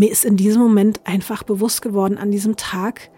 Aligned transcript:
mir 0.00 0.10
ist 0.10 0.24
in 0.24 0.38
diesem 0.38 0.62
Moment 0.62 0.98
einfach 1.04 1.42
bewusst 1.42 1.82
geworden 1.82 2.16
an 2.16 2.30
diesem 2.30 2.56
Tag, 2.56 3.10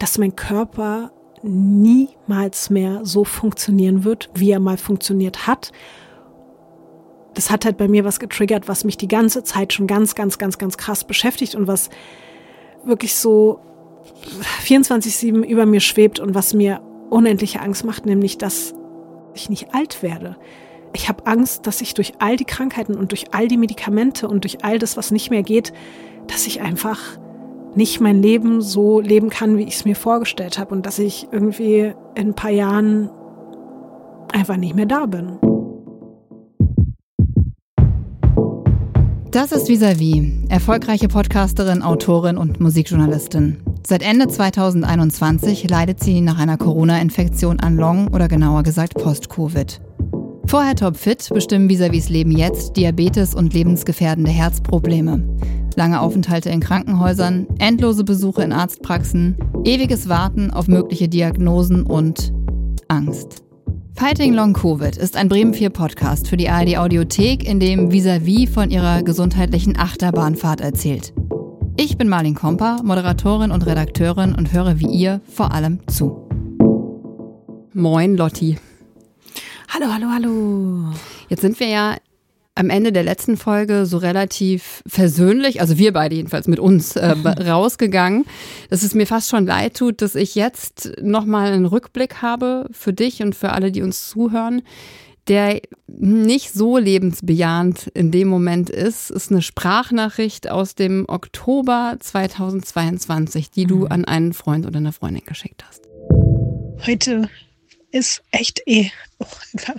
dass 0.00 0.18
mein 0.18 0.34
Körper 0.34 1.12
niemals 1.44 2.70
mehr 2.70 3.02
so 3.04 3.22
funktionieren 3.22 4.02
wird, 4.02 4.28
wie 4.34 4.50
er 4.50 4.58
mal 4.58 4.78
funktioniert 4.78 5.46
hat. 5.46 5.70
Das 7.34 7.52
hat 7.52 7.64
halt 7.64 7.76
bei 7.76 7.86
mir 7.86 8.04
was 8.04 8.18
getriggert, 8.18 8.66
was 8.66 8.82
mich 8.82 8.96
die 8.96 9.06
ganze 9.06 9.44
Zeit 9.44 9.72
schon 9.72 9.86
ganz, 9.86 10.16
ganz, 10.16 10.38
ganz, 10.38 10.58
ganz 10.58 10.76
krass 10.76 11.04
beschäftigt 11.04 11.54
und 11.54 11.68
was 11.68 11.88
wirklich 12.82 13.14
so 13.14 13.60
24-7 14.64 15.44
über 15.44 15.66
mir 15.66 15.80
schwebt 15.80 16.18
und 16.18 16.34
was 16.34 16.52
mir 16.52 16.80
unendliche 17.10 17.60
Angst 17.60 17.84
macht, 17.84 18.06
nämlich, 18.06 18.38
dass 18.38 18.74
ich 19.36 19.50
nicht 19.50 19.72
alt 19.72 20.02
werde. 20.02 20.36
Ich 20.94 21.08
habe 21.08 21.26
Angst, 21.26 21.68
dass 21.68 21.80
ich 21.80 21.94
durch 21.94 22.14
all 22.18 22.36
die 22.36 22.44
Krankheiten 22.44 22.96
und 22.96 23.12
durch 23.12 23.32
all 23.32 23.46
die 23.46 23.56
Medikamente 23.56 24.26
und 24.26 24.42
durch 24.42 24.64
all 24.64 24.80
das, 24.80 24.96
was 24.96 25.12
nicht 25.12 25.30
mehr 25.30 25.44
geht, 25.44 25.72
dass 26.28 26.46
ich 26.46 26.60
einfach 26.60 26.98
nicht 27.74 28.00
mein 28.00 28.22
Leben 28.22 28.60
so 28.62 29.00
leben 29.00 29.30
kann, 29.30 29.56
wie 29.56 29.64
ich 29.64 29.74
es 29.74 29.84
mir 29.84 29.96
vorgestellt 29.96 30.58
habe 30.58 30.74
und 30.74 30.86
dass 30.86 30.98
ich 30.98 31.28
irgendwie 31.32 31.92
in 32.14 32.28
ein 32.28 32.34
paar 32.34 32.50
Jahren 32.50 33.10
einfach 34.32 34.56
nicht 34.56 34.74
mehr 34.74 34.86
da 34.86 35.06
bin. 35.06 35.38
Das 39.30 39.52
ist 39.52 39.68
Visavi, 39.68 40.46
erfolgreiche 40.48 41.08
Podcasterin, 41.08 41.82
Autorin 41.82 42.38
und 42.38 42.60
Musikjournalistin. 42.60 43.58
Seit 43.86 44.02
Ende 44.02 44.26
2021 44.26 45.68
leidet 45.68 46.02
sie 46.02 46.20
nach 46.22 46.38
einer 46.38 46.56
Corona-Infektion 46.56 47.60
an 47.60 47.76
Long- 47.76 48.08
oder 48.08 48.26
genauer 48.28 48.62
gesagt 48.62 48.94
Post-Covid. 48.94 49.80
Vorher 50.48 50.74
topfit 50.74 51.28
bestimmen 51.34 51.68
Visavis 51.68 52.08
Leben 52.08 52.30
jetzt 52.30 52.78
Diabetes 52.78 53.34
und 53.34 53.52
lebensgefährdende 53.52 54.30
Herzprobleme. 54.30 55.22
Lange 55.76 56.00
Aufenthalte 56.00 56.48
in 56.48 56.60
Krankenhäusern, 56.60 57.46
endlose 57.58 58.02
Besuche 58.02 58.44
in 58.44 58.52
Arztpraxen, 58.52 59.36
ewiges 59.64 60.08
Warten 60.08 60.50
auf 60.50 60.66
mögliche 60.66 61.06
Diagnosen 61.06 61.82
und 61.82 62.32
Angst. 62.88 63.44
Fighting 63.92 64.32
Long 64.32 64.54
Covid 64.54 64.96
ist 64.96 65.18
ein 65.18 65.28
Bremen 65.28 65.52
4 65.52 65.68
Podcast 65.68 66.28
für 66.28 66.38
die 66.38 66.48
ARD 66.48 66.78
Audiothek, 66.78 67.46
in 67.46 67.60
dem 67.60 67.92
Visavi 67.92 68.46
von 68.46 68.70
ihrer 68.70 69.02
gesundheitlichen 69.02 69.78
Achterbahnfahrt 69.78 70.62
erzählt. 70.62 71.12
Ich 71.76 71.98
bin 71.98 72.08
Marlin 72.08 72.34
Komper, 72.34 72.80
Moderatorin 72.82 73.50
und 73.50 73.66
Redakteurin 73.66 74.34
und 74.34 74.54
höre 74.54 74.80
wie 74.80 74.88
ihr 74.88 75.20
vor 75.28 75.52
allem 75.52 75.80
zu. 75.88 76.26
Moin 77.74 78.16
Lotti. 78.16 78.56
Hallo, 79.68 79.92
hallo, 79.92 80.06
hallo. 80.10 80.94
Jetzt 81.28 81.42
sind 81.42 81.60
wir 81.60 81.68
ja 81.68 81.96
am 82.54 82.70
Ende 82.70 82.90
der 82.90 83.02
letzten 83.04 83.36
Folge 83.36 83.86
so 83.86 83.98
relativ 83.98 84.82
versöhnlich, 84.86 85.60
also 85.60 85.78
wir 85.78 85.92
beide 85.92 86.16
jedenfalls 86.16 86.48
mit 86.48 86.58
uns, 86.58 86.96
äh, 86.96 87.14
rausgegangen, 87.46 88.24
dass 88.70 88.82
es 88.82 88.94
mir 88.94 89.06
fast 89.06 89.28
schon 89.28 89.46
leid 89.46 89.76
tut, 89.76 90.02
dass 90.02 90.14
ich 90.14 90.34
jetzt 90.34 90.92
nochmal 91.00 91.52
einen 91.52 91.66
Rückblick 91.66 92.22
habe 92.22 92.66
für 92.72 92.92
dich 92.92 93.22
und 93.22 93.34
für 93.34 93.52
alle, 93.52 93.70
die 93.70 93.82
uns 93.82 94.08
zuhören, 94.08 94.62
der 95.28 95.60
nicht 95.86 96.54
so 96.54 96.78
lebensbejahend 96.78 97.88
in 97.88 98.10
dem 98.10 98.28
Moment 98.28 98.70
ist, 98.70 99.10
ist 99.10 99.30
eine 99.30 99.42
Sprachnachricht 99.42 100.50
aus 100.50 100.74
dem 100.74 101.04
Oktober 101.06 101.96
2022, 102.00 103.50
die 103.50 103.66
du 103.66 103.80
mhm. 103.80 103.92
an 103.92 104.04
einen 104.06 104.32
Freund 104.32 104.66
oder 104.66 104.78
eine 104.78 104.92
Freundin 104.92 105.24
geschickt 105.26 105.62
hast. 105.68 105.86
Heute 106.86 107.28
ist 107.90 108.22
echt 108.30 108.62
eh 108.66 108.90
einfach 109.20 109.46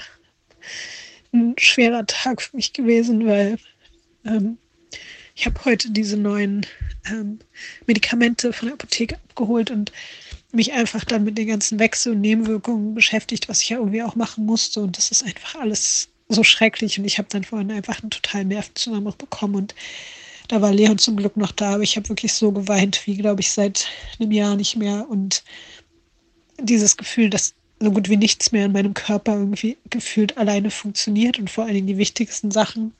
ein 1.34 1.56
schwerer 1.58 2.06
Tag 2.06 2.42
für 2.42 2.56
mich 2.56 2.74
gewesen, 2.74 3.26
weil 3.28 3.58
ähm, 4.26 4.58
ich 5.36 5.46
habe 5.46 5.64
heute 5.66 5.92
diese 5.92 6.18
neuen 6.18 6.66
ähm, 7.10 7.40
Medikamente 7.86 8.52
von 8.52 8.68
der 8.68 8.74
Apotheke 8.74 9.16
abgeholt 9.16 9.72
und 9.72 9.92
mich 10.52 10.74
einfach 10.74 11.06
dann 11.06 11.24
mit 11.24 11.38
den 11.38 11.48
ganzen 11.48 11.80
Wechsel- 11.80 12.14
und 12.14 12.22
Nebenwirkungen 12.22 12.96
beschäftigt, 12.96 13.48
was 13.48 13.62
ich 13.62 13.70
ja 13.70 13.78
irgendwie 13.78 14.04
auch 14.04 14.16
machen 14.16 14.46
musste. 14.46 14.82
Und 14.82 14.98
das 14.98 15.12
ist 15.12 15.24
einfach 15.24 15.56
alles 15.56 16.10
so 16.28 16.44
schrecklich. 16.44 16.98
Und 16.98 17.06
ich 17.06 17.18
habe 17.18 17.30
dann 17.32 17.44
vorhin 17.44 17.72
einfach 17.72 18.02
einen 18.02 18.10
totalen 18.10 18.48
Nervenzusammenbruch 18.48 19.16
bekommen. 19.16 19.56
Und 19.56 19.76
da 20.48 20.62
war 20.62 20.74
Leon 20.74 20.98
zum 20.98 21.16
Glück 21.16 21.38
noch 21.38 21.52
da, 21.52 21.76
aber 21.76 21.84
ich 21.84 21.96
habe 21.96 22.10
wirklich 22.10 22.34
so 22.34 22.52
geweint, 22.52 23.06
wie, 23.06 23.16
glaube 23.16 23.42
ich, 23.42 23.52
seit 23.52 23.88
einem 24.20 24.32
Jahr 24.32 24.56
nicht 24.56 24.76
mehr. 24.76 25.08
Und 25.08 25.44
dieses 26.60 26.98
Gefühl, 26.98 27.30
dass 27.30 27.54
so 27.80 27.92
gut 27.92 28.10
wie 28.10 28.18
nichts 28.18 28.52
mehr 28.52 28.66
in 28.66 28.74
meinem 28.74 28.94
Körper 28.94 29.34
irgendwie 29.34 29.78
gefühlt 29.90 30.38
alleine 30.38 30.70
funktioniert 30.70 31.40
und 31.40 31.50
vor 31.50 31.64
allen 31.64 31.74
Dingen 31.74 31.88
die 31.88 31.98
wichtigsten 31.98 32.52
Sachen. 32.52 32.94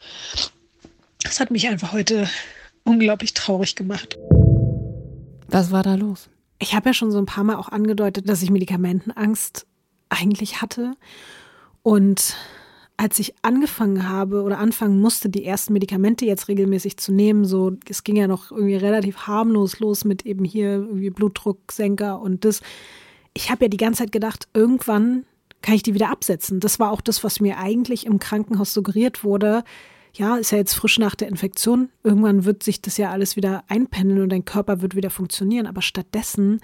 Das 1.22 1.40
hat 1.40 1.52
mich 1.52 1.68
einfach 1.68 1.92
heute 1.92 2.30
unglaublich 2.84 3.34
traurig 3.34 3.76
gemacht. 3.76 4.18
Was 5.48 5.72
war 5.72 5.84
da 5.84 5.96
los? 5.96 6.30
Ich 6.60 6.74
habe 6.74 6.90
ja 6.90 6.94
schon 6.94 7.12
so 7.12 7.18
ein 7.18 7.26
paar 7.26 7.44
Mal 7.44 7.56
auch 7.56 7.70
angedeutet, 7.70 8.30
dass 8.30 8.42
ich 8.42 8.52
Medikamentenangst 8.52 9.66
eigentlich 10.10 10.62
hatte. 10.62 10.94
Und 11.84 12.36
als 12.98 13.18
ich 13.20 13.34
angefangen 13.44 14.10
habe 14.10 14.44
oder 14.44 14.60
anfangen 14.60 15.00
musste, 15.00 15.30
die 15.30 15.46
ersten 15.46 15.74
Medikamente 15.74 16.26
jetzt 16.26 16.50
regelmäßig 16.50 16.98
zu 16.98 17.14
nehmen, 17.14 17.46
so, 17.46 17.72
es 17.88 18.04
ging 18.04 18.18
ja 18.18 18.28
noch 18.28 18.52
irgendwie 18.52 18.76
relativ 18.76 19.20
harmlos 19.20 19.80
los 19.80 20.04
mit 20.04 20.26
eben 20.26 20.44
hier 20.44 20.72
irgendwie 20.72 21.10
Blutdrucksenker 21.10 22.20
und 22.20 22.44
das 22.44 22.62
ich 23.40 23.50
habe 23.50 23.66
ja 23.66 23.70
die 23.70 23.78
ganze 23.78 24.04
Zeit 24.04 24.12
gedacht, 24.12 24.50
irgendwann 24.54 25.26
kann 25.62 25.74
ich 25.74 25.84
die 25.84 25.94
wieder 25.94 26.10
absetzen. 26.10 26.60
Das 26.60 26.78
war 26.78 26.92
auch 26.92 27.00
das, 27.00 27.24
was 27.24 27.40
mir 27.40 27.58
eigentlich 27.58 28.06
im 28.06 28.20
Krankenhaus 28.20 28.74
suggeriert 28.74 29.24
wurde. 29.24 29.64
Ja, 30.14 30.36
ist 30.36 30.52
ja 30.52 30.58
jetzt 30.58 30.74
frisch 30.74 31.00
nach 31.00 31.16
der 31.16 31.30
Infektion. 31.30 31.90
Irgendwann 32.04 32.44
wird 32.44 32.64
sich 32.64 32.82
das 32.82 32.98
ja 32.98 33.12
alles 33.12 33.38
wieder 33.38 33.64
einpendeln 33.70 34.24
und 34.24 34.30
dein 34.30 34.44
Körper 34.44 34.82
wird 34.82 34.94
wieder 34.94 35.10
funktionieren. 35.10 35.68
Aber 35.68 35.82
stattdessen 35.82 36.60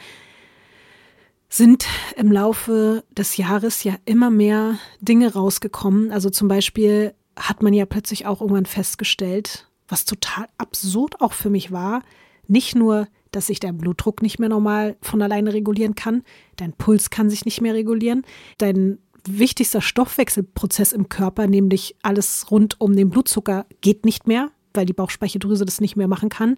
sind 1.48 1.86
im 2.18 2.30
Laufe 2.30 3.06
des 3.10 3.38
Jahres 3.38 3.86
ja 3.86 3.96
immer 4.04 4.30
mehr 4.30 4.78
Dinge 5.00 5.32
rausgekommen. 5.32 6.12
Also 6.12 6.30
zum 6.30 6.50
Beispiel 6.50 7.14
hat 7.38 7.64
man 7.64 7.74
ja 7.74 7.86
plötzlich 7.86 8.26
auch 8.26 8.42
irgendwann 8.42 8.66
festgestellt, 8.66 9.70
was 9.88 10.04
total 10.04 10.48
absurd 10.58 11.22
auch 11.22 11.32
für 11.32 11.50
mich 11.50 11.72
war, 11.72 12.02
nicht 12.48 12.76
nur 12.76 13.08
dass 13.36 13.48
sich 13.48 13.60
dein 13.60 13.78
Blutdruck 13.78 14.22
nicht 14.22 14.40
mehr 14.40 14.50
normal 14.50 14.96
von 15.02 15.22
alleine 15.22 15.54
regulieren 15.54 15.96
kann, 15.96 16.24
dein 16.56 16.74
Puls 16.74 17.10
kann 17.10 17.30
sich 17.30 17.46
nicht 17.46 17.62
mehr 17.62 17.74
regulieren, 17.74 18.24
dein 18.58 19.00
wichtigster 19.28 19.82
Stoffwechselprozess 19.82 20.94
im 20.94 21.10
Körper, 21.10 21.48
nämlich 21.48 21.96
alles 22.02 22.50
rund 22.52 22.80
um 22.80 22.96
den 22.96 23.10
Blutzucker, 23.10 23.66
geht 23.82 24.06
nicht 24.06 24.28
mehr, 24.28 24.52
weil 24.74 24.86
die 24.86 24.94
Bauchspeicheldrüse 24.94 25.66
das 25.66 25.82
nicht 25.82 25.96
mehr 25.96 26.08
machen 26.08 26.30
kann. 26.30 26.58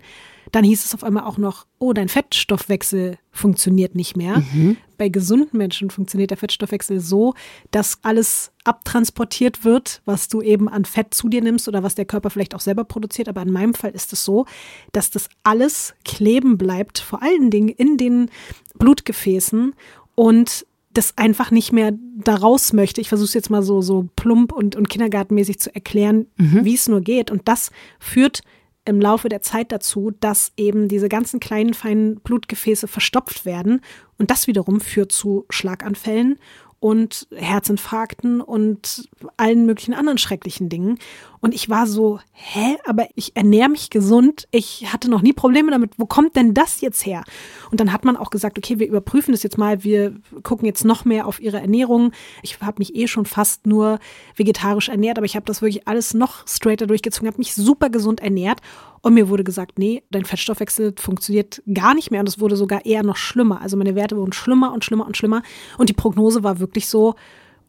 Dann 0.52 0.64
hieß 0.64 0.86
es 0.86 0.94
auf 0.94 1.04
einmal 1.04 1.24
auch 1.24 1.38
noch, 1.38 1.66
oh, 1.80 1.94
dein 1.94 2.10
Fettstoffwechsel 2.10 3.18
funktioniert 3.32 3.96
nicht 3.96 4.18
mehr. 4.18 4.44
Mhm. 4.54 4.78
Bei 4.98 5.10
gesunden 5.10 5.58
Menschen 5.58 5.90
funktioniert 5.90 6.32
der 6.32 6.38
Fettstoffwechsel 6.38 7.00
so, 7.00 7.34
dass 7.72 8.00
alles 8.02 8.52
abtransportiert 8.64 9.64
wird, 9.64 10.02
was 10.06 10.28
du 10.28 10.42
eben 10.42 10.68
an 10.68 10.86
Fett 10.86 11.14
zu 11.14 11.30
dir 11.30 11.42
nimmst 11.42 11.68
oder 11.68 11.84
was 11.84 11.96
der 11.96 12.06
Körper 12.06 12.30
vielleicht 12.30 12.56
auch 12.56 12.60
selber 12.60 12.84
produziert. 12.84 13.30
Aber 13.30 13.42
in 13.42 13.52
meinem 13.52 13.74
Fall 13.74 13.92
ist 13.92 14.14
es 14.14 14.24
so, 14.24 14.46
dass 14.92 15.10
das 15.10 15.30
alles 15.44 15.94
kleben 16.04 16.58
bleibt, 16.58 17.00
vor 17.00 17.22
allen 17.22 17.50
Dingen 17.50 17.70
in 17.70 17.98
den 17.98 18.30
Blutgefäßen 18.78 19.74
und 20.16 20.66
das 20.98 21.18
einfach 21.18 21.52
nicht 21.52 21.72
mehr 21.72 21.94
daraus 22.16 22.74
möchte. 22.74 23.02
Ich 23.02 23.10
versuche 23.10 23.28
es 23.28 23.34
jetzt 23.36 23.50
mal 23.52 23.62
so, 23.62 23.82
so 23.82 24.10
plump 24.16 24.52
und, 24.52 24.76
und 24.76 24.90
kindergartenmäßig 24.90 25.60
zu 25.60 25.74
erklären, 25.74 26.26
mhm. 26.38 26.66
wie 26.66 26.74
es 26.74 26.88
nur 26.88 27.02
geht. 27.02 27.30
Und 27.30 27.48
das 27.48 27.72
führt 28.00 28.42
im 28.88 29.02
Laufe 29.02 29.30
der 29.30 29.42
Zeit 29.42 29.72
dazu, 29.72 30.12
dass 30.20 30.54
eben 30.56 30.88
diese 30.88 31.10
ganzen 31.10 31.40
kleinen, 31.40 31.74
feinen 31.74 32.20
Blutgefäße 32.22 32.88
verstopft 32.88 33.46
werden. 33.46 33.82
Und 34.18 34.32
das 34.32 34.48
wiederum 34.48 34.80
führt 34.80 35.12
zu 35.12 35.46
Schlaganfällen 35.50 36.40
und 36.80 37.28
Herzinfarkten 37.36 38.40
und 38.40 39.10
allen 39.36 39.66
möglichen 39.66 39.94
anderen 39.94 40.18
schrecklichen 40.18 40.70
Dingen. 40.70 41.00
Und 41.40 41.54
ich 41.54 41.70
war 41.70 41.88
so, 41.88 42.20
hä, 42.32 42.78
aber 42.86 43.08
ich 43.16 43.36
ernähre 43.36 43.70
mich 43.70 43.90
gesund. 43.90 44.48
Ich 44.52 44.92
hatte 44.92 45.10
noch 45.10 45.22
nie 45.22 45.34
Probleme 45.34 45.72
damit. 45.72 45.92
Wo 45.98 46.06
kommt 46.06 46.36
denn 46.36 46.54
das 46.54 46.82
jetzt 46.82 47.06
her? 47.06 47.24
Und 47.72 47.80
dann 47.80 47.94
hat 47.94 48.06
man 48.06 48.16
auch 48.16 48.30
gesagt, 48.30 48.58
okay, 48.58 48.80
wir 48.80 48.88
überprüfen 48.88 49.32
das 49.32 49.44
jetzt 49.44 49.58
mal. 49.58 49.84
Wir 49.84 50.16
gucken 50.44 50.66
jetzt 50.66 50.86
noch 50.86 51.06
mehr 51.06 51.26
auf 51.28 51.40
ihre 51.40 51.60
Ernährung. 51.60 52.12
Ich 52.44 52.60
habe 52.62 52.80
mich 52.80 52.96
eh 52.96 53.08
schon 53.08 53.26
fast 53.26 53.66
nur 53.66 54.00
vegetarisch 54.36 54.90
ernährt, 54.90 55.18
aber 55.18 55.26
ich 55.26 55.36
habe 55.36 55.46
das 55.46 55.62
wirklich 55.62 55.88
alles 55.88 56.14
noch 56.14 56.48
straighter 56.48 56.88
durchgezogen, 56.88 57.28
habe 57.28 57.40
mich 57.40 57.56
super 57.56 57.90
gesund 57.90 58.20
ernährt. 58.20 58.62
Und 59.02 59.14
mir 59.14 59.30
wurde 59.30 59.44
gesagt, 59.44 59.80
nee, 59.80 60.04
dein 60.12 60.26
Fettstoffwechsel 60.26 60.94
funktioniert 60.98 61.62
gar 61.74 61.94
nicht 61.94 62.12
mehr 62.12 62.20
und 62.20 62.30
es 62.30 62.40
wurde 62.40 62.56
sogar 62.56 62.86
eher 62.86 63.04
noch 63.04 63.18
schlimmer. 63.18 63.62
Also 63.62 63.78
meine 63.78 63.96
Werte 63.96 64.18
wurden 64.18 64.34
schlimmer 64.34 64.74
und 64.74 64.84
schlimmer 64.84 65.06
und 65.06 65.18
schlimmer. 65.18 65.44
Und 65.78 65.90
die 65.90 65.94
Prognose 65.94 66.44
war 66.44 66.60
wirklich 66.60 66.88
so, 66.88 67.16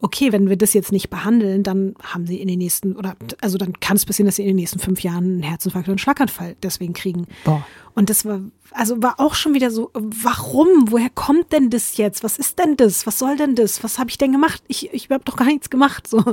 okay, 0.01 0.31
wenn 0.31 0.49
wir 0.49 0.57
das 0.57 0.73
jetzt 0.73 0.91
nicht 0.91 1.09
behandeln, 1.09 1.63
dann 1.63 1.93
haben 2.01 2.25
sie 2.25 2.39
in 2.39 2.47
den 2.47 2.59
nächsten, 2.59 2.95
oder 2.95 3.15
also 3.41 3.57
dann 3.57 3.73
kann 3.79 3.97
es 3.97 4.05
passieren, 4.05 4.27
dass 4.27 4.37
sie 4.37 4.43
in 4.43 4.49
den 4.49 4.55
nächsten 4.55 4.79
fünf 4.79 5.01
Jahren 5.01 5.25
einen 5.25 5.43
Herzinfarkt 5.43 5.87
oder 5.87 5.93
einen 5.93 5.99
Schlaganfall 5.99 6.55
deswegen 6.63 6.93
kriegen. 6.93 7.27
Boah. 7.43 7.65
Und 7.95 8.09
das 8.09 8.23
war, 8.23 8.39
also 8.71 9.01
war 9.03 9.19
auch 9.19 9.35
schon 9.35 9.53
wieder 9.53 9.71
so, 9.71 9.91
warum? 9.93 10.91
Woher 10.91 11.09
kommt 11.09 11.51
denn 11.51 11.69
das 11.69 11.97
jetzt? 11.97 12.23
Was 12.23 12.37
ist 12.37 12.59
denn 12.59 12.77
das? 12.77 13.05
Was 13.07 13.19
soll 13.19 13.35
denn 13.35 13.55
das? 13.55 13.83
Was 13.83 13.99
habe 13.99 14.09
ich 14.09 14.17
denn 14.17 14.31
gemacht? 14.31 14.63
Ich, 14.67 14.93
ich 14.93 15.09
habe 15.09 15.23
doch 15.25 15.35
gar 15.35 15.47
nichts 15.47 15.69
gemacht. 15.69 16.07
So. 16.07 16.23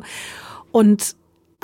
Und 0.70 1.16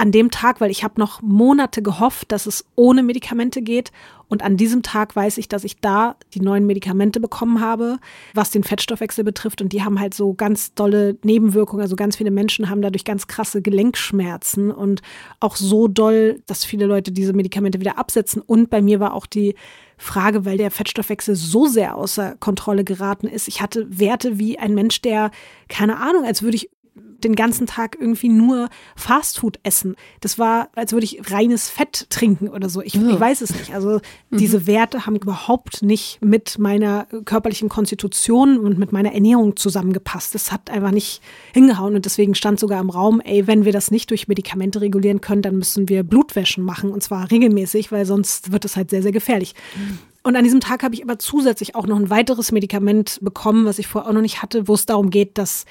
an 0.03 0.11
dem 0.11 0.33
Tag, 0.33 0.61
weil 0.61 0.73
ich 0.73 0.83
habe 0.83 0.99
noch 0.99 1.23
Monate 1.23 1.81
gehofft, 1.81 2.33
dass 2.33 2.47
es 2.47 2.65
ohne 2.75 3.05
Medikamente 3.05 3.63
geht. 3.63 3.93
Und 4.27 4.43
an 4.43 4.57
diesem 4.57 4.83
Tag 4.83 5.15
weiß 5.15 5.39
ich, 5.39 5.47
dass 5.47 5.63
ich 5.63 5.81
da 5.81 6.17
die 6.35 6.41
neuen 6.41 6.67
Medikamente 6.67 7.21
bekommen 7.21 7.61
habe, 7.61 8.01
was 8.35 8.51
den 8.51 8.65
Fettstoffwechsel 8.65 9.23
betrifft. 9.23 9.63
Und 9.63 9.73
die 9.73 9.85
haben 9.85 10.01
halt 10.01 10.13
so 10.13 10.35
ganz 10.35 10.75
dolle 10.75 11.19
Nebenwirkungen. 11.23 11.83
Also 11.83 11.95
ganz 11.95 12.17
viele 12.17 12.33
Menschen 12.33 12.69
haben 12.69 12.83
dadurch 12.83 13.05
ganz 13.05 13.29
krasse 13.29 13.63
Gelenkschmerzen 13.63 14.73
und 14.73 15.03
auch 15.39 15.55
so 15.55 15.87
doll, 15.87 16.43
dass 16.49 16.65
viele 16.65 16.87
Leute 16.87 17.13
diese 17.13 17.33
Medikamente 17.33 17.79
wieder 17.79 17.97
absetzen. 17.97 18.43
Und 18.43 18.71
bei 18.71 18.83
mir 18.83 18.99
war 18.99 19.15
auch 19.15 19.27
die 19.27 19.55
Frage, 19.99 20.45
weil 20.45 20.59
der 20.59 20.73
Fettstoffwechsel 20.73 21.37
so 21.37 21.67
sehr 21.67 21.97
außer 21.97 22.35
Kontrolle 22.41 22.83
geraten 22.83 23.29
ist. 23.29 23.47
Ich 23.47 23.63
hatte 23.63 23.87
Werte 24.01 24.41
wie 24.41 24.59
ein 24.59 24.75
Mensch, 24.75 25.01
der, 25.01 25.31
keine 25.69 25.99
Ahnung, 25.99 26.25
als 26.25 26.43
würde 26.43 26.57
ich 26.57 26.71
den 26.95 27.35
ganzen 27.35 27.67
Tag 27.67 27.97
irgendwie 27.99 28.29
nur 28.29 28.69
Fastfood 28.97 29.59
essen. 29.63 29.97
Das 30.21 30.39
war, 30.39 30.69
als 30.75 30.93
würde 30.93 31.05
ich 31.05 31.31
reines 31.31 31.71
Fett 31.71 32.07
trinken 32.11 32.49
oder 32.49 32.69
so. 32.69 32.83
Ich, 32.83 32.95
ich 32.95 33.21
weiß 33.21 33.41
es 33.41 33.55
nicht. 33.55 33.75
Also 33.75 34.01
mhm. 34.31 34.37
diese 34.37 34.67
Werte 34.67 35.07
haben 35.07 35.17
überhaupt 35.17 35.83
nicht 35.83 36.21
mit 36.21 36.59
meiner 36.59 37.07
körperlichen 37.25 37.69
Konstitution 37.69 38.59
und 38.59 38.79
mit 38.79 38.93
meiner 38.93 39.15
Ernährung 39.15 39.57
zusammengepasst. 39.57 40.35
Das 40.35 40.53
hat 40.53 40.71
einfach 40.71 40.91
nicht 40.91 41.23
hingehauen 41.55 41.95
und 41.95 42.05
deswegen 42.05 42.35
stand 42.35 42.61
sogar 42.61 42.81
im 42.81 42.91
Raum, 42.91 43.21
ey, 43.21 43.47
wenn 43.47 43.65
wir 43.65 43.73
das 43.73 43.91
nicht 43.91 44.11
durch 44.11 44.29
Medikamente 44.29 44.81
regulieren 44.81 45.21
können, 45.21 45.43
dann 45.43 45.57
müssen 45.57 45.89
wir 45.89 46.03
Blutwäschen 46.03 46.65
machen 46.65 46.91
und 46.91 47.03
zwar 47.03 47.31
regelmäßig, 47.31 47.93
weil 47.93 48.05
sonst 48.05 48.53
wird 48.53 48.65
es 48.65 48.77
halt 48.77 48.91
sehr, 48.91 49.03
sehr 49.03 49.13
gefährlich. 49.13 49.55
Mhm. 49.77 49.99
Und 50.25 50.37
an 50.37 50.45
diesem 50.45 50.61
Tag 50.61 50.85
habe 50.85 50.95
ich 50.95 51.03
aber 51.03 51.19
zusätzlich 51.19 51.75
auch 51.75 51.87
noch 51.87 51.97
ein 51.97 52.11
weiteres 52.11 52.53
Medikament 52.53 53.19
bekommen, 53.23 53.65
was 53.65 53.79
ich 53.79 53.89
vorher 53.89 54.09
auch 54.09 54.15
noch 54.15 54.21
nicht 54.21 54.41
hatte, 54.41 54.69
wo 54.69 54.75
es 54.75 54.87
darum 54.87 55.11
geht, 55.11 55.37
dass 55.37 55.65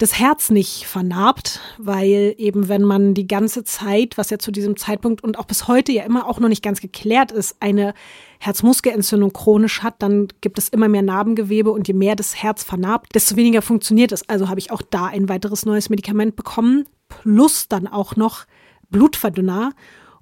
das 0.00 0.18
Herz 0.18 0.48
nicht 0.48 0.86
vernarbt, 0.86 1.60
weil 1.76 2.34
eben 2.38 2.68
wenn 2.68 2.82
man 2.82 3.12
die 3.12 3.26
ganze 3.26 3.64
Zeit, 3.64 4.16
was 4.16 4.30
ja 4.30 4.38
zu 4.38 4.50
diesem 4.50 4.78
Zeitpunkt 4.78 5.22
und 5.22 5.38
auch 5.38 5.44
bis 5.44 5.68
heute 5.68 5.92
ja 5.92 6.04
immer 6.04 6.26
auch 6.26 6.40
noch 6.40 6.48
nicht 6.48 6.62
ganz 6.62 6.80
geklärt 6.80 7.32
ist, 7.32 7.56
eine 7.60 7.92
Herzmuskelentzündung 8.38 9.34
chronisch 9.34 9.82
hat, 9.82 9.96
dann 9.98 10.28
gibt 10.40 10.58
es 10.58 10.70
immer 10.70 10.88
mehr 10.88 11.02
Narbengewebe 11.02 11.70
und 11.70 11.86
je 11.86 11.92
mehr 11.92 12.16
das 12.16 12.34
Herz 12.34 12.64
vernarbt, 12.64 13.14
desto 13.14 13.36
weniger 13.36 13.60
funktioniert 13.60 14.10
es. 14.10 14.26
Also 14.26 14.48
habe 14.48 14.58
ich 14.58 14.70
auch 14.70 14.80
da 14.80 15.04
ein 15.04 15.28
weiteres 15.28 15.66
neues 15.66 15.90
Medikament 15.90 16.34
bekommen, 16.34 16.86
plus 17.10 17.68
dann 17.68 17.86
auch 17.86 18.16
noch 18.16 18.46
Blutverdünner. 18.88 19.74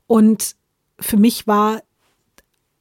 Und 0.09 0.57
für 0.99 1.19
mich 1.19 1.47
war 1.47 1.83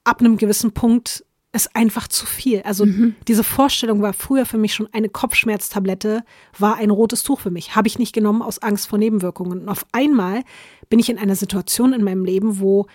ab 0.04 0.20
einem 0.20 0.38
gewissen 0.38 0.72
Punkt 0.72 1.24
ist 1.54 1.76
einfach 1.76 2.08
zu 2.08 2.26
viel. 2.26 2.62
Also 2.62 2.86
mhm. 2.86 3.16
diese 3.28 3.44
Vorstellung 3.44 4.02
war 4.02 4.14
früher 4.14 4.46
für 4.46 4.58
mich 4.58 4.74
schon 4.74 4.90
eine 4.92 5.10
Kopfschmerztablette, 5.10 6.24
war 6.58 6.76
ein 6.76 6.90
rotes 6.90 7.24
Tuch 7.24 7.40
für 7.40 7.52
mich. 7.52 7.76
Habe 7.76 7.88
ich 7.88 8.00
nicht 8.00 8.14
genommen 8.14 8.42
aus 8.42 8.60
Angst 8.60 8.88
vor 8.88 9.00
Nebenwirkungen. 9.00 9.62
Und 9.62 9.70
auf 9.70 9.86
einmal 9.92 10.44
bin 10.90 11.00
ich 11.00 11.10
in 11.10 11.18
einer 11.18 11.36
Situation 11.36 11.94
in 11.94 12.04
meinem 12.04 12.26
Leben, 12.26 12.60
wo 12.60 12.88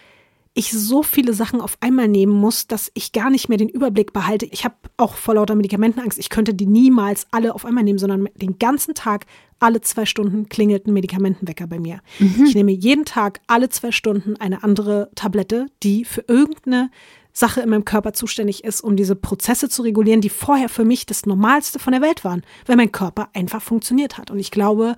ich 0.55 0.71
so 0.71 1.03
viele 1.03 1.33
Sachen 1.33 1.63
auf 1.63 1.79
einmal 1.81 2.09
nehmen 2.09 2.33
muss, 2.33 2.67
dass 2.67 2.91
ich 2.93 3.13
gar 3.13 3.31
nicht 3.31 3.49
mehr 3.49 3.57
den 3.57 3.71
Überblick 3.71 4.13
behalte. 4.13 4.45
Ich 4.47 4.65
habe 4.65 4.75
auch 4.99 5.15
vor 5.15 5.35
lauter 5.35 5.55
Medikamentenangst. 5.55 6.19
Ich 6.19 6.29
könnte 6.29 6.53
die 6.53 6.67
niemals 6.67 7.27
alle 7.31 7.55
auf 7.55 7.65
einmal 7.65 7.85
nehmen, 7.85 7.99
sondern 7.99 8.29
den 8.37 8.59
ganzen 8.59 8.95
Tag 8.95 9.25
alle 9.61 9.81
zwei 9.81 10.05
Stunden 10.05 10.49
klingelt 10.49 10.87
ein 10.87 10.93
Medikamentenwecker 10.93 11.67
bei 11.67 11.79
mir. 11.79 12.01
Mhm. 12.19 12.45
Ich 12.47 12.55
nehme 12.55 12.73
jeden 12.73 13.07
Tag 13.07 13.41
alle 13.47 13.71
zwei 13.71 13.93
Stunden 13.93 14.37
eine 14.37 14.63
andere 14.63 15.11
Tablette, 15.15 15.67
die 15.83 16.05
für 16.05 16.25
irgendeine 16.29 16.91
Sache 17.33 17.61
in 17.61 17.71
meinem 17.71 17.85
Körper 17.85 18.13
zuständig 18.13 18.65
ist, 18.65 18.83
um 18.83 18.97
diese 18.97 19.17
Prozesse 19.17 19.69
zu 19.69 19.83
regulieren, 19.83 20.21
die 20.21 20.29
vorher 20.29 20.69
für 20.69 20.85
mich 20.85 21.07
das 21.07 21.27
Normalste 21.27 21.79
von 21.79 21.93
der 21.93 22.03
Welt 22.03 22.25
waren, 22.25 22.43
weil 22.67 22.77
mein 22.77 22.93
Körper 22.93 23.31
einfach 23.33 23.63
funktioniert 23.63 24.19
hat. 24.19 24.31
Und 24.31 24.39
ich 24.39 24.51
glaube, 24.51 24.97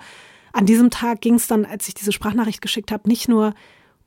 an 0.52 0.66
diesem 0.66 0.90
Tag 0.90 1.20
ging 1.20 1.34
es 1.34 1.46
dann, 1.46 1.64
als 1.64 1.88
ich 1.88 1.94
diese 1.94 2.12
Sprachnachricht 2.12 2.60
geschickt 2.60 2.92
habe, 2.92 3.08
nicht 3.08 3.28
nur 3.28 3.54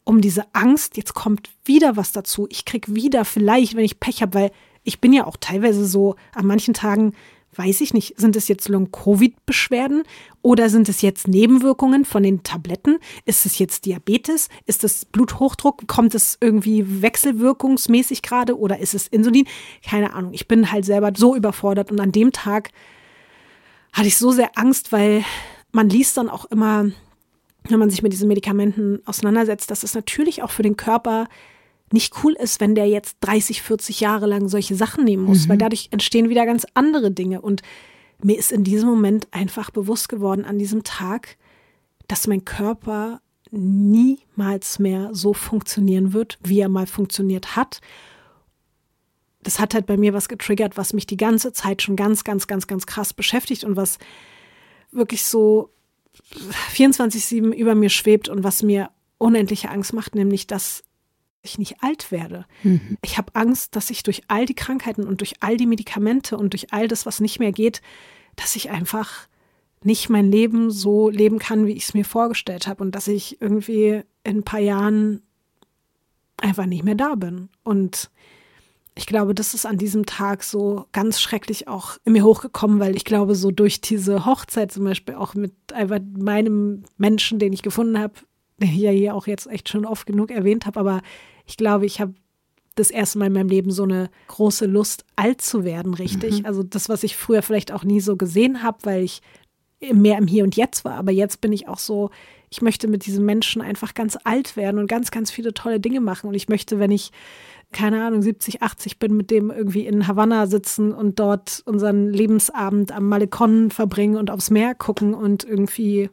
um 0.03 0.21
diese 0.21 0.45
Angst, 0.53 0.95
jetzt 0.95 1.13
kommt 1.13 1.49
wieder 1.65 1.97
was 1.97 2.13
dazu. 2.13 2.47
Ich 2.49 2.63
krieg 2.63 2.93
wieder 2.93 3.25
vielleicht, 3.25 3.75
wenn 3.75 3.83
ich 3.83 3.99
Pech 3.99 4.21
habe, 4.21 4.33
weil 4.33 4.51
ich 4.83 5.01
bin 5.01 5.11
ja 5.11 5.25
auch 5.25 5.35
teilweise 5.37 5.85
so 5.85 6.15
an 6.33 6.47
manchen 6.47 6.73
Tagen 6.73 7.13
weiß 7.55 7.81
ich 7.81 7.93
nicht, 7.93 8.19
sind 8.19 8.35
es 8.35 8.47
jetzt 8.47 8.69
Long-Covid-Beschwerden 8.69 10.03
oder 10.41 10.69
sind 10.69 10.89
es 10.89 11.01
jetzt 11.01 11.27
Nebenwirkungen 11.27 12.05
von 12.05 12.23
den 12.23 12.43
Tabletten? 12.43 12.97
Ist 13.25 13.45
es 13.45 13.57
jetzt 13.57 13.85
Diabetes? 13.85 14.49
Ist 14.65 14.83
es 14.83 15.05
Bluthochdruck? 15.05 15.87
Kommt 15.87 16.13
es 16.13 16.37
irgendwie 16.39 17.01
wechselwirkungsmäßig 17.01 18.21
gerade 18.21 18.57
oder 18.57 18.79
ist 18.79 18.93
es 18.93 19.07
Insulin? 19.07 19.47
Keine 19.83 20.13
Ahnung. 20.13 20.33
Ich 20.33 20.47
bin 20.47 20.71
halt 20.71 20.85
selber 20.85 21.11
so 21.15 21.35
überfordert 21.35 21.91
und 21.91 21.99
an 21.99 22.11
dem 22.11 22.31
Tag 22.31 22.69
hatte 23.93 24.07
ich 24.07 24.17
so 24.17 24.31
sehr 24.31 24.51
Angst, 24.57 24.91
weil 24.91 25.23
man 25.71 25.89
liest 25.89 26.17
dann 26.17 26.29
auch 26.29 26.45
immer, 26.45 26.91
wenn 27.67 27.79
man 27.79 27.89
sich 27.89 28.03
mit 28.03 28.13
diesen 28.13 28.27
Medikamenten 28.27 29.01
auseinandersetzt, 29.05 29.71
dass 29.71 29.83
es 29.83 29.95
natürlich 29.95 30.43
auch 30.43 30.51
für 30.51 30.63
den 30.63 30.77
Körper 30.77 31.27
nicht 31.91 32.23
cool 32.23 32.33
ist, 32.33 32.59
wenn 32.59 32.75
der 32.75 32.87
jetzt 32.87 33.17
30, 33.21 33.61
40 33.61 33.99
Jahre 33.99 34.27
lang 34.27 34.49
solche 34.49 34.75
Sachen 34.75 35.05
nehmen 35.05 35.23
muss, 35.23 35.45
mhm. 35.45 35.49
weil 35.49 35.57
dadurch 35.57 35.89
entstehen 35.91 36.29
wieder 36.29 36.45
ganz 36.45 36.65
andere 36.73 37.11
Dinge. 37.11 37.41
Und 37.41 37.61
mir 38.21 38.37
ist 38.37 38.51
in 38.51 38.63
diesem 38.63 38.89
Moment 38.89 39.27
einfach 39.31 39.71
bewusst 39.71 40.09
geworden, 40.09 40.43
an 40.43 40.59
diesem 40.59 40.83
Tag, 40.83 41.37
dass 42.07 42.27
mein 42.27 42.45
Körper 42.45 43.21
niemals 43.51 44.79
mehr 44.79 45.09
so 45.13 45.33
funktionieren 45.33 46.13
wird, 46.13 46.37
wie 46.43 46.59
er 46.59 46.69
mal 46.69 46.87
funktioniert 46.87 47.55
hat. 47.55 47.79
Das 49.41 49.59
hat 49.59 49.73
halt 49.73 49.85
bei 49.85 49.95
mir 49.95 50.13
was 50.13 50.27
getriggert, 50.27 50.75
was 50.75 50.93
mich 50.93 51.05
die 51.05 51.15
ganze 51.15 51.53
Zeit 51.53 51.81
schon 51.81 51.95
ganz, 51.95 52.25
ganz, 52.25 52.47
ganz, 52.47 52.67
ganz 52.67 52.85
krass 52.85 53.13
beschäftigt 53.13 53.63
und 53.63 53.77
was 53.77 53.97
wirklich 54.91 55.23
so 55.23 55.69
24-7 56.73 57.53
über 57.53 57.75
mir 57.75 57.89
schwebt 57.89 58.27
und 58.27 58.43
was 58.43 58.63
mir 58.63 58.89
unendliche 59.17 59.69
Angst 59.69 59.93
macht, 59.93 60.15
nämlich 60.15 60.47
dass 60.47 60.83
ich 61.47 61.57
nicht 61.57 61.81
alt 61.81 62.11
werde. 62.11 62.45
Mhm. 62.63 62.97
Ich 63.01 63.17
habe 63.17 63.35
Angst, 63.35 63.75
dass 63.75 63.89
ich 63.89 64.03
durch 64.03 64.23
all 64.27 64.45
die 64.45 64.55
Krankheiten 64.55 65.07
und 65.07 65.21
durch 65.21 65.35
all 65.39 65.57
die 65.57 65.65
Medikamente 65.65 66.37
und 66.37 66.53
durch 66.53 66.73
all 66.73 66.87
das, 66.87 67.05
was 67.05 67.19
nicht 67.19 67.39
mehr 67.39 67.51
geht, 67.51 67.81
dass 68.35 68.55
ich 68.55 68.69
einfach 68.69 69.27
nicht 69.83 70.09
mein 70.09 70.31
Leben 70.31 70.71
so 70.71 71.09
leben 71.09 71.39
kann, 71.39 71.65
wie 71.65 71.73
ich 71.73 71.83
es 71.83 71.93
mir 71.93 72.05
vorgestellt 72.05 72.67
habe 72.67 72.83
und 72.83 72.93
dass 72.93 73.07
ich 73.07 73.41
irgendwie 73.41 74.01
in 74.23 74.37
ein 74.37 74.43
paar 74.43 74.59
Jahren 74.59 75.21
einfach 76.37 76.65
nicht 76.65 76.83
mehr 76.83 76.95
da 76.95 77.15
bin. 77.15 77.49
Und 77.63 78.09
ich 78.95 79.05
glaube, 79.05 79.35
das 79.35 79.53
ist 79.53 79.65
an 79.65 79.77
diesem 79.77 80.05
Tag 80.05 80.43
so 80.43 80.85
ganz 80.91 81.21
schrecklich 81.21 81.67
auch 81.67 81.97
in 82.03 82.13
mir 82.13 82.23
hochgekommen, 82.23 82.79
weil 82.79 82.95
ich 82.95 83.05
glaube, 83.05 83.35
so 83.35 83.51
durch 83.51 83.79
diese 83.79 84.25
Hochzeit 84.25 84.71
zum 84.71 84.83
Beispiel 84.83 85.15
auch 85.15 85.35
mit 85.35 85.53
einfach 85.73 85.99
meinem 86.17 86.83
Menschen, 86.97 87.37
den 87.37 87.53
ich 87.53 87.61
gefunden 87.61 87.99
habe, 87.99 88.13
den 88.57 88.69
ich 88.69 88.77
ja 88.77 88.91
hier 88.91 89.13
auch 89.13 89.27
jetzt 89.27 89.47
echt 89.47 89.69
schon 89.69 89.85
oft 89.85 90.07
genug 90.07 90.31
erwähnt 90.31 90.65
habe, 90.65 90.79
aber 90.79 91.01
ich 91.47 91.57
glaube, 91.57 91.87
ich 91.87 91.99
habe 91.99 92.13
das 92.75 92.91
erste 92.91 93.17
Mal 93.17 93.27
in 93.27 93.33
meinem 93.33 93.49
Leben 93.49 93.71
so 93.71 93.83
eine 93.83 94.09
große 94.27 94.67
Lust, 94.67 95.03
alt 95.15 95.41
zu 95.41 95.63
werden, 95.63 95.95
richtig. 95.95 96.41
Mhm. 96.41 96.45
Also 96.45 96.61
das, 96.61 96.89
was 96.89 97.03
ich 97.03 97.17
früher 97.17 97.41
vielleicht 97.41 97.71
auch 97.71 97.83
nie 97.83 98.01
so 98.01 98.15
gesehen 98.15 98.61
habe, 98.61 98.77
weil 98.83 99.03
ich 99.03 99.21
mehr 99.81 100.17
im 100.17 100.27
Hier 100.27 100.43
und 100.43 100.55
Jetzt 100.55 100.85
war. 100.85 100.95
Aber 100.95 101.11
jetzt 101.11 101.41
bin 101.41 101.53
ich 101.53 101.67
auch 101.67 101.79
so, 101.79 102.11
ich 102.49 102.61
möchte 102.61 102.87
mit 102.87 103.05
diesem 103.05 103.25
Menschen 103.25 103.61
einfach 103.61 103.93
ganz 103.93 104.17
alt 104.23 104.55
werden 104.55 104.79
und 104.79 104.87
ganz, 104.87 105.11
ganz 105.11 105.31
viele 105.31 105.53
tolle 105.53 105.79
Dinge 105.79 106.01
machen. 106.01 106.27
Und 106.27 106.33
ich 106.33 106.49
möchte, 106.49 106.79
wenn 106.79 106.91
ich, 106.91 107.11
keine 107.71 108.03
Ahnung, 108.03 108.21
70, 108.21 108.61
80 108.61 108.99
bin, 108.99 109.17
mit 109.17 109.31
dem 109.31 109.51
irgendwie 109.51 109.85
in 109.85 110.07
Havanna 110.07 110.47
sitzen 110.47 110.93
und 110.93 111.19
dort 111.19 111.63
unseren 111.65 112.11
Lebensabend 112.11 112.91
am 112.91 113.09
Malecon 113.09 113.71
verbringen 113.71 114.17
und 114.17 114.31
aufs 114.31 114.49
Meer 114.49 114.75
gucken 114.75 115.13
und 115.13 115.43
irgendwie 115.43 116.09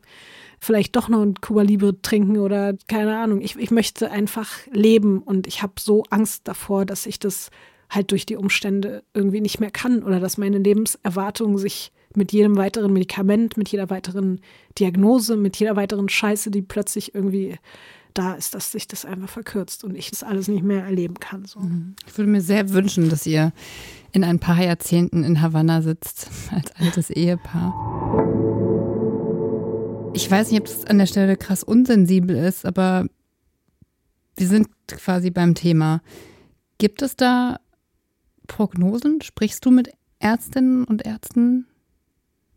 vielleicht 0.64 0.96
doch 0.96 1.08
noch 1.08 1.22
ein 1.22 1.34
Cuba 1.40 1.62
Libre 1.62 2.00
trinken 2.00 2.38
oder 2.38 2.74
keine 2.88 3.18
Ahnung. 3.18 3.40
Ich, 3.40 3.56
ich 3.56 3.70
möchte 3.70 4.10
einfach 4.10 4.50
leben 4.70 5.18
und 5.18 5.46
ich 5.46 5.62
habe 5.62 5.74
so 5.78 6.04
Angst 6.10 6.48
davor, 6.48 6.86
dass 6.86 7.06
ich 7.06 7.18
das 7.18 7.50
halt 7.90 8.10
durch 8.10 8.26
die 8.26 8.36
Umstände 8.36 9.04
irgendwie 9.12 9.40
nicht 9.40 9.60
mehr 9.60 9.70
kann 9.70 10.02
oder 10.02 10.20
dass 10.20 10.38
meine 10.38 10.58
Lebenserwartung 10.58 11.58
sich 11.58 11.92
mit 12.16 12.32
jedem 12.32 12.56
weiteren 12.56 12.92
Medikament, 12.92 13.56
mit 13.56 13.68
jeder 13.68 13.90
weiteren 13.90 14.40
Diagnose, 14.78 15.36
mit 15.36 15.56
jeder 15.56 15.76
weiteren 15.76 16.08
Scheiße, 16.08 16.50
die 16.50 16.62
plötzlich 16.62 17.14
irgendwie 17.14 17.58
da 18.14 18.34
ist, 18.34 18.54
dass 18.54 18.72
sich 18.72 18.86
das 18.86 19.04
einfach 19.04 19.28
verkürzt 19.28 19.84
und 19.84 19.96
ich 19.96 20.10
das 20.10 20.22
alles 20.22 20.48
nicht 20.48 20.62
mehr 20.62 20.84
erleben 20.84 21.18
kann. 21.18 21.44
So. 21.44 21.60
Mhm. 21.60 21.96
Ich 22.06 22.16
würde 22.16 22.30
mir 22.30 22.40
sehr 22.40 22.70
wünschen, 22.70 23.10
dass 23.10 23.26
ihr 23.26 23.52
in 24.12 24.22
ein 24.22 24.38
paar 24.38 24.62
Jahrzehnten 24.62 25.24
in 25.24 25.42
Havanna 25.42 25.82
sitzt 25.82 26.30
als 26.50 26.70
altes 26.76 27.10
Ehepaar. 27.10 28.73
Ich 30.14 30.30
weiß 30.30 30.50
nicht, 30.50 30.60
ob 30.60 30.66
das 30.66 30.84
an 30.86 30.98
der 30.98 31.06
Stelle 31.06 31.36
krass 31.36 31.64
unsensibel 31.64 32.36
ist, 32.36 32.64
aber 32.64 33.06
wir 34.36 34.46
sind 34.46 34.68
quasi 34.86 35.30
beim 35.30 35.56
Thema. 35.56 36.02
Gibt 36.78 37.02
es 37.02 37.16
da 37.16 37.58
Prognosen? 38.46 39.20
Sprichst 39.22 39.64
du 39.66 39.72
mit 39.72 39.90
Ärztinnen 40.20 40.84
und 40.84 41.04
Ärzten? 41.04 41.66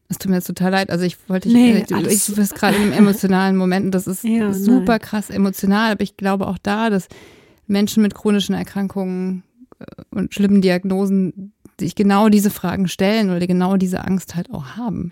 Es 0.08 0.20
tut 0.20 0.30
mir 0.30 0.38
jetzt 0.38 0.48
total 0.48 0.72
leid. 0.72 0.92
Also 0.92 1.04
ich 1.04 1.18
wollte, 1.30 1.50
nee, 1.50 1.84
ich, 1.84 1.92
ich, 1.92 2.30
ich 2.30 2.36
bin 2.36 2.46
gerade 2.46 2.78
in 2.78 2.84
einem 2.84 2.94
emotionalen 2.94 3.58
Moment 3.58 3.86
und 3.86 3.92
das 3.92 4.06
ist 4.06 4.24
ja, 4.24 4.54
super 4.54 4.94
nein. 4.94 5.02
krass 5.02 5.32
emotional. 5.32 5.94
Aber 5.94 6.02
ich 6.02 6.16
glaube 6.16 6.48
auch 6.48 6.60
da, 6.60 6.92
dass 6.92 7.08
Menschen 7.66 8.04
mit 8.04 8.14
chronischen 8.14 8.54
Erkrankungen 8.54 9.44
äh, 9.80 9.86
und 10.12 10.32
schlimmen 10.32 10.62
Diagnosen 10.62 11.54
sich 11.80 11.96
genau 11.96 12.30
diese 12.30 12.52
Fragen 12.52 12.88
stellen 12.88 13.32
oder 13.32 13.46
genau 13.48 13.78
diese 13.78 14.06
Angst 14.06 14.36
halt 14.36 14.52
auch 14.52 14.78
haben 14.78 15.12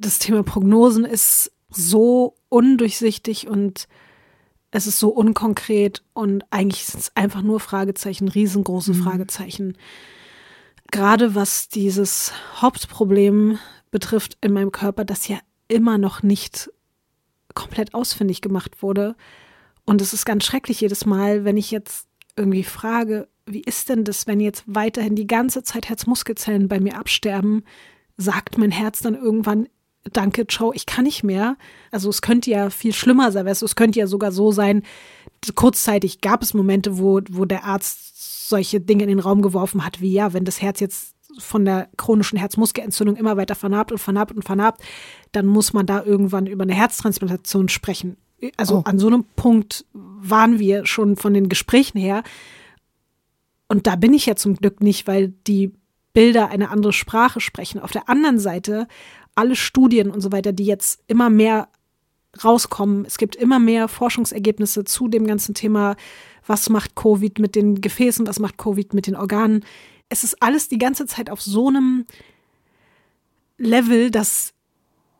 das 0.00 0.18
Thema 0.18 0.42
Prognosen 0.42 1.04
ist 1.04 1.52
so 1.70 2.36
undurchsichtig 2.48 3.48
und 3.48 3.88
es 4.70 4.86
ist 4.86 4.98
so 4.98 5.08
unkonkret 5.08 6.02
und 6.12 6.44
eigentlich 6.50 6.84
sind 6.84 7.00
es 7.00 7.16
einfach 7.16 7.42
nur 7.42 7.60
Fragezeichen, 7.60 8.28
riesengroße 8.28 8.92
mhm. 8.92 9.02
Fragezeichen. 9.02 9.78
Gerade 10.90 11.34
was 11.34 11.68
dieses 11.68 12.32
Hauptproblem 12.56 13.58
betrifft 13.90 14.36
in 14.40 14.52
meinem 14.52 14.72
Körper, 14.72 15.04
das 15.04 15.28
ja 15.28 15.38
immer 15.68 15.98
noch 15.98 16.22
nicht 16.22 16.70
komplett 17.54 17.94
ausfindig 17.94 18.40
gemacht 18.40 18.82
wurde. 18.82 19.16
Und 19.84 20.02
es 20.02 20.12
ist 20.12 20.26
ganz 20.26 20.44
schrecklich 20.44 20.80
jedes 20.80 21.06
Mal, 21.06 21.44
wenn 21.44 21.56
ich 21.56 21.70
jetzt 21.70 22.06
irgendwie 22.36 22.64
frage, 22.64 23.28
wie 23.46 23.62
ist 23.62 23.88
denn 23.88 24.04
das, 24.04 24.26
wenn 24.26 24.40
jetzt 24.40 24.64
weiterhin 24.66 25.16
die 25.16 25.26
ganze 25.26 25.62
Zeit 25.62 25.88
Herzmuskelzellen 25.88 26.68
bei 26.68 26.78
mir 26.78 26.96
absterben, 26.98 27.64
sagt 28.18 28.58
mein 28.58 28.70
Herz 28.70 29.00
dann 29.00 29.14
irgendwann, 29.14 29.68
danke, 30.12 30.46
ciao, 30.46 30.72
ich 30.74 30.84
kann 30.84 31.04
nicht 31.04 31.22
mehr. 31.22 31.56
Also 31.90 32.10
es 32.10 32.20
könnte 32.20 32.50
ja 32.50 32.68
viel 32.68 32.92
schlimmer 32.92 33.32
sein, 33.32 33.46
weißt 33.46 33.62
du, 33.62 33.66
es 33.66 33.76
könnte 33.76 33.98
ja 33.98 34.06
sogar 34.06 34.32
so 34.32 34.52
sein, 34.52 34.82
kurzzeitig 35.54 36.20
gab 36.20 36.42
es 36.42 36.52
Momente, 36.52 36.98
wo, 36.98 37.20
wo 37.30 37.44
der 37.44 37.64
Arzt 37.64 38.48
solche 38.48 38.80
Dinge 38.80 39.04
in 39.04 39.08
den 39.08 39.20
Raum 39.20 39.40
geworfen 39.40 39.84
hat, 39.84 40.00
wie 40.00 40.12
ja, 40.12 40.32
wenn 40.32 40.44
das 40.44 40.60
Herz 40.60 40.80
jetzt 40.80 41.14
von 41.38 41.64
der 41.64 41.88
chronischen 41.96 42.38
Herzmuskelentzündung 42.38 43.16
immer 43.16 43.36
weiter 43.36 43.54
vernarbt 43.54 43.92
und 43.92 43.98
vernarbt 43.98 44.32
und 44.32 44.44
vernarbt, 44.44 44.82
dann 45.32 45.46
muss 45.46 45.72
man 45.72 45.86
da 45.86 46.02
irgendwann 46.02 46.46
über 46.46 46.64
eine 46.64 46.74
Herztransplantation 46.74 47.68
sprechen. 47.68 48.16
Also 48.56 48.78
oh. 48.78 48.82
an 48.84 48.98
so 48.98 49.06
einem 49.06 49.24
Punkt 49.36 49.84
waren 49.92 50.58
wir 50.58 50.86
schon 50.86 51.16
von 51.16 51.34
den 51.34 51.48
Gesprächen 51.48 51.98
her. 51.98 52.22
Und 53.68 53.86
da 53.86 53.96
bin 53.96 54.14
ich 54.14 54.26
ja 54.26 54.34
zum 54.34 54.54
Glück 54.54 54.80
nicht, 54.80 55.06
weil 55.06 55.28
die 55.46 55.72
Bilder 56.12 56.48
eine 56.48 56.70
andere 56.70 56.92
Sprache 56.92 57.40
sprechen. 57.40 57.80
Auf 57.80 57.92
der 57.92 58.08
anderen 58.08 58.38
Seite, 58.38 58.88
alle 59.34 59.56
Studien 59.56 60.10
und 60.10 60.20
so 60.20 60.32
weiter, 60.32 60.52
die 60.52 60.64
jetzt 60.64 61.00
immer 61.06 61.30
mehr 61.30 61.68
rauskommen. 62.42 63.04
Es 63.04 63.18
gibt 63.18 63.36
immer 63.36 63.58
mehr 63.58 63.88
Forschungsergebnisse 63.88 64.84
zu 64.84 65.08
dem 65.08 65.26
ganzen 65.26 65.54
Thema, 65.54 65.96
was 66.46 66.68
macht 66.70 66.94
Covid 66.94 67.38
mit 67.38 67.54
den 67.54 67.80
Gefäßen, 67.80 68.26
was 68.26 68.38
macht 68.38 68.58
Covid 68.58 68.94
mit 68.94 69.06
den 69.06 69.16
Organen. 69.16 69.64
Es 70.08 70.24
ist 70.24 70.42
alles 70.42 70.68
die 70.68 70.78
ganze 70.78 71.06
Zeit 71.06 71.30
auf 71.30 71.40
so 71.40 71.68
einem 71.68 72.06
Level, 73.58 74.10
dass 74.10 74.54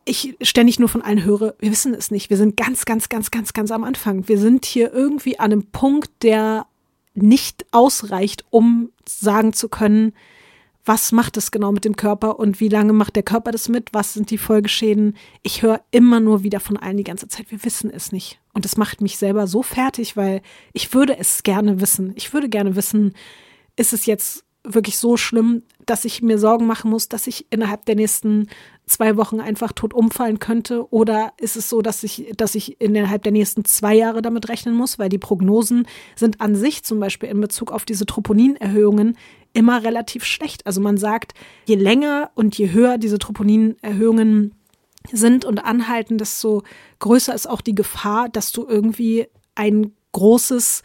ich 0.05 0.35
ständig 0.41 0.79
nur 0.79 0.89
von 0.89 1.01
allen 1.01 1.23
höre, 1.23 1.55
wir 1.59 1.71
wissen 1.71 1.93
es 1.93 2.09
nicht. 2.09 2.29
Wir 2.29 2.37
sind 2.37 2.57
ganz, 2.57 2.85
ganz, 2.85 3.09
ganz, 3.09 3.29
ganz, 3.31 3.53
ganz 3.53 3.69
am 3.69 3.83
Anfang. 3.83 4.27
Wir 4.27 4.39
sind 4.39 4.65
hier 4.65 4.91
irgendwie 4.91 5.39
an 5.39 5.51
einem 5.51 5.67
Punkt, 5.67 6.09
der 6.23 6.65
nicht 7.13 7.65
ausreicht, 7.71 8.45
um 8.49 8.91
sagen 9.07 9.53
zu 9.53 9.69
können, 9.69 10.13
was 10.89 11.11
macht 11.11 11.37
es 11.37 11.51
genau 11.51 11.71
mit 11.71 11.85
dem 11.85 11.95
Körper 11.95 12.39
und 12.39 12.59
wie 12.59 12.67
lange 12.67 12.93
macht 12.93 13.15
der 13.15 13.21
Körper 13.21 13.51
das 13.51 13.69
mit? 13.69 13.89
Was 13.93 14.15
sind 14.15 14.31
die 14.31 14.39
Folgeschäden? 14.39 15.15
Ich 15.43 15.61
höre 15.61 15.81
immer 15.91 16.19
nur 16.19 16.41
wieder 16.41 16.59
von 16.59 16.77
allen 16.77 16.97
die 16.97 17.03
ganze 17.03 17.27
Zeit, 17.27 17.51
wir 17.51 17.63
wissen 17.63 17.91
es 17.91 18.11
nicht. 18.11 18.39
Und 18.53 18.65
das 18.65 18.75
macht 18.75 18.99
mich 18.99 19.19
selber 19.19 19.45
so 19.45 19.61
fertig, 19.61 20.17
weil 20.17 20.41
ich 20.73 20.91
würde 20.91 21.15
es 21.15 21.43
gerne 21.43 21.79
wissen. 21.79 22.13
Ich 22.15 22.33
würde 22.33 22.49
gerne 22.49 22.75
wissen, 22.75 23.13
ist 23.75 23.93
es 23.93 24.07
jetzt 24.07 24.45
wirklich 24.63 24.97
so 24.97 25.15
schlimm, 25.15 25.61
dass 25.85 26.05
ich 26.05 26.23
mir 26.23 26.39
Sorgen 26.39 26.65
machen 26.65 26.89
muss, 26.89 27.07
dass 27.07 27.27
ich 27.27 27.45
innerhalb 27.51 27.85
der 27.85 27.95
nächsten 27.95 28.47
zwei 28.87 29.15
Wochen 29.15 29.39
einfach 29.39 29.71
tot 29.71 29.93
umfallen 29.93 30.39
könnte? 30.39 30.91
Oder 30.91 31.33
ist 31.37 31.55
es 31.55 31.69
so, 31.69 31.83
dass 31.83 32.03
ich, 32.03 32.33
dass 32.35 32.55
ich 32.55 32.81
innerhalb 32.81 33.21
der 33.21 33.31
nächsten 33.31 33.63
zwei 33.63 33.93
Jahre 33.93 34.23
damit 34.23 34.49
rechnen 34.49 34.75
muss? 34.75 34.97
Weil 34.97 35.09
die 35.09 35.19
Prognosen 35.19 35.87
sind 36.15 36.41
an 36.41 36.55
sich 36.55 36.83
zum 36.83 36.99
Beispiel 36.99 37.29
in 37.29 37.41
Bezug 37.41 37.71
auf 37.71 37.85
diese 37.85 38.07
Troponinerhöhungen 38.07 39.17
immer 39.53 39.83
relativ 39.83 40.25
schlecht. 40.25 40.65
Also 40.65 40.81
man 40.81 40.97
sagt, 40.97 41.33
je 41.65 41.75
länger 41.75 42.31
und 42.35 42.57
je 42.57 42.71
höher 42.71 42.97
diese 42.97 43.17
Troponinerhöhungen 43.17 44.55
sind 45.11 45.45
und 45.45 45.59
anhalten, 45.59 46.17
desto 46.17 46.63
größer 46.99 47.33
ist 47.33 47.49
auch 47.49 47.61
die 47.61 47.75
Gefahr, 47.75 48.29
dass 48.29 48.51
du 48.51 48.67
irgendwie 48.67 49.27
ein 49.55 49.93
großes 50.11 50.83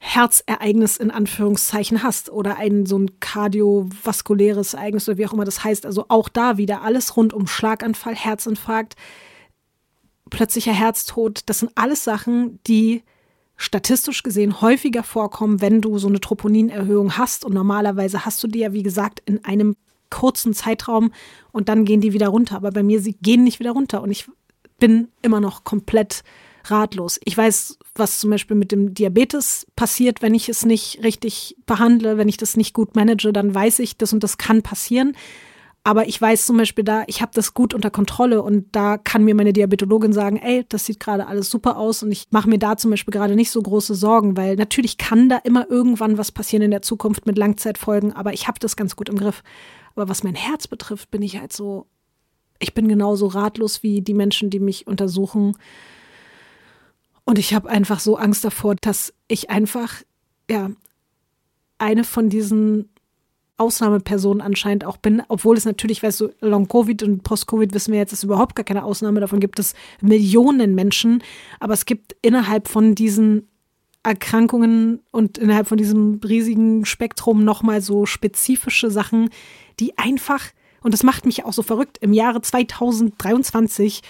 Herzereignis 0.00 0.96
in 0.96 1.10
Anführungszeichen 1.10 2.02
hast 2.02 2.30
oder 2.30 2.56
ein 2.56 2.86
so 2.86 2.98
ein 2.98 3.18
kardiovaskuläres 3.18 4.74
Ereignis 4.74 5.08
oder 5.08 5.18
wie 5.18 5.26
auch 5.26 5.32
immer 5.32 5.44
das 5.44 5.64
heißt. 5.64 5.86
Also 5.86 6.06
auch 6.08 6.28
da 6.28 6.56
wieder 6.56 6.82
alles 6.82 7.16
rund 7.16 7.32
um 7.32 7.46
Schlaganfall, 7.46 8.14
Herzinfarkt, 8.14 8.94
plötzlicher 10.30 10.72
Herztod. 10.72 11.42
Das 11.46 11.60
sind 11.60 11.72
alles 11.74 12.04
Sachen, 12.04 12.60
die 12.66 13.02
statistisch 13.58 14.22
gesehen 14.22 14.62
häufiger 14.62 15.02
vorkommen, 15.02 15.60
wenn 15.60 15.82
du 15.82 15.98
so 15.98 16.08
eine 16.08 16.20
Troponinerhöhung 16.20 17.18
hast. 17.18 17.44
Und 17.44 17.52
normalerweise 17.52 18.24
hast 18.24 18.42
du 18.42 18.48
die 18.48 18.60
ja, 18.60 18.72
wie 18.72 18.84
gesagt, 18.84 19.20
in 19.26 19.44
einem 19.44 19.76
kurzen 20.10 20.54
Zeitraum 20.54 21.12
und 21.52 21.68
dann 21.68 21.84
gehen 21.84 22.00
die 22.00 22.14
wieder 22.14 22.28
runter. 22.28 22.56
Aber 22.56 22.70
bei 22.70 22.82
mir, 22.82 23.02
sie 23.02 23.14
gehen 23.14 23.44
nicht 23.44 23.58
wieder 23.58 23.72
runter 23.72 24.00
und 24.00 24.10
ich 24.10 24.26
bin 24.78 25.08
immer 25.20 25.40
noch 25.40 25.64
komplett 25.64 26.22
ratlos. 26.64 27.18
Ich 27.24 27.36
weiß, 27.36 27.78
was 27.94 28.18
zum 28.18 28.30
Beispiel 28.30 28.56
mit 28.56 28.72
dem 28.72 28.94
Diabetes 28.94 29.66
passiert, 29.74 30.22
wenn 30.22 30.34
ich 30.34 30.48
es 30.48 30.64
nicht 30.64 31.02
richtig 31.02 31.56
behandle, 31.66 32.16
wenn 32.16 32.28
ich 32.28 32.36
das 32.36 32.56
nicht 32.56 32.74
gut 32.74 32.94
manage, 32.94 33.32
dann 33.32 33.54
weiß 33.54 33.80
ich, 33.80 33.96
das 33.96 34.12
und 34.12 34.22
das 34.22 34.38
kann 34.38 34.62
passieren. 34.62 35.16
Aber 35.84 36.06
ich 36.06 36.20
weiß 36.20 36.44
zum 36.44 36.58
Beispiel 36.58 36.84
da, 36.84 37.04
ich 37.06 37.22
habe 37.22 37.32
das 37.34 37.54
gut 37.54 37.72
unter 37.72 37.90
Kontrolle 37.90 38.42
und 38.42 38.66
da 38.72 38.98
kann 38.98 39.24
mir 39.24 39.34
meine 39.34 39.52
Diabetologin 39.52 40.12
sagen, 40.12 40.36
ey, 40.36 40.66
das 40.68 40.84
sieht 40.84 41.00
gerade 41.00 41.26
alles 41.26 41.50
super 41.50 41.78
aus 41.78 42.02
und 42.02 42.12
ich 42.12 42.26
mache 42.30 42.48
mir 42.48 42.58
da 42.58 42.76
zum 42.76 42.90
Beispiel 42.90 43.12
gerade 43.12 43.36
nicht 43.36 43.50
so 43.50 43.62
große 43.62 43.94
Sorgen, 43.94 44.36
weil 44.36 44.56
natürlich 44.56 44.98
kann 44.98 45.28
da 45.28 45.38
immer 45.38 45.70
irgendwann 45.70 46.18
was 46.18 46.30
passieren 46.30 46.62
in 46.62 46.72
der 46.72 46.82
Zukunft 46.82 47.26
mit 47.26 47.38
Langzeitfolgen, 47.38 48.12
aber 48.12 48.34
ich 48.34 48.48
habe 48.48 48.58
das 48.58 48.76
ganz 48.76 48.96
gut 48.96 49.08
im 49.08 49.16
Griff. 49.16 49.42
Aber 49.94 50.08
was 50.08 50.22
mein 50.22 50.34
Herz 50.34 50.66
betrifft, 50.68 51.10
bin 51.10 51.22
ich 51.22 51.40
halt 51.40 51.52
so, 51.52 51.86
ich 52.58 52.74
bin 52.74 52.86
genauso 52.88 53.26
ratlos 53.26 53.82
wie 53.82 54.02
die 54.02 54.14
Menschen, 54.14 54.50
die 54.50 54.60
mich 54.60 54.86
untersuchen. 54.86 55.56
Und 57.24 57.38
ich 57.38 57.54
habe 57.54 57.68
einfach 57.68 58.00
so 58.00 58.16
Angst 58.16 58.44
davor, 58.44 58.74
dass 58.74 59.14
ich 59.26 59.50
einfach, 59.50 59.94
ja, 60.50 60.70
eine 61.78 62.04
von 62.04 62.28
diesen 62.28 62.90
Ausnahmepersonen 63.58 64.40
anscheinend 64.40 64.84
auch 64.84 64.96
bin, 64.96 65.22
obwohl 65.28 65.56
es 65.56 65.64
natürlich, 65.64 66.02
weißt 66.02 66.20
du, 66.20 66.28
Long-Covid 66.40 67.02
und 67.02 67.22
Post-Covid 67.22 67.74
wissen 67.74 67.92
wir 67.92 67.98
jetzt, 67.98 68.12
ist 68.12 68.24
überhaupt 68.24 68.54
gar 68.54 68.64
keine 68.64 68.84
Ausnahme. 68.84 69.20
Davon 69.20 69.40
gibt 69.40 69.58
es 69.58 69.74
Millionen 70.00 70.74
Menschen. 70.74 71.22
Aber 71.60 71.74
es 71.74 71.84
gibt 71.84 72.16
innerhalb 72.22 72.68
von 72.68 72.94
diesen 72.94 73.48
Erkrankungen 74.02 75.00
und 75.10 75.38
innerhalb 75.38 75.66
von 75.68 75.76
diesem 75.76 76.20
riesigen 76.26 76.84
Spektrum 76.84 77.44
nochmal 77.44 77.80
so 77.80 78.06
spezifische 78.06 78.90
Sachen, 78.90 79.30
die 79.80 79.98
einfach, 79.98 80.46
und 80.82 80.94
das 80.94 81.02
macht 81.02 81.26
mich 81.26 81.44
auch 81.44 81.52
so 81.52 81.62
verrückt, 81.62 81.98
im 82.00 82.12
Jahre 82.12 82.40
2023 82.40 84.02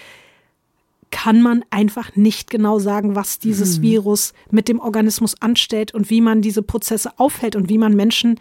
kann 1.11 1.41
man 1.41 1.65
einfach 1.71 2.17
nicht 2.17 2.51
genau 2.51 2.79
sagen, 2.79 3.15
was 3.15 3.39
dieses 3.39 3.79
mhm. 3.79 3.83
Virus 3.83 4.35
mit 4.51 4.69
dem 4.69 4.79
Organismus 4.79 5.41
anstellt 5.41 5.95
und 5.95 6.11
wie 6.11 6.21
man 6.21 6.43
diese 6.43 6.63
Prozesse 6.63 7.19
aufhält 7.19 7.57
und 7.57 7.69
wie 7.69 7.79
man 7.79 7.97
Menschen 7.97 8.39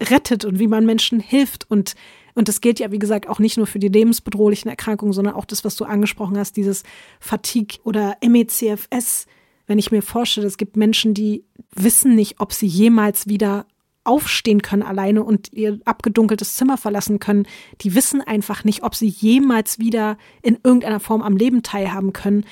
rettet 0.00 0.44
und 0.44 0.58
wie 0.58 0.68
man 0.68 0.86
Menschen 0.86 1.20
hilft. 1.20 1.70
Und, 1.70 1.94
und 2.34 2.48
das 2.48 2.60
gilt 2.60 2.80
ja, 2.80 2.90
wie 2.90 2.98
gesagt, 2.98 3.28
auch 3.28 3.38
nicht 3.38 3.56
nur 3.56 3.66
für 3.66 3.78
die 3.78 3.88
lebensbedrohlichen 3.88 4.70
Erkrankungen, 4.70 5.12
sondern 5.12 5.34
auch 5.34 5.44
das, 5.44 5.64
was 5.64 5.76
du 5.76 5.84
angesprochen 5.84 6.38
hast, 6.38 6.56
dieses 6.56 6.82
Fatigue 7.20 7.78
oder 7.84 8.16
MECFS. 8.26 9.26
Wenn 9.66 9.78
ich 9.78 9.92
mir 9.92 10.02
vorstelle, 10.02 10.46
es 10.46 10.56
gibt 10.56 10.76
Menschen, 10.76 11.14
die 11.14 11.44
wissen 11.74 12.14
nicht, 12.14 12.40
ob 12.40 12.52
sie 12.52 12.66
jemals 12.66 13.28
wieder 13.28 13.66
aufstehen 14.02 14.62
können 14.62 14.82
alleine 14.82 15.22
und 15.22 15.52
ihr 15.52 15.78
abgedunkeltes 15.84 16.56
Zimmer 16.56 16.78
verlassen 16.78 17.18
können, 17.18 17.46
die 17.82 17.94
wissen 17.94 18.20
einfach 18.22 18.64
nicht, 18.64 18.82
ob 18.82 18.94
sie 18.94 19.08
jemals 19.08 19.78
wieder 19.78 20.16
in 20.42 20.58
irgendeiner 20.62 21.00
Form 21.00 21.22
am 21.22 21.36
Leben 21.36 21.62
teilhaben 21.62 22.12
können. 22.12 22.44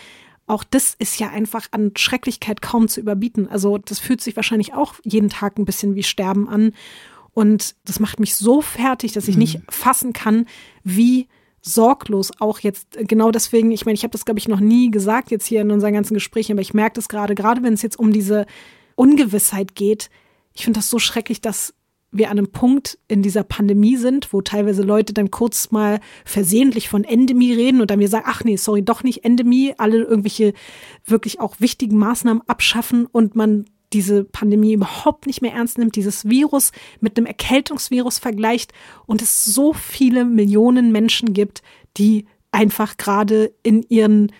Auch 0.46 0.64
das 0.64 0.94
ist 0.98 1.18
ja 1.18 1.28
einfach 1.28 1.66
an 1.72 1.92
Schrecklichkeit 1.96 2.62
kaum 2.62 2.88
zu 2.88 3.00
überbieten. 3.00 3.48
Also 3.48 3.78
das 3.78 3.98
fühlt 3.98 4.20
sich 4.20 4.36
wahrscheinlich 4.36 4.74
auch 4.74 4.94
jeden 5.04 5.28
Tag 5.28 5.58
ein 5.58 5.64
bisschen 5.64 5.94
wie 5.94 6.02
Sterben 6.02 6.48
an. 6.48 6.72
Und 7.38 7.76
das 7.85 8.00
macht 8.00 8.18
mich 8.18 8.35
so 8.35 8.61
fertig, 8.61 9.12
dass 9.12 9.28
ich 9.28 9.37
mhm. 9.37 9.42
nicht 9.42 9.61
fassen 9.68 10.12
kann, 10.12 10.47
wie 10.83 11.28
sorglos 11.62 12.33
auch 12.40 12.59
jetzt 12.59 12.99
genau 12.99 13.30
deswegen, 13.30 13.71
ich 13.71 13.87
meine, 13.87 13.95
ich 13.95 14.02
habe 14.02 14.11
das, 14.11 14.25
glaube 14.25 14.40
ich, 14.40 14.49
noch 14.49 14.59
nie 14.59 14.90
gesagt 14.90 15.30
jetzt 15.30 15.47
hier 15.47 15.61
in 15.61 15.71
unseren 15.71 15.92
ganzen 15.92 16.14
Gesprächen, 16.14 16.50
aber 16.50 16.62
ich 16.62 16.75
merke 16.75 16.95
das 16.95 17.09
gerade, 17.09 17.37
gerade 17.37 17.62
wenn 17.62 17.75
es 17.75 17.83
jetzt 17.83 17.97
um 17.97 18.12
diese 18.12 18.45
Ungewissheit 18.97 19.76
geht, 19.76 20.11
ich 20.52 20.64
finde 20.64 20.80
das 20.80 20.90
so 20.90 20.99
schrecklich, 20.99 21.40
dass 21.40 21.75
wir 22.11 22.28
an 22.28 22.38
einem 22.38 22.50
Punkt 22.50 22.99
in 23.07 23.23
dieser 23.23 23.45
Pandemie 23.45 23.97
sind, 23.97 24.33
wo 24.33 24.42
teilweise 24.42 24.83
Leute 24.83 25.12
dann 25.12 25.30
kurz 25.30 25.71
mal 25.71 26.00
versehentlich 26.25 26.88
von 26.88 27.04
Endemie 27.04 27.52
reden 27.52 27.80
und 27.80 27.92
dann 27.92 28.00
mir 28.00 28.09
sagen, 28.09 28.26
ach 28.26 28.42
nee, 28.42 28.57
sorry, 28.57 28.83
doch 28.83 29.04
nicht 29.04 29.25
Endemie, 29.25 29.75
alle 29.78 29.99
irgendwelche 29.99 30.54
wirklich 31.07 31.38
auch 31.38 31.61
wichtigen 31.61 31.99
Maßnahmen 31.99 32.42
abschaffen 32.49 33.07
und 33.07 33.37
man 33.37 33.66
diese 33.92 34.25
Pandemie 34.25 34.75
überhaupt 34.75 35.26
nicht 35.26 35.42
mehr 35.42 35.52
ernst 35.52 35.78
nimmt, 35.78 35.97
dieses 35.97 36.28
Virus 36.28 36.73
mit 37.00 37.16
einem 37.16 37.26
Erkältungsvirus 37.26 38.18
vergleicht 38.18 38.73
und 39.07 39.23
es 39.23 39.45
so 39.45 39.73
viele 39.73 40.25
Millionen 40.25 40.92
Menschen 40.92 41.33
gibt, 41.33 41.62
die 41.97 42.26
einfach 42.52 42.97
gerade 42.97 43.52
in 43.62 43.83
ihren 43.88 44.33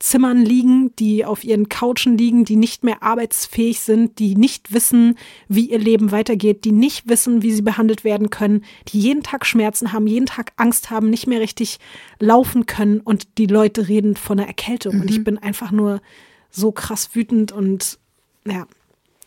Zimmern 0.00 0.44
liegen, 0.44 0.94
die 0.96 1.24
auf 1.24 1.44
ihren 1.44 1.68
Couchen 1.70 2.18
liegen, 2.18 2.44
die 2.44 2.56
nicht 2.56 2.84
mehr 2.84 3.02
arbeitsfähig 3.02 3.80
sind, 3.80 4.18
die 4.18 4.36
nicht 4.36 4.74
wissen, 4.74 5.16
wie 5.48 5.70
ihr 5.70 5.78
Leben 5.78 6.12
weitergeht, 6.12 6.64
die 6.64 6.72
nicht 6.72 7.08
wissen, 7.08 7.42
wie 7.42 7.52
sie 7.52 7.62
behandelt 7.62 8.04
werden 8.04 8.28
können, 8.28 8.64
die 8.88 9.00
jeden 9.00 9.22
Tag 9.22 9.46
Schmerzen 9.46 9.92
haben, 9.92 10.06
jeden 10.06 10.26
Tag 10.26 10.52
Angst 10.56 10.90
haben, 10.90 11.08
nicht 11.08 11.26
mehr 11.26 11.40
richtig 11.40 11.78
laufen 12.18 12.66
können 12.66 13.00
und 13.00 13.38
die 13.38 13.46
Leute 13.46 13.88
reden 13.88 14.14
von 14.16 14.38
einer 14.38 14.48
Erkältung. 14.48 14.96
Mhm. 14.96 15.00
Und 15.00 15.10
ich 15.10 15.20
mhm. 15.20 15.24
bin 15.24 15.38
einfach 15.38 15.70
nur 15.70 16.02
so 16.50 16.70
krass 16.70 17.14
wütend 17.14 17.52
und 17.52 17.98
ja. 18.46 18.66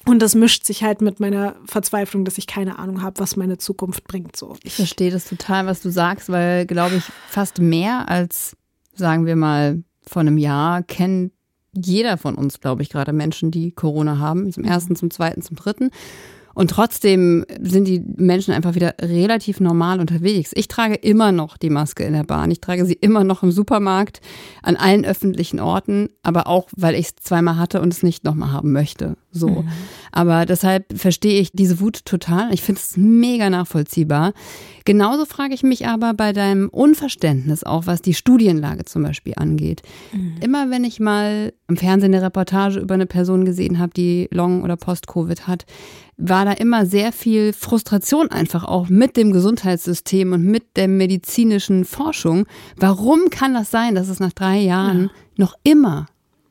Und 0.07 0.21
das 0.21 0.35
mischt 0.35 0.63
sich 0.63 0.83
halt 0.83 1.01
mit 1.01 1.19
meiner 1.19 1.57
Verzweiflung, 1.65 2.23
dass 2.23 2.37
ich 2.37 2.47
keine 2.47 2.79
Ahnung 2.79 3.01
habe, 3.01 3.19
was 3.19 3.35
meine 3.35 3.57
Zukunft 3.57 4.05
bringt. 4.05 4.37
So. 4.37 4.55
Ich 4.63 4.73
verstehe 4.73 5.11
das 5.11 5.25
total, 5.25 5.65
was 5.65 5.81
du 5.81 5.89
sagst, 5.89 6.29
weil, 6.29 6.65
glaube 6.65 6.95
ich, 6.95 7.03
fast 7.27 7.59
mehr 7.59 8.07
als, 8.09 8.55
sagen 8.95 9.25
wir 9.25 9.35
mal, 9.35 9.83
vor 10.07 10.21
einem 10.21 10.37
Jahr 10.37 10.81
kennt 10.81 11.33
jeder 11.73 12.17
von 12.17 12.35
uns, 12.35 12.61
glaube 12.61 12.83
ich, 12.83 12.89
gerade 12.89 13.11
Menschen, 13.11 13.51
die 13.51 13.71
Corona 13.73 14.17
haben, 14.17 14.51
zum 14.53 14.63
ersten, 14.63 14.95
zum 14.95 15.11
zweiten, 15.11 15.41
zum 15.41 15.57
dritten. 15.57 15.91
Und 16.57 16.71
trotzdem 16.71 17.45
sind 17.61 17.87
die 17.87 18.03
Menschen 18.15 18.51
einfach 18.51 18.73
wieder 18.73 18.95
relativ 18.99 19.59
normal 19.59 19.99
unterwegs. 19.99 20.53
Ich 20.55 20.67
trage 20.67 20.95
immer 20.95 21.31
noch 21.31 21.55
die 21.55 21.69
Maske 21.69 22.03
in 22.03 22.13
der 22.13 22.23
Bahn. 22.23 22.49
Ich 22.49 22.61
trage 22.61 22.83
sie 22.83 22.95
immer 22.95 23.23
noch 23.23 23.43
im 23.43 23.51
Supermarkt, 23.51 24.21
an 24.63 24.75
allen 24.75 25.05
öffentlichen 25.05 25.59
Orten, 25.59 26.09
aber 26.23 26.47
auch, 26.47 26.67
weil 26.75 26.95
ich 26.95 27.09
es 27.09 27.15
zweimal 27.17 27.57
hatte 27.57 27.79
und 27.79 27.93
es 27.93 28.01
nicht 28.01 28.23
nochmal 28.23 28.53
haben 28.53 28.71
möchte. 28.71 29.17
So. 29.37 29.47
Mhm. 29.49 29.67
Aber 30.11 30.45
deshalb 30.45 30.97
verstehe 30.97 31.39
ich 31.39 31.51
diese 31.51 31.79
Wut 31.79 32.05
total. 32.05 32.53
Ich 32.53 32.61
finde 32.61 32.81
es 32.81 32.97
mega 32.97 33.49
nachvollziehbar. 33.49 34.33
Genauso 34.83 35.25
frage 35.25 35.53
ich 35.53 35.63
mich 35.63 35.87
aber 35.87 36.13
bei 36.13 36.33
deinem 36.33 36.69
Unverständnis 36.69 37.63
auch, 37.63 37.87
was 37.87 38.01
die 38.01 38.13
Studienlage 38.13 38.85
zum 38.85 39.03
Beispiel 39.03 39.33
angeht. 39.35 39.81
Mhm. 40.13 40.35
Immer 40.41 40.69
wenn 40.71 40.83
ich 40.83 40.99
mal 40.99 41.53
im 41.67 41.77
Fernsehen 41.77 42.13
eine 42.13 42.23
Reportage 42.23 42.79
über 42.79 42.95
eine 42.95 43.05
Person 43.05 43.45
gesehen 43.45 43.79
habe, 43.79 43.93
die 43.95 44.27
Long- 44.31 44.63
oder 44.63 44.77
Post-Covid 44.77 45.45
hat, 45.45 45.65
war 46.17 46.45
da 46.45 46.53
immer 46.53 46.85
sehr 46.85 47.11
viel 47.11 47.53
Frustration 47.53 48.31
einfach 48.31 48.63
auch 48.63 48.89
mit 48.89 49.17
dem 49.17 49.31
Gesundheitssystem 49.31 50.33
und 50.33 50.43
mit 50.43 50.75
der 50.75 50.87
medizinischen 50.87 51.85
Forschung. 51.85 52.47
Warum 52.75 53.29
kann 53.29 53.53
das 53.53 53.69
sein, 53.69 53.93
dass 53.93 54.09
es 54.09 54.19
nach 54.19 54.33
drei 54.33 54.57
Jahren 54.57 55.03
ja. 55.03 55.09
noch 55.35 55.53
immer 55.63 56.07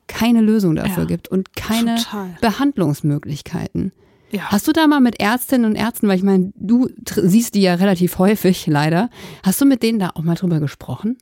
keine 0.07 0.41
Lösung 0.41 0.77
dafür 0.77 1.05
ja, 1.05 1.09
gibt 1.09 1.29
und 1.29 1.55
keine 1.55 1.97
total. 1.97 2.37
Behandlungsmöglichkeiten? 2.41 3.93
Ja. 4.31 4.51
Hast 4.51 4.67
du 4.67 4.73
da 4.73 4.87
mal 4.87 5.01
mit 5.01 5.21
Ärztinnen 5.21 5.71
und 5.71 5.77
Ärzten, 5.77 6.09
weil 6.09 6.17
ich 6.17 6.23
meine, 6.23 6.53
du 6.57 6.89
siehst 7.05 7.55
die 7.55 7.63
ja 7.63 7.75
relativ 7.75 8.19
häufig, 8.19 8.67
leider, 8.67 9.09
hast 9.43 9.61
du 9.61 9.65
mit 9.65 9.83
denen 9.83 9.99
da 9.99 10.11
auch 10.15 10.23
mal 10.23 10.35
drüber 10.35 10.61
gesprochen? 10.61 11.17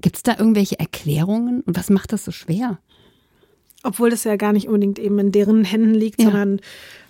Gibt 0.00 0.16
es 0.16 0.22
da 0.22 0.36
irgendwelche 0.38 0.78
Erklärungen 0.78 1.62
und 1.62 1.76
was 1.76 1.90
macht 1.90 2.12
das 2.12 2.24
so 2.24 2.32
schwer? 2.32 2.78
Obwohl 3.82 4.10
das 4.10 4.24
ja 4.24 4.36
gar 4.36 4.52
nicht 4.52 4.66
unbedingt 4.68 4.98
eben 4.98 5.18
in 5.18 5.32
deren 5.32 5.64
Händen 5.64 5.94
liegt, 5.94 6.20
ja. 6.20 6.26
sondern 6.26 6.60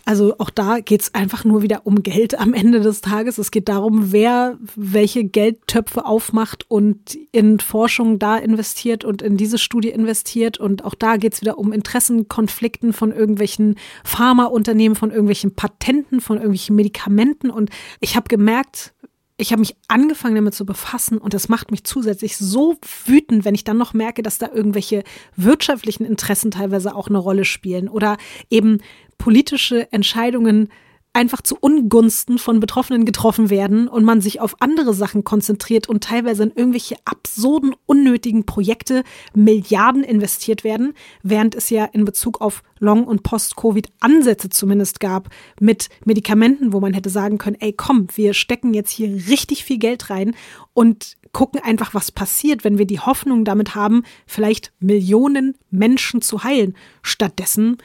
also 0.04 0.34
auch 0.38 0.50
da 0.50 0.80
geht 0.80 1.02
es 1.02 1.14
einfach 1.14 1.44
nur 1.44 1.62
wieder 1.62 1.86
um 1.86 2.02
Geld 2.02 2.38
am 2.38 2.54
Ende 2.54 2.80
des 2.80 3.00
Tages. 3.00 3.38
Es 3.38 3.50
geht 3.50 3.68
darum, 3.68 4.12
wer 4.12 4.58
welche 4.76 5.24
Geldtöpfe 5.24 6.04
aufmacht 6.04 6.64
und 6.68 7.18
in 7.32 7.60
Forschung 7.60 8.18
da 8.18 8.36
investiert 8.36 9.04
und 9.04 9.22
in 9.22 9.36
diese 9.36 9.58
Studie 9.58 9.90
investiert. 9.90 10.58
Und 10.58 10.84
auch 10.84 10.94
da 10.94 11.16
geht 11.16 11.34
es 11.34 11.40
wieder 11.40 11.58
um 11.58 11.72
Interessenkonflikten 11.72 12.92
von 12.92 13.12
irgendwelchen 13.12 13.76
Pharmaunternehmen, 14.04 14.96
von 14.96 15.10
irgendwelchen 15.10 15.54
Patenten, 15.54 16.20
von 16.20 16.36
irgendwelchen 16.36 16.76
Medikamenten. 16.76 17.50
Und 17.50 17.70
ich 18.00 18.16
habe 18.16 18.28
gemerkt, 18.28 18.94
ich 19.40 19.52
habe 19.52 19.60
mich 19.60 19.74
angefangen 19.88 20.34
damit 20.34 20.54
zu 20.54 20.66
befassen 20.66 21.18
und 21.18 21.34
das 21.34 21.48
macht 21.48 21.70
mich 21.70 21.84
zusätzlich 21.84 22.36
so 22.36 22.76
wütend, 23.06 23.44
wenn 23.44 23.54
ich 23.54 23.64
dann 23.64 23.78
noch 23.78 23.94
merke, 23.94 24.22
dass 24.22 24.38
da 24.38 24.48
irgendwelche 24.52 25.02
wirtschaftlichen 25.36 26.04
Interessen 26.04 26.50
teilweise 26.50 26.94
auch 26.94 27.08
eine 27.08 27.18
Rolle 27.18 27.44
spielen 27.44 27.88
oder 27.88 28.16
eben 28.50 28.78
politische 29.18 29.90
Entscheidungen 29.92 30.68
einfach 31.12 31.42
zu 31.42 31.56
Ungunsten 31.58 32.38
von 32.38 32.60
Betroffenen 32.60 33.04
getroffen 33.04 33.50
werden 33.50 33.88
und 33.88 34.04
man 34.04 34.20
sich 34.20 34.40
auf 34.40 34.56
andere 34.60 34.94
Sachen 34.94 35.24
konzentriert 35.24 35.88
und 35.88 36.04
teilweise 36.04 36.44
in 36.44 36.52
irgendwelche 36.54 36.96
absurden, 37.04 37.74
unnötigen 37.86 38.46
Projekte 38.46 39.02
Milliarden 39.34 40.04
investiert 40.04 40.62
werden, 40.62 40.94
während 41.22 41.56
es 41.56 41.68
ja 41.70 41.84
in 41.86 42.04
Bezug 42.04 42.40
auf 42.40 42.62
Long- 42.78 43.04
und 43.04 43.24
Post-Covid 43.24 43.88
Ansätze 43.98 44.50
zumindest 44.50 45.00
gab 45.00 45.28
mit 45.58 45.88
Medikamenten, 46.04 46.72
wo 46.72 46.80
man 46.80 46.94
hätte 46.94 47.10
sagen 47.10 47.38
können, 47.38 47.56
ey, 47.58 47.72
komm, 47.72 48.06
wir 48.14 48.32
stecken 48.32 48.72
jetzt 48.72 48.90
hier 48.90 49.08
richtig 49.28 49.64
viel 49.64 49.78
Geld 49.78 50.10
rein 50.10 50.34
und 50.74 51.16
gucken 51.32 51.60
einfach, 51.62 51.92
was 51.92 52.12
passiert, 52.12 52.64
wenn 52.64 52.78
wir 52.78 52.86
die 52.86 53.00
Hoffnung 53.00 53.44
damit 53.44 53.74
haben, 53.74 54.04
vielleicht 54.26 54.72
Millionen 54.78 55.56
Menschen 55.70 56.22
zu 56.22 56.44
heilen. 56.44 56.76
Stattdessen 57.02 57.78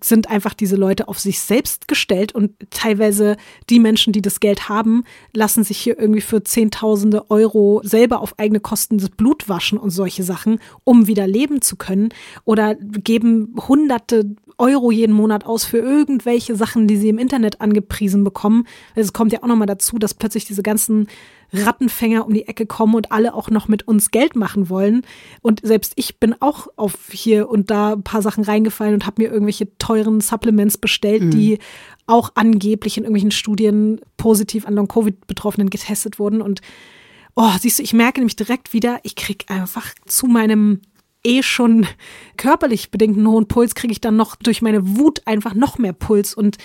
sind 0.00 0.30
einfach 0.30 0.54
diese 0.54 0.76
Leute 0.76 1.08
auf 1.08 1.18
sich 1.18 1.40
selbst 1.40 1.86
gestellt 1.86 2.34
und 2.34 2.52
teilweise 2.70 3.36
die 3.68 3.78
Menschen, 3.78 4.12
die 4.12 4.22
das 4.22 4.40
Geld 4.40 4.68
haben, 4.68 5.04
lassen 5.34 5.64
sich 5.64 5.78
hier 5.78 5.98
irgendwie 5.98 6.20
für 6.22 6.42
Zehntausende 6.42 7.30
Euro 7.30 7.80
selber 7.84 8.20
auf 8.20 8.38
eigene 8.38 8.60
Kosten 8.60 8.98
das 8.98 9.10
Blut 9.10 9.48
waschen 9.48 9.78
und 9.78 9.90
solche 9.90 10.22
Sachen, 10.22 10.60
um 10.84 11.06
wieder 11.06 11.26
leben 11.26 11.60
zu 11.60 11.76
können 11.76 12.08
oder 12.44 12.74
geben 12.74 13.54
hunderte 13.68 14.34
Euro 14.58 14.90
jeden 14.90 15.14
Monat 15.14 15.44
aus 15.44 15.64
für 15.64 15.78
irgendwelche 15.78 16.56
Sachen, 16.56 16.86
die 16.86 16.96
sie 16.96 17.08
im 17.08 17.18
Internet 17.18 17.60
angepriesen 17.60 18.24
bekommen. 18.24 18.66
Es 18.94 19.12
kommt 19.12 19.32
ja 19.32 19.42
auch 19.42 19.46
nochmal 19.46 19.66
dazu, 19.66 19.98
dass 19.98 20.14
plötzlich 20.14 20.44
diese 20.44 20.62
ganzen 20.62 21.08
Rattenfänger 21.52 22.26
um 22.26 22.32
die 22.32 22.48
Ecke 22.48 22.66
kommen 22.66 22.94
und 22.94 23.12
alle 23.12 23.34
auch 23.34 23.50
noch 23.50 23.68
mit 23.68 23.86
uns 23.86 24.10
Geld 24.10 24.36
machen 24.36 24.68
wollen. 24.68 25.02
Und 25.42 25.60
selbst 25.62 25.92
ich 25.96 26.18
bin 26.18 26.34
auch 26.40 26.68
auf 26.76 26.94
hier 27.10 27.48
und 27.48 27.70
da 27.70 27.92
ein 27.92 28.02
paar 28.02 28.22
Sachen 28.22 28.44
reingefallen 28.44 28.94
und 28.94 29.06
habe 29.06 29.22
mir 29.22 29.30
irgendwelche 29.30 29.76
teuren 29.78 30.20
Supplements 30.20 30.78
bestellt, 30.78 31.22
mhm. 31.22 31.30
die 31.30 31.58
auch 32.06 32.32
angeblich 32.34 32.96
in 32.96 33.04
irgendwelchen 33.04 33.30
Studien 33.30 34.00
positiv 34.16 34.66
an 34.66 34.74
Long-Covid-Betroffenen 34.74 35.70
getestet 35.70 36.18
wurden. 36.18 36.40
Und 36.40 36.60
oh, 37.34 37.50
siehst 37.60 37.78
du, 37.78 37.82
ich 37.82 37.92
merke 37.92 38.20
nämlich 38.20 38.36
direkt 38.36 38.72
wieder, 38.72 39.00
ich 39.02 39.14
krieg 39.14 39.44
einfach 39.48 39.94
zu 40.06 40.26
meinem 40.26 40.80
eh 41.24 41.42
schon 41.42 41.86
körperlich 42.36 42.90
bedingten 42.90 43.26
hohen 43.28 43.48
Puls, 43.48 43.74
kriege 43.74 43.92
ich 43.92 44.00
dann 44.00 44.16
noch 44.16 44.36
durch 44.36 44.62
meine 44.62 44.96
Wut 44.98 45.22
einfach 45.26 45.54
noch 45.54 45.78
mehr 45.78 45.92
Puls. 45.92 46.34
Und 46.34 46.58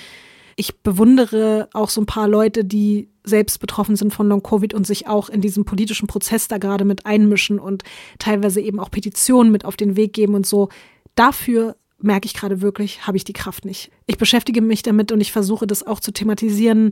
ich 0.56 0.80
bewundere 0.80 1.70
auch 1.74 1.90
so 1.90 2.02
ein 2.02 2.08
paar 2.08 2.28
Leute, 2.28 2.66
die 2.66 3.10
selbst 3.24 3.60
betroffen 3.60 3.96
sind 3.96 4.14
von 4.14 4.28
Long-Covid 4.28 4.74
und 4.74 4.88
sich 4.88 5.08
auch 5.08 5.30
in 5.30 5.42
diesem 5.42 5.66
politischen 5.66 6.08
Prozess 6.08 6.48
da 6.48 6.58
gerade 6.58 6.86
mit 6.86 7.06
einmischen 7.06 7.60
und 7.60 7.84
teilweise 8.20 8.62
eben 8.62 8.80
auch 8.80 8.90
Petitionen 8.90 9.52
mit 9.52 9.66
auf 9.66 9.78
den 9.78 9.96
Weg 9.96 10.14
geben 10.14 10.34
und 10.34 10.48
so. 10.48 10.70
Dafür 11.16 11.76
merke 12.00 12.26
ich 12.26 12.34
gerade 12.34 12.62
wirklich, 12.62 13.06
habe 13.06 13.18
ich 13.18 13.24
die 13.24 13.34
Kraft 13.34 13.66
nicht. 13.66 13.92
Ich 14.06 14.18
beschäftige 14.18 14.62
mich 14.62 14.82
damit 14.82 15.12
und 15.12 15.22
ich 15.22 15.32
versuche 15.32 15.68
das 15.68 15.86
auch 15.86 16.00
zu 16.00 16.12
thematisieren 16.12 16.92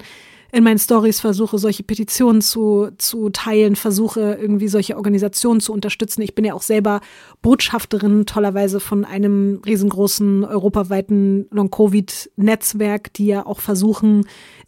in 0.51 0.63
meinen 0.63 0.79
Stories, 0.79 1.19
versuche 1.19 1.57
solche 1.57 1.83
Petitionen 1.83 2.41
zu, 2.41 2.89
zu 2.97 3.29
teilen, 3.29 3.75
versuche 3.75 4.37
irgendwie 4.39 4.67
solche 4.67 4.95
Organisationen 4.95 5.59
zu 5.59 5.73
unterstützen. 5.73 6.21
Ich 6.21 6.35
bin 6.35 6.45
ja 6.45 6.53
auch 6.53 6.61
selber 6.61 7.01
Botschafterin 7.41 8.25
tollerweise 8.25 8.79
von 8.79 9.05
einem 9.05 9.61
riesengroßen 9.65 10.43
europaweiten 10.45 11.47
Long-Covid-Netzwerk, 11.51 13.13
die 13.13 13.27
ja 13.27 13.45
auch 13.45 13.59
versuchen, 13.59 14.25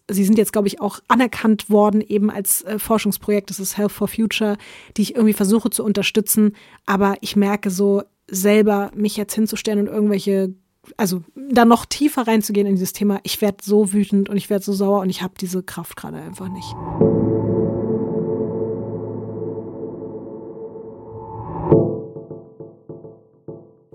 sie 0.10 0.24
sind 0.24 0.38
jetzt, 0.38 0.54
glaube 0.54 0.68
ich, 0.68 0.82
auch 0.82 1.00
anerkannt 1.08 1.70
worden, 1.70 2.02
eben 2.02 2.30
als 2.30 2.62
äh, 2.64 2.80
Forschungsprojekt, 2.80 3.50
das 3.50 3.60
ist 3.60 3.78
Health 3.78 3.92
for 3.92 4.08
Future, 4.08 4.58
die 4.96 5.02
ich 5.02 5.16
irgendwie 5.16 5.34
versuche 5.34 5.70
zu 5.70 5.84
unterstützen. 5.84 6.56
Aber 6.86 7.16
ich 7.22 7.36
merke 7.36 7.70
so 7.70 8.04
selber, 8.30 8.92
mich 8.96 9.18
jetzt 9.18 9.36
hinzustellen 9.36 9.88
und 9.88 9.94
irgendwelche, 9.94 10.54
also 10.96 11.24
da 11.52 11.66
noch 11.66 11.86
tiefer 11.86 12.28
reinzugehen 12.28 12.68
in 12.68 12.76
dieses 12.76 12.94
Thema, 12.94 13.20
ich 13.24 13.42
werde 13.42 13.58
so 13.64 13.94
wütend 13.94 14.30
und 14.30 14.38
ich 14.38 14.50
werde 14.50 14.64
so 14.64 14.74
sauer 14.74 15.02
und 15.02 15.10
ich 15.10 15.22
habe 15.22 15.34
diese 15.40 15.64
Kraft 15.64 15.96
gerade 15.96 16.18
einfach 16.18 16.50
nicht. 16.50 16.76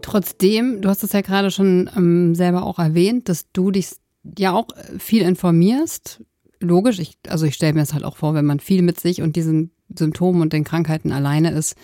Trotzdem, 0.03 0.83
du 0.83 0.89
hast 0.91 1.03
es 1.03 1.13
ja 1.13 1.23
gerade 1.23 1.51
schon 1.51 1.89
ähm, 1.97 2.35
selber 2.35 2.65
auch 2.65 2.79
erwähnt, 2.79 3.29
dass 3.29 3.51
du 3.53 3.71
dich 3.71 3.93
ja 4.37 4.53
auch 4.53 4.69
viel 4.99 5.23
informierst. 5.23 6.23
Logisch, 6.61 6.99
ich, 6.99 7.17
also 7.29 7.47
ich 7.47 7.55
stelle 7.55 7.73
mir 7.73 7.83
es 7.83 7.95
halt 7.95 8.05
auch 8.05 8.17
vor, 8.17 8.35
wenn 8.35 8.45
man 8.45 8.61
viel 8.61 8.83
mit 8.83 9.01
sich 9.01 9.23
und 9.23 9.37
diesen 9.37 9.71
Symptomen 9.97 10.43
und 10.43 10.53
den 10.53 10.65
Krankheiten 10.65 11.13
alleine 11.13 11.53
ist 11.53 11.77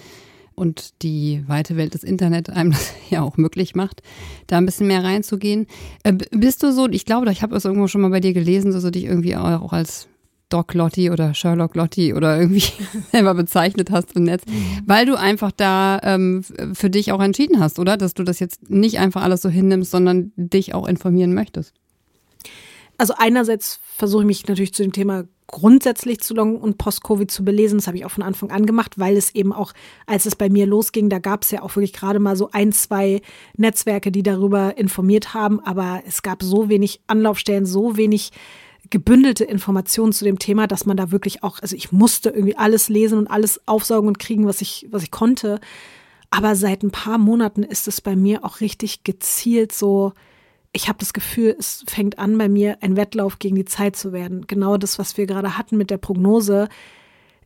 und 0.58 1.02
die 1.02 1.44
weite 1.46 1.76
Welt 1.76 1.94
des 1.94 2.04
Internet 2.04 2.50
einem 2.50 2.70
das 2.72 2.92
ja 3.10 3.22
auch 3.22 3.36
möglich 3.36 3.74
macht, 3.74 4.02
da 4.46 4.58
ein 4.58 4.66
bisschen 4.66 4.86
mehr 4.86 5.04
reinzugehen. 5.04 5.66
Äh, 6.02 6.14
bist 6.30 6.62
du 6.62 6.72
so, 6.72 6.88
ich 6.88 7.04
glaube, 7.04 7.30
ich 7.30 7.42
habe 7.42 7.56
es 7.56 7.64
irgendwo 7.64 7.88
schon 7.88 8.00
mal 8.00 8.10
bei 8.10 8.20
dir 8.20 8.32
gelesen, 8.32 8.72
dass 8.72 8.82
du 8.82 8.90
dich 8.90 9.04
irgendwie 9.04 9.36
auch 9.36 9.72
als 9.72 10.08
Doc 10.48 10.72
Lotti 10.72 11.10
oder 11.10 11.34
Sherlock 11.34 11.74
Lotti 11.74 12.14
oder 12.14 12.38
irgendwie 12.38 12.64
selber 13.12 13.34
bezeichnet 13.34 13.90
hast 13.90 14.16
im 14.16 14.24
Netz, 14.24 14.44
mhm. 14.46 14.82
weil 14.86 15.06
du 15.06 15.16
einfach 15.16 15.52
da 15.52 16.00
ähm, 16.02 16.42
für 16.72 16.90
dich 16.90 17.12
auch 17.12 17.20
entschieden 17.20 17.60
hast, 17.60 17.78
oder? 17.78 17.96
Dass 17.96 18.14
du 18.14 18.22
das 18.22 18.40
jetzt 18.40 18.70
nicht 18.70 18.98
einfach 18.98 19.22
alles 19.22 19.42
so 19.42 19.48
hinnimmst, 19.48 19.90
sondern 19.90 20.32
dich 20.36 20.74
auch 20.74 20.86
informieren 20.86 21.34
möchtest. 21.34 21.74
Also 22.96 23.14
einerseits 23.16 23.80
versuche 23.96 24.22
ich 24.22 24.26
mich 24.26 24.48
natürlich 24.48 24.74
zu 24.74 24.82
dem 24.82 24.92
Thema 24.92 25.24
grundsätzlich 25.48 26.20
zu 26.20 26.34
Long- 26.34 26.60
und 26.60 26.78
Post-Covid 26.78 27.30
zu 27.30 27.44
belesen. 27.44 27.78
Das 27.78 27.86
habe 27.86 27.96
ich 27.96 28.04
auch 28.04 28.10
von 28.10 28.22
Anfang 28.22 28.50
an 28.50 28.66
gemacht, 28.66 28.98
weil 28.98 29.16
es 29.16 29.34
eben 29.34 29.52
auch, 29.52 29.72
als 30.06 30.26
es 30.26 30.36
bei 30.36 30.48
mir 30.48 30.66
losging, 30.66 31.08
da 31.08 31.18
gab 31.18 31.42
es 31.42 31.50
ja 31.50 31.62
auch 31.62 31.74
wirklich 31.74 31.94
gerade 31.94 32.20
mal 32.20 32.36
so 32.36 32.50
ein, 32.52 32.70
zwei 32.72 33.22
Netzwerke, 33.56 34.12
die 34.12 34.22
darüber 34.22 34.76
informiert 34.78 35.34
haben. 35.34 35.58
Aber 35.60 36.02
es 36.06 36.22
gab 36.22 36.42
so 36.42 36.68
wenig 36.68 37.00
Anlaufstellen, 37.06 37.66
so 37.66 37.96
wenig 37.96 38.30
gebündelte 38.90 39.44
Informationen 39.44 40.12
zu 40.12 40.24
dem 40.24 40.38
Thema, 40.38 40.66
dass 40.66 40.86
man 40.86 40.96
da 40.96 41.10
wirklich 41.10 41.42
auch, 41.42 41.60
also 41.60 41.74
ich 41.74 41.92
musste 41.92 42.30
irgendwie 42.30 42.56
alles 42.56 42.88
lesen 42.88 43.18
und 43.18 43.26
alles 43.26 43.60
aufsaugen 43.66 44.08
und 44.08 44.18
kriegen, 44.18 44.46
was 44.46 44.60
ich, 44.60 44.86
was 44.90 45.02
ich 45.02 45.10
konnte. 45.10 45.60
Aber 46.30 46.56
seit 46.56 46.82
ein 46.82 46.90
paar 46.90 47.18
Monaten 47.18 47.62
ist 47.62 47.88
es 47.88 48.00
bei 48.02 48.16
mir 48.16 48.44
auch 48.44 48.60
richtig 48.60 49.02
gezielt 49.02 49.72
so, 49.72 50.12
ich 50.72 50.88
habe 50.88 50.98
das 50.98 51.12
Gefühl, 51.12 51.56
es 51.58 51.84
fängt 51.86 52.18
an 52.18 52.36
bei 52.36 52.48
mir 52.48 52.78
ein 52.82 52.96
Wettlauf 52.96 53.38
gegen 53.38 53.56
die 53.56 53.64
Zeit 53.64 53.96
zu 53.96 54.12
werden. 54.12 54.46
Genau 54.46 54.76
das, 54.76 54.98
was 54.98 55.16
wir 55.16 55.26
gerade 55.26 55.56
hatten 55.56 55.76
mit 55.76 55.90
der 55.90 55.98
Prognose. 55.98 56.68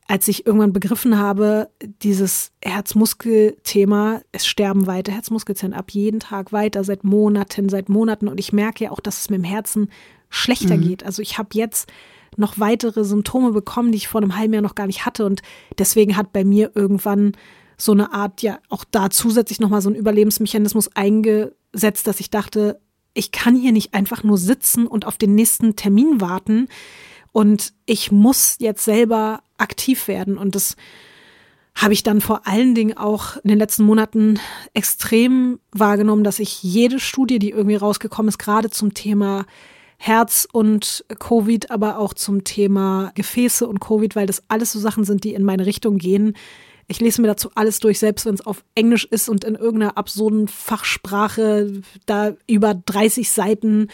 Als 0.09 0.27
ich 0.27 0.47
irgendwann 0.47 0.73
begriffen 0.73 1.19
habe, 1.19 1.71
dieses 2.03 2.51
Herzmuskel-Thema, 2.63 4.23
es 4.33 4.47
sterben 4.47 4.87
weiter 4.87 5.13
Herzmuskelzellen 5.13 5.75
ab 5.75 5.93
jeden 5.93 6.21
Tag 6.21 6.53
weiter, 6.53 6.83
seit 6.83 7.05
Monaten, 7.05 7.69
seit 7.69 7.89
Monaten. 7.89 8.27
Und 8.27 8.41
ich 8.41 8.53
merke 8.53 8.85
ja 8.85 8.91
auch, 8.91 9.01
dass 9.01 9.21
es 9.21 9.31
mit 9.31 9.39
dem 9.39 9.45
Herzen 9.45 9.89
schlechter 10.29 10.77
mhm. 10.77 10.83
geht. 10.83 11.05
Also 11.05 11.23
ich 11.23 11.39
habe 11.39 11.51
jetzt 11.53 11.91
noch 12.37 12.59
weitere 12.59 13.05
Symptome 13.05 13.53
bekommen, 13.53 13.93
die 13.93 13.99
ich 13.99 14.09
vor 14.09 14.21
einem 14.21 14.37
halben 14.37 14.55
Jahr 14.55 14.63
noch 14.63 14.75
gar 14.75 14.87
nicht 14.87 15.07
hatte. 15.07 15.25
Und 15.25 15.43
deswegen 15.79 16.17
hat 16.17 16.33
bei 16.33 16.45
mir 16.45 16.73
irgendwann 16.75 17.33
so 17.77 17.93
eine 17.93 18.13
Art, 18.13 18.43
ja, 18.43 18.59
auch 18.69 18.85
da 18.91 19.11
zusätzlich 19.11 19.61
nochmal 19.61 19.83
so 19.83 19.91
ein 19.91 19.97
Überlebensmechanismus 19.97 20.95
eingesetzt, 20.95 22.07
dass 22.07 22.21
ich 22.21 22.31
dachte, 22.31 22.81
ich 23.15 23.33
kann 23.33 23.57
hier 23.57 23.73
nicht 23.73 23.95
einfach 23.95 24.23
nur 24.23 24.39
sitzen 24.39 24.87
und 24.87 25.07
auf 25.07 25.19
den 25.19 25.35
nächsten 25.35 25.77
Termin 25.77 26.21
warten. 26.21 26.69
Und 27.33 27.73
ich 27.87 28.13
muss 28.13 28.57
jetzt 28.59 28.85
selber 28.85 29.43
aktiv 29.59 30.09
werden. 30.09 30.37
Und 30.37 30.55
das 30.55 30.77
habe 31.75 31.95
ich 31.95 32.03
dann 32.03 32.21
vor 32.21 32.47
allen 32.47 32.75
Dingen 32.75 32.97
auch 32.97 33.37
in 33.39 33.49
den 33.49 33.59
letzten 33.59 33.85
Monaten 33.85 34.39
extrem 34.75 35.59
wahrgenommen, 35.73 36.25
dass 36.25 36.39
ich 36.39 36.63
jede 36.63 37.01
Studie, 37.01 37.39
die 37.39 37.51
irgendwie 37.51 37.77
rausgekommen 37.77 38.29
ist, 38.29 38.39
gerade 38.39 38.71
zum 38.71 38.93
Thema 38.93 39.47
Herz 39.97 40.47
und 40.53 41.05
Covid, 41.19 41.71
aber 41.71 41.99
auch 41.99 42.13
zum 42.13 42.45
Thema 42.45 43.13
Gefäße 43.15 43.67
und 43.67 43.81
Covid, 43.81 44.17
weil 44.17 44.27
das 44.27 44.43
alles 44.49 44.73
so 44.73 44.81
Sachen 44.81 45.05
sind, 45.05 45.25
die 45.25 45.33
in 45.33 45.45
meine 45.45 45.65
Richtung 45.65 45.97
gehen. 45.97 46.35
Ich 46.89 47.01
lese 47.01 47.23
mir 47.23 47.29
dazu 47.29 47.51
alles 47.55 47.79
durch, 47.81 47.99
selbst 47.99 48.27
wenn 48.27 48.35
es 48.35 48.45
auf 48.45 48.65
Englisch 48.75 49.05
ist 49.05 49.29
und 49.29 49.45
in 49.45 49.55
irgendeiner 49.55 49.97
absurden 49.97 50.49
Fachsprache 50.49 51.83
da 52.07 52.35
über 52.47 52.75
30 52.75 53.31
Seiten 53.31 53.89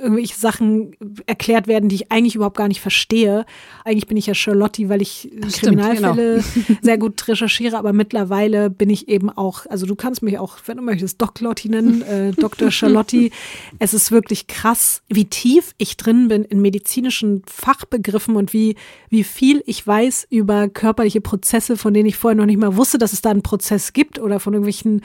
irgendwelche 0.00 0.36
Sachen 0.36 0.92
erklärt 1.26 1.66
werden, 1.66 1.88
die 1.88 1.96
ich 1.96 2.12
eigentlich 2.12 2.34
überhaupt 2.34 2.56
gar 2.56 2.68
nicht 2.68 2.80
verstehe. 2.80 3.46
Eigentlich 3.84 4.06
bin 4.06 4.16
ich 4.16 4.26
ja 4.26 4.34
Charlotte, 4.34 4.88
weil 4.88 5.02
ich 5.02 5.30
Ach, 5.44 5.52
Kriminalfälle 5.52 6.42
genau. 6.42 6.78
sehr 6.82 6.98
gut 6.98 7.26
recherchiere, 7.28 7.78
aber 7.78 7.92
mittlerweile 7.92 8.70
bin 8.70 8.90
ich 8.90 9.08
eben 9.08 9.30
auch, 9.30 9.66
also 9.66 9.86
du 9.86 9.94
kannst 9.94 10.22
mich 10.22 10.38
auch, 10.38 10.58
wenn 10.66 10.76
du 10.76 10.82
möchtest, 10.82 11.20
Doc 11.20 11.40
Lotti 11.40 11.68
nennen, 11.68 12.02
äh, 12.02 12.32
Dr. 12.32 12.70
Charlotte. 12.70 13.30
es 13.78 13.94
ist 13.94 14.12
wirklich 14.12 14.46
krass, 14.46 15.02
wie 15.08 15.24
tief 15.26 15.74
ich 15.78 15.96
drin 15.96 16.28
bin 16.28 16.44
in 16.44 16.60
medizinischen 16.60 17.42
Fachbegriffen 17.46 18.36
und 18.36 18.52
wie, 18.52 18.76
wie 19.08 19.24
viel 19.24 19.62
ich 19.66 19.86
weiß 19.86 20.26
über 20.30 20.68
körperliche 20.68 21.20
Prozesse, 21.20 21.76
von 21.76 21.94
denen 21.94 22.06
ich 22.06 22.16
vorher 22.16 22.36
noch 22.36 22.46
nicht 22.46 22.58
mal 22.58 22.76
wusste, 22.76 22.98
dass 22.98 23.12
es 23.12 23.22
da 23.22 23.30
einen 23.30 23.42
Prozess 23.42 23.92
gibt 23.92 24.18
oder 24.18 24.40
von 24.40 24.52
irgendwelchen 24.52 25.02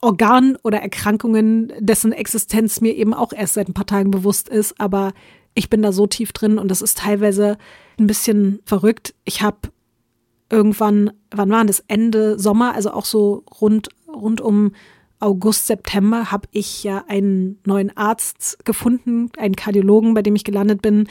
Organen 0.00 0.56
oder 0.62 0.78
Erkrankungen, 0.78 1.72
dessen 1.78 2.12
Existenz 2.12 2.80
mir 2.80 2.94
eben 2.94 3.14
auch 3.14 3.32
erst 3.32 3.54
seit 3.54 3.68
ein 3.68 3.74
paar 3.74 3.86
Tagen 3.86 4.10
bewusst 4.10 4.25
ist. 4.48 4.80
Aber 4.80 5.12
ich 5.54 5.70
bin 5.70 5.82
da 5.82 5.92
so 5.92 6.06
tief 6.06 6.32
drin 6.32 6.58
und 6.58 6.68
das 6.68 6.82
ist 6.82 6.98
teilweise 6.98 7.58
ein 7.98 8.06
bisschen 8.06 8.60
verrückt. 8.64 9.14
Ich 9.24 9.42
habe 9.42 9.58
irgendwann, 10.50 11.10
wann 11.30 11.50
war 11.50 11.64
das? 11.64 11.82
Ende 11.88 12.38
Sommer, 12.38 12.74
also 12.74 12.92
auch 12.92 13.04
so 13.04 13.44
rund, 13.60 13.88
rund 14.08 14.40
um 14.40 14.72
August, 15.18 15.66
September, 15.66 16.30
habe 16.30 16.48
ich 16.52 16.84
ja 16.84 17.04
einen 17.08 17.58
neuen 17.64 17.96
Arzt 17.96 18.64
gefunden, 18.64 19.30
einen 19.38 19.56
Kardiologen, 19.56 20.14
bei 20.14 20.22
dem 20.22 20.36
ich 20.36 20.44
gelandet 20.44 20.82
bin, 20.82 21.08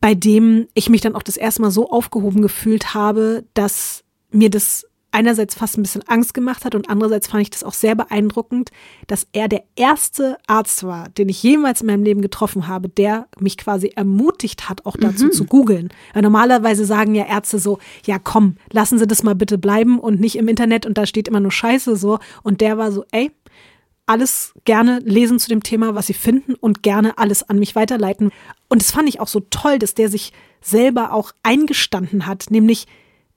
bei 0.00 0.14
dem 0.14 0.68
ich 0.74 0.88
mich 0.88 1.00
dann 1.00 1.16
auch 1.16 1.22
das 1.22 1.36
erste 1.36 1.62
Mal 1.62 1.70
so 1.70 1.90
aufgehoben 1.90 2.42
gefühlt 2.42 2.94
habe, 2.94 3.44
dass 3.54 4.04
mir 4.30 4.50
das 4.50 4.86
einerseits 5.16 5.54
fast 5.54 5.78
ein 5.78 5.82
bisschen 5.82 6.06
Angst 6.06 6.34
gemacht 6.34 6.66
hat 6.66 6.74
und 6.74 6.90
andererseits 6.90 7.28
fand 7.28 7.40
ich 7.40 7.48
das 7.48 7.64
auch 7.64 7.72
sehr 7.72 7.94
beeindruckend, 7.94 8.70
dass 9.06 9.26
er 9.32 9.48
der 9.48 9.64
erste 9.74 10.36
Arzt 10.46 10.84
war, 10.84 11.08
den 11.08 11.30
ich 11.30 11.42
jemals 11.42 11.80
in 11.80 11.86
meinem 11.86 12.02
Leben 12.02 12.20
getroffen 12.20 12.68
habe, 12.68 12.90
der 12.90 13.26
mich 13.40 13.56
quasi 13.56 13.88
ermutigt 13.96 14.68
hat, 14.68 14.84
auch 14.84 14.96
dazu 14.98 15.26
mhm. 15.26 15.32
zu 15.32 15.46
googeln. 15.46 15.88
normalerweise 16.14 16.84
sagen 16.84 17.14
ja 17.14 17.24
Ärzte 17.24 17.58
so, 17.58 17.78
ja 18.04 18.18
komm, 18.18 18.56
lassen 18.70 18.98
Sie 18.98 19.06
das 19.06 19.22
mal 19.22 19.34
bitte 19.34 19.56
bleiben 19.56 19.98
und 19.98 20.20
nicht 20.20 20.36
im 20.36 20.48
Internet 20.48 20.84
und 20.84 20.98
da 20.98 21.06
steht 21.06 21.28
immer 21.28 21.40
nur 21.40 21.50
Scheiße 21.50 21.96
so. 21.96 22.18
Und 22.42 22.60
der 22.60 22.76
war 22.76 22.92
so, 22.92 23.06
ey, 23.10 23.30
alles 24.04 24.52
gerne 24.66 25.00
lesen 25.02 25.38
zu 25.38 25.48
dem 25.48 25.62
Thema, 25.62 25.94
was 25.94 26.08
Sie 26.08 26.14
finden 26.14 26.54
und 26.54 26.82
gerne 26.82 27.16
alles 27.16 27.42
an 27.48 27.58
mich 27.58 27.74
weiterleiten. 27.74 28.32
Und 28.68 28.82
das 28.82 28.90
fand 28.90 29.08
ich 29.08 29.18
auch 29.18 29.28
so 29.28 29.40
toll, 29.48 29.78
dass 29.78 29.94
der 29.94 30.10
sich 30.10 30.34
selber 30.60 31.14
auch 31.14 31.32
eingestanden 31.42 32.26
hat, 32.26 32.50
nämlich 32.50 32.86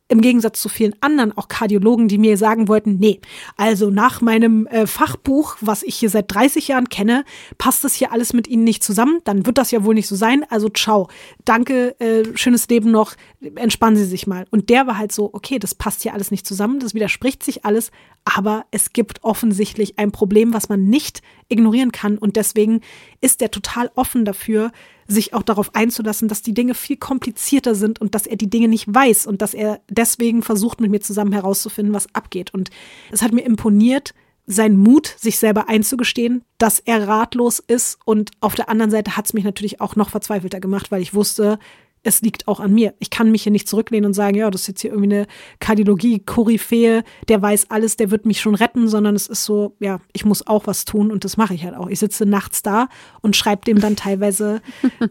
im 0.10 0.22
Gegensatz 0.22 0.60
zu 0.60 0.70
vielen 0.70 0.96
anderen 1.02 1.38
auch 1.38 1.48
Kardiologen, 1.48 2.08
die 2.08 2.18
mir 2.18 2.36
sagen 2.36 2.68
wollten, 2.68 2.98
nee, 2.98 3.22
also 3.56 3.92
nach 3.92 4.22
meinem 4.22 4.66
äh, 4.68 4.88
Fachbuch, 4.88 5.56
was 5.62 5.84
ich 5.84 5.96
hier 5.96 6.10
seit 6.10 6.34
30 6.34 6.68
Jahren 6.68 6.90
kenne, 6.90 7.24
passt 7.60 7.84
das 7.84 7.94
hier 7.94 8.12
alles 8.12 8.34
mit 8.34 8.48
Ihnen 8.48 8.64
nicht 8.64 8.84
zusammen, 8.84 9.20
dann 9.24 9.46
wird 9.46 9.60
das 9.60 9.72
ja 9.72 9.84
wohl 9.84 9.94
nicht 9.94 10.08
so 10.08 10.16
sein. 10.16 10.46
Also 10.50 10.68
ciao, 10.70 11.10
danke, 11.46 12.00
äh, 12.00 12.26
schönes 12.36 12.68
Leben 12.68 12.90
noch, 12.90 13.14
entspannen 13.56 13.98
Sie 13.98 14.06
sich 14.06 14.26
mal. 14.26 14.46
Und 14.50 14.70
der 14.70 14.88
war 14.88 14.98
halt 14.98 15.12
so, 15.12 15.30
okay, 15.32 15.60
das 15.60 15.76
passt 15.76 16.02
hier 16.02 16.14
alles 16.14 16.32
nicht 16.32 16.48
zusammen, 16.48 16.80
das 16.80 16.96
widerspricht 16.96 17.44
sich 17.44 17.64
alles, 17.64 17.92
aber 18.26 18.66
es 18.72 18.94
gibt 18.94 19.24
offensichtlich 19.24 20.00
ein 20.00 20.12
Problem, 20.12 20.54
was 20.54 20.70
man 20.70 20.86
nicht 20.86 21.22
ignorieren 21.50 21.92
kann 21.92 22.18
und 22.18 22.36
deswegen 22.36 22.82
ist 23.22 23.42
er 23.42 23.52
total 23.52 23.92
offen 23.96 24.24
dafür, 24.24 24.72
sich 25.08 25.34
auch 25.34 25.42
darauf 25.42 25.76
einzulassen, 25.76 26.28
dass 26.28 26.42
die 26.42 26.54
Dinge 26.54 26.76
viel 26.76 26.98
komplizierter 26.98 27.76
sind 27.76 28.00
und 28.00 28.16
dass 28.16 28.28
er 28.28 28.38
die 28.38 28.50
Dinge 28.50 28.68
nicht 28.68 28.86
weiß 28.88 29.26
und 29.26 29.42
dass 29.42 29.54
er 29.54 29.82
deswegen 29.90 30.44
versucht, 30.44 30.80
mit 30.80 30.92
mir 30.92 31.02
zusammen 31.02 31.34
herauszufinden, 31.34 31.94
was 31.94 32.14
abgeht. 32.14 32.54
Und 32.54 32.70
es 33.12 33.22
hat 33.22 33.34
mir 33.34 33.42
imponiert, 33.42 34.14
sein 34.46 34.78
Mut, 34.78 35.16
sich 35.18 35.38
selber 35.38 35.70
einzugestehen, 35.70 36.44
dass 36.58 36.80
er 36.80 37.08
ratlos 37.08 37.60
ist. 37.60 38.00
Und 38.04 38.32
auf 38.40 38.56
der 38.56 38.68
anderen 38.68 38.90
Seite 38.90 39.16
hat 39.16 39.26
es 39.26 39.34
mich 39.34 39.44
natürlich 39.44 39.80
auch 39.80 39.96
noch 39.96 40.10
verzweifelter 40.10 40.60
gemacht, 40.60 40.92
weil 40.92 41.04
ich 41.04 41.14
wusste, 41.14 41.60
es 42.04 42.22
liegt 42.22 42.48
auch 42.48 42.60
an 42.60 42.74
mir. 42.74 42.94
Ich 43.00 43.10
kann 43.10 43.32
mich 43.32 43.44
hier 43.44 43.52
nicht 43.52 43.68
zurücklehnen 43.68 44.08
und 44.08 44.14
sagen, 44.14 44.38
ja, 44.38 44.50
das 44.50 44.62
ist 44.62 44.68
jetzt 44.68 44.82
hier 44.82 44.92
irgendwie 44.92 45.16
eine 45.16 45.28
Kardiologie-Koryphäe, 45.60 47.04
der 47.28 47.42
weiß 47.42 47.70
alles, 47.70 47.98
der 47.98 48.12
wird 48.12 48.26
mich 48.26 48.42
schon 48.42 48.56
retten, 48.56 48.88
sondern 48.88 49.16
es 49.16 49.28
ist 49.28 49.44
so, 49.46 49.76
ja, 49.80 50.00
ich 50.14 50.26
muss 50.26 50.48
auch 50.48 50.68
was 50.68 50.86
tun 50.86 51.12
und 51.12 51.26
das 51.26 51.38
mache 51.38 51.54
ich 51.54 51.64
halt 51.64 51.76
auch. 51.76 51.88
Ich 51.88 52.00
sitze 52.00 52.26
nachts 52.26 52.62
da 52.62 52.88
und 53.22 53.36
schreibe 53.36 53.66
dem 53.66 53.80
dann 53.80 53.96
teilweise 53.96 54.62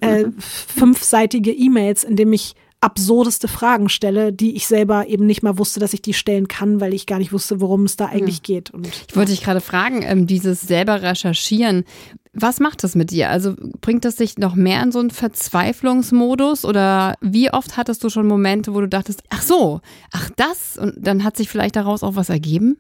äh, 0.01 0.27
fünfseitige 0.38 1.53
E-Mails, 1.53 2.05
in 2.05 2.16
dem 2.16 2.33
ich 2.33 2.55
absurdeste 2.80 3.48
Fragen 3.48 3.88
stelle, 3.88 4.32
die 4.32 4.54
ich 4.54 4.68
selber 4.68 5.08
eben 5.08 5.26
nicht 5.26 5.42
mal 5.42 5.58
wusste, 5.58 5.80
dass 5.80 5.92
ich 5.92 6.02
die 6.02 6.14
stellen 6.14 6.46
kann, 6.46 6.80
weil 6.80 6.94
ich 6.94 7.06
gar 7.06 7.18
nicht 7.18 7.32
wusste, 7.32 7.60
worum 7.60 7.84
es 7.84 7.96
da 7.96 8.06
eigentlich 8.06 8.38
ja. 8.38 8.54
geht. 8.54 8.70
Und, 8.70 8.86
ich 8.86 9.16
wollte 9.16 9.32
dich 9.32 9.42
gerade 9.42 9.60
fragen, 9.60 10.02
ähm, 10.02 10.26
dieses 10.26 10.60
selber 10.60 11.02
recherchieren, 11.02 11.84
was 12.32 12.60
macht 12.60 12.84
das 12.84 12.94
mit 12.94 13.10
dir? 13.10 13.30
Also 13.30 13.54
bringt 13.80 14.04
das 14.04 14.16
dich 14.16 14.38
noch 14.38 14.54
mehr 14.54 14.82
in 14.82 14.92
so 14.92 15.00
einen 15.00 15.10
Verzweiflungsmodus 15.10 16.64
oder 16.64 17.16
wie 17.20 17.50
oft 17.52 17.76
hattest 17.76 18.04
du 18.04 18.10
schon 18.10 18.28
Momente, 18.28 18.74
wo 18.74 18.80
du 18.80 18.88
dachtest, 18.88 19.22
ach 19.28 19.42
so, 19.42 19.80
ach 20.12 20.30
das 20.36 20.78
und 20.78 20.94
dann 20.98 21.24
hat 21.24 21.36
sich 21.36 21.48
vielleicht 21.48 21.74
daraus 21.74 22.04
auch 22.04 22.14
was 22.14 22.28
ergeben? 22.28 22.76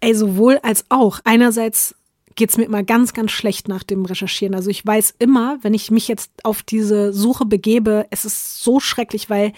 Ey, 0.00 0.14
sowohl 0.14 0.58
als 0.62 0.84
auch. 0.88 1.20
Einerseits 1.24 1.94
geht 2.36 2.50
es 2.50 2.58
mir 2.58 2.64
immer 2.64 2.82
ganz, 2.82 3.12
ganz 3.14 3.32
schlecht 3.32 3.66
nach 3.66 3.82
dem 3.82 4.04
Recherchieren. 4.04 4.54
Also 4.54 4.70
ich 4.70 4.86
weiß 4.86 5.14
immer, 5.18 5.58
wenn 5.62 5.74
ich 5.74 5.90
mich 5.90 6.06
jetzt 6.06 6.30
auf 6.44 6.62
diese 6.62 7.12
Suche 7.12 7.46
begebe, 7.46 8.06
es 8.10 8.24
ist 8.24 8.62
so 8.62 8.78
schrecklich, 8.78 9.28
weil 9.28 9.52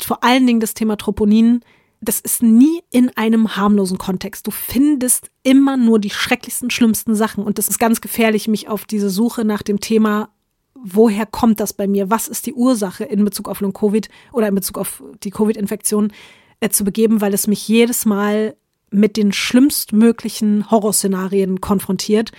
vor 0.00 0.24
allen 0.24 0.46
Dingen 0.46 0.60
das 0.60 0.74
Thema 0.74 0.96
Troponin, 0.96 1.60
das 2.00 2.20
ist 2.20 2.42
nie 2.42 2.80
in 2.90 3.10
einem 3.16 3.56
harmlosen 3.56 3.98
Kontext. 3.98 4.46
Du 4.46 4.50
findest 4.50 5.30
immer 5.42 5.76
nur 5.76 5.98
die 5.98 6.10
schrecklichsten, 6.10 6.70
schlimmsten 6.70 7.14
Sachen. 7.14 7.44
Und 7.44 7.58
das 7.58 7.68
ist 7.68 7.78
ganz 7.78 8.00
gefährlich, 8.00 8.48
mich 8.48 8.68
auf 8.68 8.84
diese 8.84 9.10
Suche 9.10 9.44
nach 9.44 9.62
dem 9.62 9.80
Thema, 9.80 10.30
woher 10.74 11.26
kommt 11.26 11.60
das 11.60 11.72
bei 11.72 11.86
mir? 11.88 12.08
Was 12.08 12.28
ist 12.28 12.46
die 12.46 12.54
Ursache 12.54 13.04
in 13.04 13.24
Bezug 13.24 13.48
auf 13.48 13.60
Long-Covid 13.60 14.08
oder 14.32 14.48
in 14.48 14.54
Bezug 14.54 14.78
auf 14.78 15.02
die 15.24 15.30
Covid-Infektion 15.30 16.12
äh, 16.60 16.68
zu 16.70 16.84
begeben, 16.84 17.20
weil 17.20 17.34
es 17.34 17.46
mich 17.46 17.66
jedes 17.66 18.06
Mal 18.06 18.56
mit 18.90 19.16
den 19.16 19.32
schlimmstmöglichen 19.32 20.70
Horrorszenarien 20.70 21.60
konfrontiert. 21.60 22.32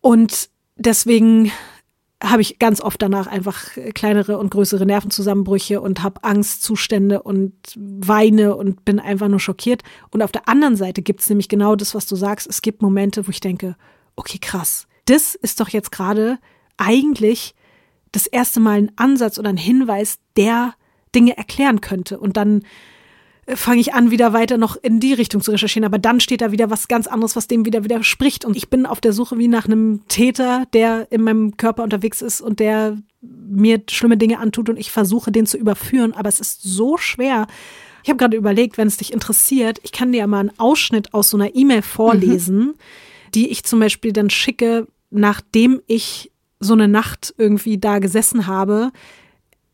Und 0.00 0.50
deswegen 0.76 1.52
habe 2.22 2.42
ich 2.42 2.58
ganz 2.58 2.80
oft 2.80 3.02
danach 3.02 3.26
einfach 3.26 3.70
kleinere 3.94 4.38
und 4.38 4.50
größere 4.50 4.86
Nervenzusammenbrüche 4.86 5.80
und 5.80 6.02
habe 6.02 6.22
Angstzustände 6.22 7.22
und 7.22 7.52
weine 7.76 8.54
und 8.54 8.84
bin 8.84 9.00
einfach 9.00 9.28
nur 9.28 9.40
schockiert. 9.40 9.82
Und 10.10 10.22
auf 10.22 10.30
der 10.30 10.48
anderen 10.48 10.76
Seite 10.76 11.02
gibt 11.02 11.20
es 11.20 11.28
nämlich 11.28 11.48
genau 11.48 11.74
das, 11.74 11.94
was 11.94 12.06
du 12.06 12.14
sagst. 12.14 12.46
Es 12.46 12.62
gibt 12.62 12.82
Momente, 12.82 13.26
wo 13.26 13.30
ich 13.30 13.40
denke, 13.40 13.76
okay, 14.14 14.38
krass, 14.38 14.86
das 15.06 15.34
ist 15.34 15.60
doch 15.60 15.68
jetzt 15.68 15.90
gerade 15.90 16.38
eigentlich 16.76 17.54
das 18.12 18.26
erste 18.26 18.60
Mal 18.60 18.78
ein 18.78 18.92
Ansatz 18.96 19.38
oder 19.38 19.48
ein 19.48 19.56
Hinweis, 19.56 20.18
der 20.36 20.74
Dinge 21.14 21.36
erklären 21.36 21.80
könnte. 21.80 22.18
Und 22.18 22.36
dann 22.36 22.62
fange 23.48 23.80
ich 23.80 23.92
an, 23.92 24.10
wieder 24.10 24.32
weiter 24.32 24.56
noch 24.56 24.76
in 24.76 25.00
die 25.00 25.12
Richtung 25.12 25.40
zu 25.40 25.50
recherchieren. 25.50 25.84
Aber 25.84 25.98
dann 25.98 26.20
steht 26.20 26.40
da 26.40 26.52
wieder 26.52 26.70
was 26.70 26.88
ganz 26.88 27.06
anderes, 27.06 27.34
was 27.34 27.48
dem 27.48 27.64
wieder 27.64 27.84
widerspricht. 27.84 28.44
Und 28.44 28.56
ich 28.56 28.70
bin 28.70 28.86
auf 28.86 29.00
der 29.00 29.12
Suche 29.12 29.38
wie 29.38 29.48
nach 29.48 29.66
einem 29.66 30.06
Täter, 30.08 30.66
der 30.72 31.10
in 31.10 31.22
meinem 31.22 31.56
Körper 31.56 31.82
unterwegs 31.82 32.22
ist 32.22 32.40
und 32.40 32.60
der 32.60 32.98
mir 33.20 33.82
schlimme 33.90 34.16
Dinge 34.16 34.38
antut 34.38 34.68
und 34.68 34.76
ich 34.76 34.90
versuche, 34.90 35.32
den 35.32 35.46
zu 35.46 35.56
überführen. 35.56 36.12
Aber 36.12 36.28
es 36.28 36.40
ist 36.40 36.62
so 36.62 36.96
schwer. 36.96 37.46
Ich 38.04 38.10
habe 38.10 38.18
gerade 38.18 38.36
überlegt, 38.36 38.78
wenn 38.78 38.88
es 38.88 38.96
dich 38.96 39.12
interessiert, 39.12 39.78
ich 39.82 39.92
kann 39.92 40.12
dir 40.12 40.18
ja 40.18 40.26
mal 40.26 40.40
einen 40.40 40.58
Ausschnitt 40.58 41.14
aus 41.14 41.30
so 41.30 41.36
einer 41.36 41.54
E-Mail 41.54 41.82
vorlesen, 41.82 42.58
mhm. 42.58 42.74
die 43.34 43.48
ich 43.48 43.64
zum 43.64 43.80
Beispiel 43.80 44.12
dann 44.12 44.30
schicke, 44.30 44.86
nachdem 45.10 45.80
ich 45.86 46.30
so 46.58 46.74
eine 46.74 46.88
Nacht 46.88 47.34
irgendwie 47.38 47.78
da 47.78 47.98
gesessen 47.98 48.46
habe 48.46 48.92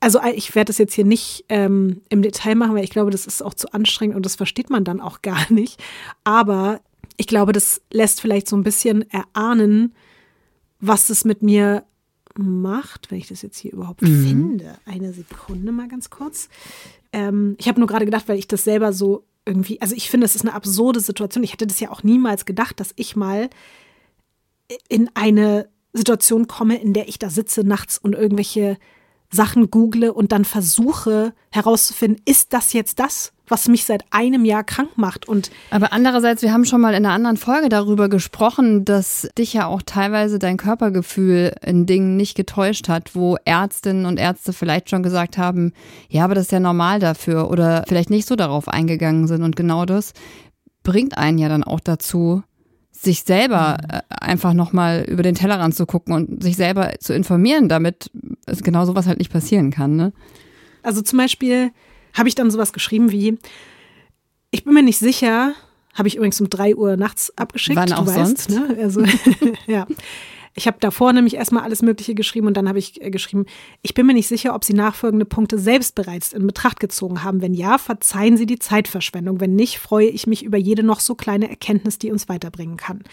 also 0.00 0.20
äh, 0.20 0.32
ich 0.32 0.54
werde 0.54 0.68
das 0.68 0.78
jetzt 0.78 0.94
hier 0.94 1.04
nicht 1.04 1.44
ähm, 1.48 2.02
im 2.08 2.22
Detail 2.22 2.54
machen, 2.54 2.74
weil 2.74 2.84
ich 2.84 2.90
glaube, 2.90 3.10
das 3.10 3.26
ist 3.26 3.42
auch 3.42 3.54
zu 3.54 3.72
anstrengend 3.72 4.16
und 4.16 4.24
das 4.24 4.36
versteht 4.36 4.70
man 4.70 4.84
dann 4.84 5.00
auch 5.00 5.22
gar 5.22 5.50
nicht. 5.52 5.82
Aber 6.24 6.80
ich 7.16 7.26
glaube, 7.26 7.52
das 7.52 7.80
lässt 7.90 8.20
vielleicht 8.20 8.48
so 8.48 8.56
ein 8.56 8.62
bisschen 8.62 9.10
erahnen, 9.10 9.94
was 10.80 11.10
es 11.10 11.24
mit 11.24 11.42
mir 11.42 11.84
macht, 12.36 13.10
wenn 13.10 13.18
ich 13.18 13.26
das 13.26 13.42
jetzt 13.42 13.58
hier 13.58 13.72
überhaupt 13.72 14.02
mhm. 14.02 14.24
finde. 14.24 14.78
Eine 14.84 15.12
Sekunde 15.12 15.72
mal 15.72 15.88
ganz 15.88 16.08
kurz. 16.08 16.48
Ähm, 17.12 17.56
ich 17.58 17.68
habe 17.68 17.80
nur 17.80 17.88
gerade 17.88 18.04
gedacht, 18.04 18.28
weil 18.28 18.38
ich 18.38 18.46
das 18.46 18.62
selber 18.62 18.92
so 18.92 19.24
irgendwie, 19.44 19.80
also 19.80 19.96
ich 19.96 20.10
finde, 20.10 20.26
es 20.26 20.36
ist 20.36 20.42
eine 20.42 20.54
absurde 20.54 21.00
Situation. 21.00 21.42
Ich 21.42 21.52
hätte 21.52 21.66
das 21.66 21.80
ja 21.80 21.90
auch 21.90 22.04
niemals 22.04 22.44
gedacht, 22.44 22.78
dass 22.78 22.92
ich 22.96 23.16
mal 23.16 23.50
in 24.88 25.10
eine 25.14 25.68
Situation 25.92 26.46
komme, 26.46 26.80
in 26.80 26.92
der 26.92 27.08
ich 27.08 27.18
da 27.18 27.30
sitze 27.30 27.64
nachts 27.64 27.98
und 27.98 28.14
irgendwelche 28.14 28.76
Sachen 29.30 29.70
google 29.70 30.10
und 30.10 30.32
dann 30.32 30.44
versuche 30.44 31.32
herauszufinden, 31.50 32.22
ist 32.24 32.52
das 32.52 32.72
jetzt 32.72 32.98
das, 32.98 33.32
was 33.46 33.68
mich 33.68 33.84
seit 33.84 34.04
einem 34.10 34.44
Jahr 34.44 34.64
krank 34.64 34.96
macht? 34.96 35.28
Und 35.28 35.50
Aber 35.70 35.92
andererseits, 35.92 36.42
wir 36.42 36.52
haben 36.52 36.64
schon 36.64 36.80
mal 36.80 36.94
in 36.94 37.04
einer 37.04 37.14
anderen 37.14 37.36
Folge 37.36 37.68
darüber 37.68 38.08
gesprochen, 38.08 38.84
dass 38.84 39.28
dich 39.36 39.52
ja 39.52 39.66
auch 39.66 39.82
teilweise 39.82 40.38
dein 40.38 40.56
Körpergefühl 40.56 41.54
in 41.62 41.86
Dingen 41.86 42.16
nicht 42.16 42.36
getäuscht 42.36 42.88
hat, 42.88 43.14
wo 43.14 43.36
Ärztinnen 43.44 44.06
und 44.06 44.18
Ärzte 44.18 44.52
vielleicht 44.52 44.90
schon 44.90 45.02
gesagt 45.02 45.38
haben, 45.38 45.72
ja, 46.08 46.24
aber 46.24 46.34
das 46.34 46.46
ist 46.46 46.52
ja 46.52 46.60
normal 46.60 46.98
dafür 46.98 47.50
oder 47.50 47.84
vielleicht 47.86 48.10
nicht 48.10 48.26
so 48.26 48.36
darauf 48.36 48.68
eingegangen 48.68 49.26
sind. 49.26 49.42
Und 49.42 49.56
genau 49.56 49.84
das 49.84 50.12
bringt 50.82 51.18
einen 51.18 51.38
ja 51.38 51.48
dann 51.48 51.64
auch 51.64 51.80
dazu, 51.80 52.42
sich 53.00 53.22
selber 53.22 53.78
mhm. 53.82 53.90
äh, 53.90 54.00
einfach 54.10 54.52
nochmal 54.52 55.04
über 55.08 55.22
den 55.22 55.34
Tellerrand 55.34 55.74
zu 55.74 55.86
gucken 55.86 56.14
und 56.14 56.42
sich 56.42 56.56
selber 56.56 56.92
zu 57.00 57.14
informieren, 57.14 57.68
damit 57.68 58.10
es 58.46 58.62
genau 58.62 58.84
sowas 58.84 59.06
halt 59.06 59.18
nicht 59.18 59.32
passieren 59.32 59.70
kann. 59.70 59.96
Ne? 59.96 60.12
Also 60.82 61.02
zum 61.02 61.18
Beispiel 61.18 61.70
habe 62.14 62.28
ich 62.28 62.34
dann 62.34 62.50
sowas 62.50 62.72
geschrieben 62.72 63.12
wie, 63.12 63.38
ich 64.50 64.64
bin 64.64 64.74
mir 64.74 64.82
nicht 64.82 64.98
sicher, 64.98 65.52
habe 65.94 66.08
ich 66.08 66.16
übrigens 66.16 66.40
um 66.40 66.50
drei 66.50 66.74
Uhr 66.74 66.96
nachts 66.96 67.36
abgeschickt. 67.36 67.76
Wann 67.76 67.92
auch 67.92 68.06
weißt, 68.06 68.16
sonst? 68.16 68.50
Ne? 68.50 68.76
Also, 68.80 69.04
ja. 69.66 69.86
Ich 70.58 70.66
habe 70.66 70.76
davor 70.80 71.12
nämlich 71.12 71.36
erstmal 71.36 71.62
alles 71.62 71.82
Mögliche 71.82 72.16
geschrieben 72.16 72.48
und 72.48 72.56
dann 72.56 72.68
habe 72.68 72.80
ich 72.80 73.00
äh, 73.00 73.10
geschrieben, 73.10 73.46
ich 73.80 73.94
bin 73.94 74.06
mir 74.06 74.14
nicht 74.14 74.26
sicher, 74.26 74.56
ob 74.56 74.64
Sie 74.64 74.74
nachfolgende 74.74 75.24
Punkte 75.24 75.56
selbst 75.56 75.94
bereits 75.94 76.32
in 76.32 76.48
Betracht 76.48 76.80
gezogen 76.80 77.22
haben. 77.22 77.42
Wenn 77.42 77.54
ja, 77.54 77.78
verzeihen 77.78 78.36
Sie 78.36 78.46
die 78.46 78.58
Zeitverschwendung. 78.58 79.40
Wenn 79.40 79.54
nicht, 79.54 79.78
freue 79.78 80.08
ich 80.08 80.26
mich 80.26 80.42
über 80.42 80.58
jede 80.58 80.82
noch 80.82 80.98
so 80.98 81.14
kleine 81.14 81.48
Erkenntnis, 81.48 81.98
die 81.98 82.10
uns 82.10 82.28
weiterbringen 82.28 82.76
kann. 82.76 83.04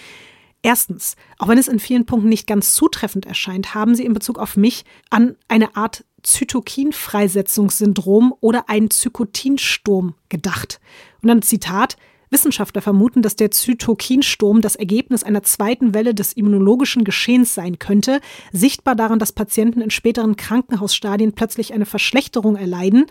Erstens, 0.64 1.16
auch 1.38 1.48
wenn 1.48 1.60
es 1.60 1.68
in 1.68 1.78
vielen 1.78 2.08
Punkten 2.08 2.30
nicht 2.30 2.48
ganz 2.48 2.74
zutreffend 2.74 3.28
erscheint, 3.28 3.76
haben 3.76 3.94
Sie 3.94 4.06
in 4.06 4.14
Bezug 4.14 4.40
auf 4.40 4.58
mich 4.58 4.84
an 5.12 5.36
eine 5.48 5.76
Art 5.76 6.04
Zytokinfreisetzungssyndrom 6.24 8.34
oder 8.40 8.70
einen 8.70 8.90
Zykotinsturm 8.90 10.16
gedacht. 10.30 10.80
Und 11.22 11.30
dann 11.30 11.44
Zitat, 11.44 11.96
Wissenschaftler 12.36 12.82
vermuten, 12.82 13.22
dass 13.22 13.38
der 13.38 13.50
Zytokinsturm 13.50 14.60
das 14.60 14.76
Ergebnis 14.76 15.24
einer 15.24 15.42
zweiten 15.42 15.94
Welle 15.94 16.14
des 16.14 16.34
immunologischen 16.34 17.06
Geschehens 17.06 17.56
sein 17.56 17.80
könnte, 17.80 18.20
sichtbar 18.52 18.94
daran, 18.94 19.20
dass 19.20 19.32
Patienten 19.32 19.80
in 19.80 19.90
späteren 19.90 20.36
Krankenhausstadien 20.36 21.32
plötzlich 21.32 21.74
eine 21.74 21.86
Verschlechterung 21.86 22.58
erleiden. 22.58 23.06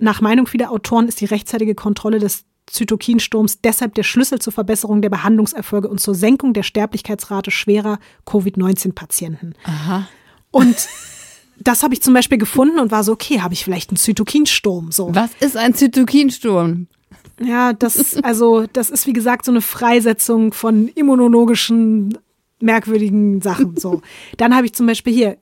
Nach 0.00 0.20
Meinung 0.20 0.48
vieler 0.48 0.72
Autoren 0.72 1.06
ist 1.06 1.20
die 1.20 1.26
rechtzeitige 1.26 1.76
Kontrolle 1.76 2.18
des 2.18 2.44
Zytokinsturms 2.66 3.60
deshalb 3.60 3.94
der 3.94 4.02
Schlüssel 4.02 4.40
zur 4.40 4.52
Verbesserung 4.52 5.00
der 5.00 5.10
Behandlungserfolge 5.10 5.88
und 5.88 6.00
zur 6.00 6.16
Senkung 6.16 6.52
der 6.52 6.64
Sterblichkeitsrate 6.64 7.52
schwerer 7.52 8.00
Covid-19-Patienten. 8.24 9.54
Aha. 9.62 10.08
Und 10.50 10.88
das 11.60 11.84
habe 11.84 11.94
ich 11.94 12.02
zum 12.02 12.14
Beispiel 12.14 12.38
gefunden 12.38 12.80
und 12.80 12.90
war 12.90 13.04
so, 13.04 13.12
okay, 13.12 13.42
habe 13.42 13.54
ich 13.54 13.62
vielleicht 13.62 13.90
einen 13.90 13.96
Zytokinsturm? 13.96 14.90
So. 14.90 15.14
Was 15.14 15.30
ist 15.38 15.56
ein 15.56 15.74
Zytokinsturm? 15.74 16.88
Ja, 17.40 17.72
das, 17.72 18.16
also, 18.22 18.66
das 18.72 18.90
ist 18.90 19.06
wie 19.06 19.12
gesagt 19.12 19.44
so 19.44 19.52
eine 19.52 19.60
Freisetzung 19.60 20.52
von 20.52 20.88
immunologischen 20.88 22.16
merkwürdigen 22.60 23.42
Sachen. 23.42 23.76
So. 23.76 24.00
Dann 24.36 24.54
habe 24.54 24.66
ich 24.66 24.72
zum 24.72 24.86
Beispiel 24.86 25.12
hier 25.12 25.36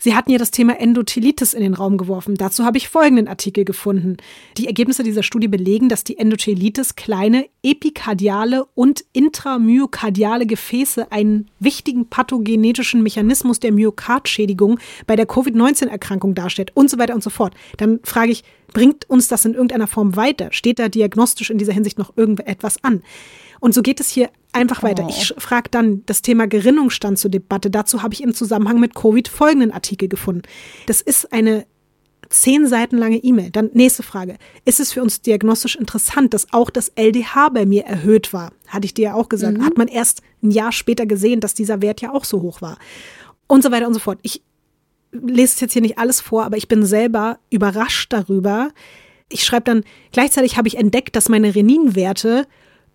Sie 0.00 0.14
hatten 0.14 0.30
ja 0.30 0.38
das 0.38 0.52
Thema 0.52 0.78
Endothelitis 0.78 1.54
in 1.54 1.62
den 1.62 1.74
Raum 1.74 1.98
geworfen. 1.98 2.36
Dazu 2.36 2.64
habe 2.64 2.78
ich 2.78 2.88
folgenden 2.88 3.26
Artikel 3.26 3.64
gefunden. 3.64 4.16
Die 4.56 4.68
Ergebnisse 4.68 5.02
dieser 5.02 5.24
Studie 5.24 5.48
belegen, 5.48 5.88
dass 5.88 6.04
die 6.04 6.18
Endothelitis 6.18 6.94
kleine 6.94 7.46
epikardiale 7.64 8.64
und 8.74 9.04
intramyokardiale 9.12 10.46
Gefäße 10.46 11.10
einen 11.10 11.48
wichtigen 11.58 12.06
pathogenetischen 12.06 13.02
Mechanismus 13.02 13.58
der 13.58 13.72
Myokardschädigung 13.72 14.78
bei 15.08 15.16
der 15.16 15.26
Covid-19-Erkrankung 15.26 16.36
darstellt 16.36 16.70
und 16.74 16.88
so 16.88 16.98
weiter 16.98 17.14
und 17.14 17.22
so 17.24 17.30
fort. 17.30 17.54
Dann 17.76 17.98
frage 18.04 18.30
ich, 18.30 18.44
bringt 18.72 19.10
uns 19.10 19.26
das 19.26 19.44
in 19.44 19.54
irgendeiner 19.54 19.88
Form 19.88 20.14
weiter? 20.14 20.48
Steht 20.52 20.78
da 20.78 20.88
diagnostisch 20.88 21.50
in 21.50 21.58
dieser 21.58 21.72
Hinsicht 21.72 21.98
noch 21.98 22.16
irgendetwas 22.16 22.84
an? 22.84 23.02
Und 23.60 23.74
so 23.74 23.82
geht 23.82 23.98
es 23.98 24.08
hier 24.08 24.30
einfach 24.52 24.82
weiter. 24.82 25.04
Oh. 25.06 25.10
Ich 25.10 25.34
frage 25.38 25.70
dann 25.70 26.02
das 26.06 26.22
Thema 26.22 26.46
Gerinnung 26.46 26.90
stand 26.90 27.18
zur 27.18 27.30
Debatte. 27.30 27.70
Dazu 27.70 28.02
habe 28.02 28.14
ich 28.14 28.22
im 28.22 28.34
Zusammenhang 28.34 28.80
mit 28.80 28.94
Covid 28.94 29.28
folgenden 29.28 29.72
Artikel 29.72 30.08
gefunden. 30.08 30.42
Das 30.86 31.00
ist 31.00 31.32
eine 31.32 31.66
zehn 32.28 32.66
Seiten 32.66 32.98
lange 32.98 33.16
E-Mail. 33.16 33.50
Dann 33.50 33.70
nächste 33.72 34.02
Frage. 34.02 34.36
Ist 34.64 34.80
es 34.80 34.92
für 34.92 35.02
uns 35.02 35.22
diagnostisch 35.22 35.76
interessant, 35.76 36.34
dass 36.34 36.52
auch 36.52 36.70
das 36.70 36.92
LDH 36.96 37.50
bei 37.50 37.66
mir 37.66 37.84
erhöht 37.84 38.32
war? 38.32 38.52
Hatte 38.66 38.86
ich 38.86 38.94
dir 38.94 39.04
ja 39.06 39.14
auch 39.14 39.28
gesagt. 39.28 39.58
Mhm. 39.58 39.64
Hat 39.64 39.78
man 39.78 39.88
erst 39.88 40.22
ein 40.42 40.50
Jahr 40.50 40.72
später 40.72 41.06
gesehen, 41.06 41.40
dass 41.40 41.54
dieser 41.54 41.82
Wert 41.82 42.00
ja 42.00 42.12
auch 42.12 42.24
so 42.24 42.42
hoch 42.42 42.60
war. 42.60 42.78
Und 43.46 43.62
so 43.62 43.70
weiter 43.70 43.86
und 43.86 43.94
so 43.94 44.00
fort. 44.00 44.18
Ich 44.22 44.42
lese 45.12 45.54
es 45.54 45.60
jetzt 45.60 45.72
hier 45.72 45.82
nicht 45.82 45.98
alles 45.98 46.20
vor, 46.20 46.44
aber 46.44 46.56
ich 46.56 46.68
bin 46.68 46.84
selber 46.84 47.38
überrascht 47.50 48.12
darüber. 48.12 48.70
Ich 49.30 49.44
schreibe 49.44 49.64
dann, 49.64 49.84
gleichzeitig 50.12 50.56
habe 50.56 50.68
ich 50.68 50.76
entdeckt, 50.76 51.16
dass 51.16 51.28
meine 51.28 51.54
Reninwerte 51.54 52.46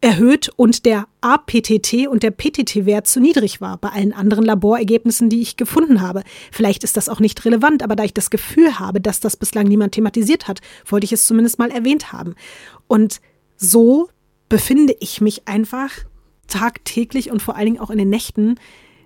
erhöht 0.03 0.51
und 0.57 0.85
der 0.85 1.07
APTT 1.21 2.07
und 2.09 2.23
der 2.23 2.31
PTT-Wert 2.31 3.07
zu 3.07 3.21
niedrig 3.21 3.61
war 3.61 3.77
bei 3.77 3.89
allen 3.89 4.11
anderen 4.11 4.43
Laborergebnissen, 4.43 5.29
die 5.29 5.41
ich 5.41 5.55
gefunden 5.55 6.01
habe. 6.01 6.23
Vielleicht 6.51 6.83
ist 6.83 6.97
das 6.97 7.07
auch 7.07 7.21
nicht 7.21 7.45
relevant, 7.45 7.83
aber 7.83 7.95
da 7.95 8.03
ich 8.03 8.13
das 8.13 8.29
Gefühl 8.29 8.79
habe, 8.79 8.99
dass 8.99 9.21
das 9.21 9.37
bislang 9.37 9.65
niemand 9.65 9.93
thematisiert 9.93 10.49
hat, 10.49 10.59
wollte 10.85 11.05
ich 11.05 11.13
es 11.13 11.25
zumindest 11.25 11.57
mal 11.57 11.71
erwähnt 11.71 12.11
haben. 12.11 12.35
Und 12.87 13.21
so 13.55 14.09
befinde 14.49 14.93
ich 14.99 15.21
mich 15.21 15.47
einfach 15.47 15.91
tagtäglich 16.47 17.31
und 17.31 17.41
vor 17.41 17.55
allen 17.55 17.67
Dingen 17.67 17.79
auch 17.79 17.89
in 17.89 17.97
den 17.97 18.09
Nächten 18.09 18.55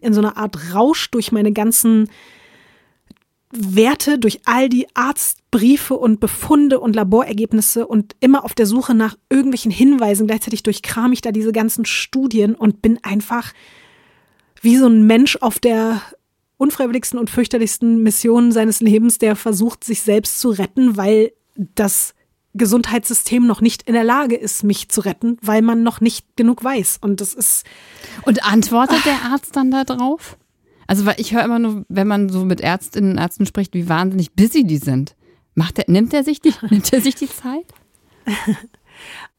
in 0.02 0.14
so 0.14 0.20
einer 0.20 0.38
Art 0.38 0.74
Rausch 0.74 1.12
durch 1.12 1.32
meine 1.32 1.54
ganzen 1.54 2.10
Werte 3.52 4.20
durch 4.20 4.42
all 4.46 4.68
die 4.68 4.88
Arztbriefe 4.94 5.96
und 5.96 6.20
Befunde 6.20 6.80
und 6.80 6.96
Laborergebnisse 6.96 7.88
und 7.88 8.16
immer 8.20 8.44
auf 8.44 8.54
der 8.54 8.66
Suche 8.66 8.94
nach 8.94 9.18
irgendwelchen 9.30 9.72
Hinweisen. 9.72 10.28
Gleichzeitig 10.28 10.64
durchkram 10.64 11.14
ich 11.14 11.22
da 11.22 11.32
diese 11.32 11.54
ganzen 11.54 11.86
Studien 11.86 12.56
und 12.56 12.82
bin 12.82 13.00
einfach 13.04 13.54
wie 14.62 14.78
so 14.78 14.88
ein 14.88 15.04
Mensch 15.06 15.38
auf 15.38 15.60
der 15.60 16.02
unfreiwilligsten 16.58 17.20
und 17.20 17.30
fürchterlichsten 17.30 18.04
Mission 18.04 18.52
seines 18.52 18.82
Lebens, 18.82 19.18
der 19.18 19.36
versucht, 19.36 19.84
sich 19.84 20.02
selbst 20.02 20.40
zu 20.40 20.50
retten, 20.50 20.98
weil 20.98 21.32
das 21.56 22.16
Gesundheitssystem 22.54 23.46
noch 23.46 23.62
nicht 23.62 23.84
in 23.84 23.94
der 23.94 24.04
Lage 24.04 24.36
ist, 24.36 24.64
mich 24.64 24.90
zu 24.90 25.02
retten, 25.02 25.38
weil 25.42 25.62
man 25.62 25.84
noch 25.84 26.02
nicht 26.02 26.26
genug 26.36 26.64
weiß. 26.64 26.98
Und 27.02 27.22
das 27.22 27.34
ist. 27.34 27.66
Und 28.24 28.44
antwortet 28.44 28.98
ach. 29.00 29.04
der 29.04 29.32
Arzt 29.32 29.56
dann 29.56 29.72
da 29.72 29.84
drauf? 29.84 30.38
Also, 30.88 31.06
weil 31.06 31.16
ich 31.18 31.34
höre 31.34 31.44
immer 31.44 31.60
nur, 31.60 31.86
wenn 31.90 32.08
man 32.08 32.30
so 32.30 32.46
mit 32.46 32.62
Ärztinnen 32.62 33.12
und 33.12 33.18
Ärzten 33.18 33.46
spricht, 33.46 33.74
wie 33.74 33.90
wahnsinnig 33.90 34.34
busy 34.34 34.64
die 34.64 34.78
sind. 34.78 35.16
Macht 35.54 35.78
der, 35.78 35.86
nimmt 35.88 36.14
er 36.14 36.24
sich 36.24 36.40
die, 36.40 36.54
nimmt 36.70 36.92
er 36.94 37.02
sich 37.02 37.16
die 37.16 37.30
Zeit? 37.30 37.66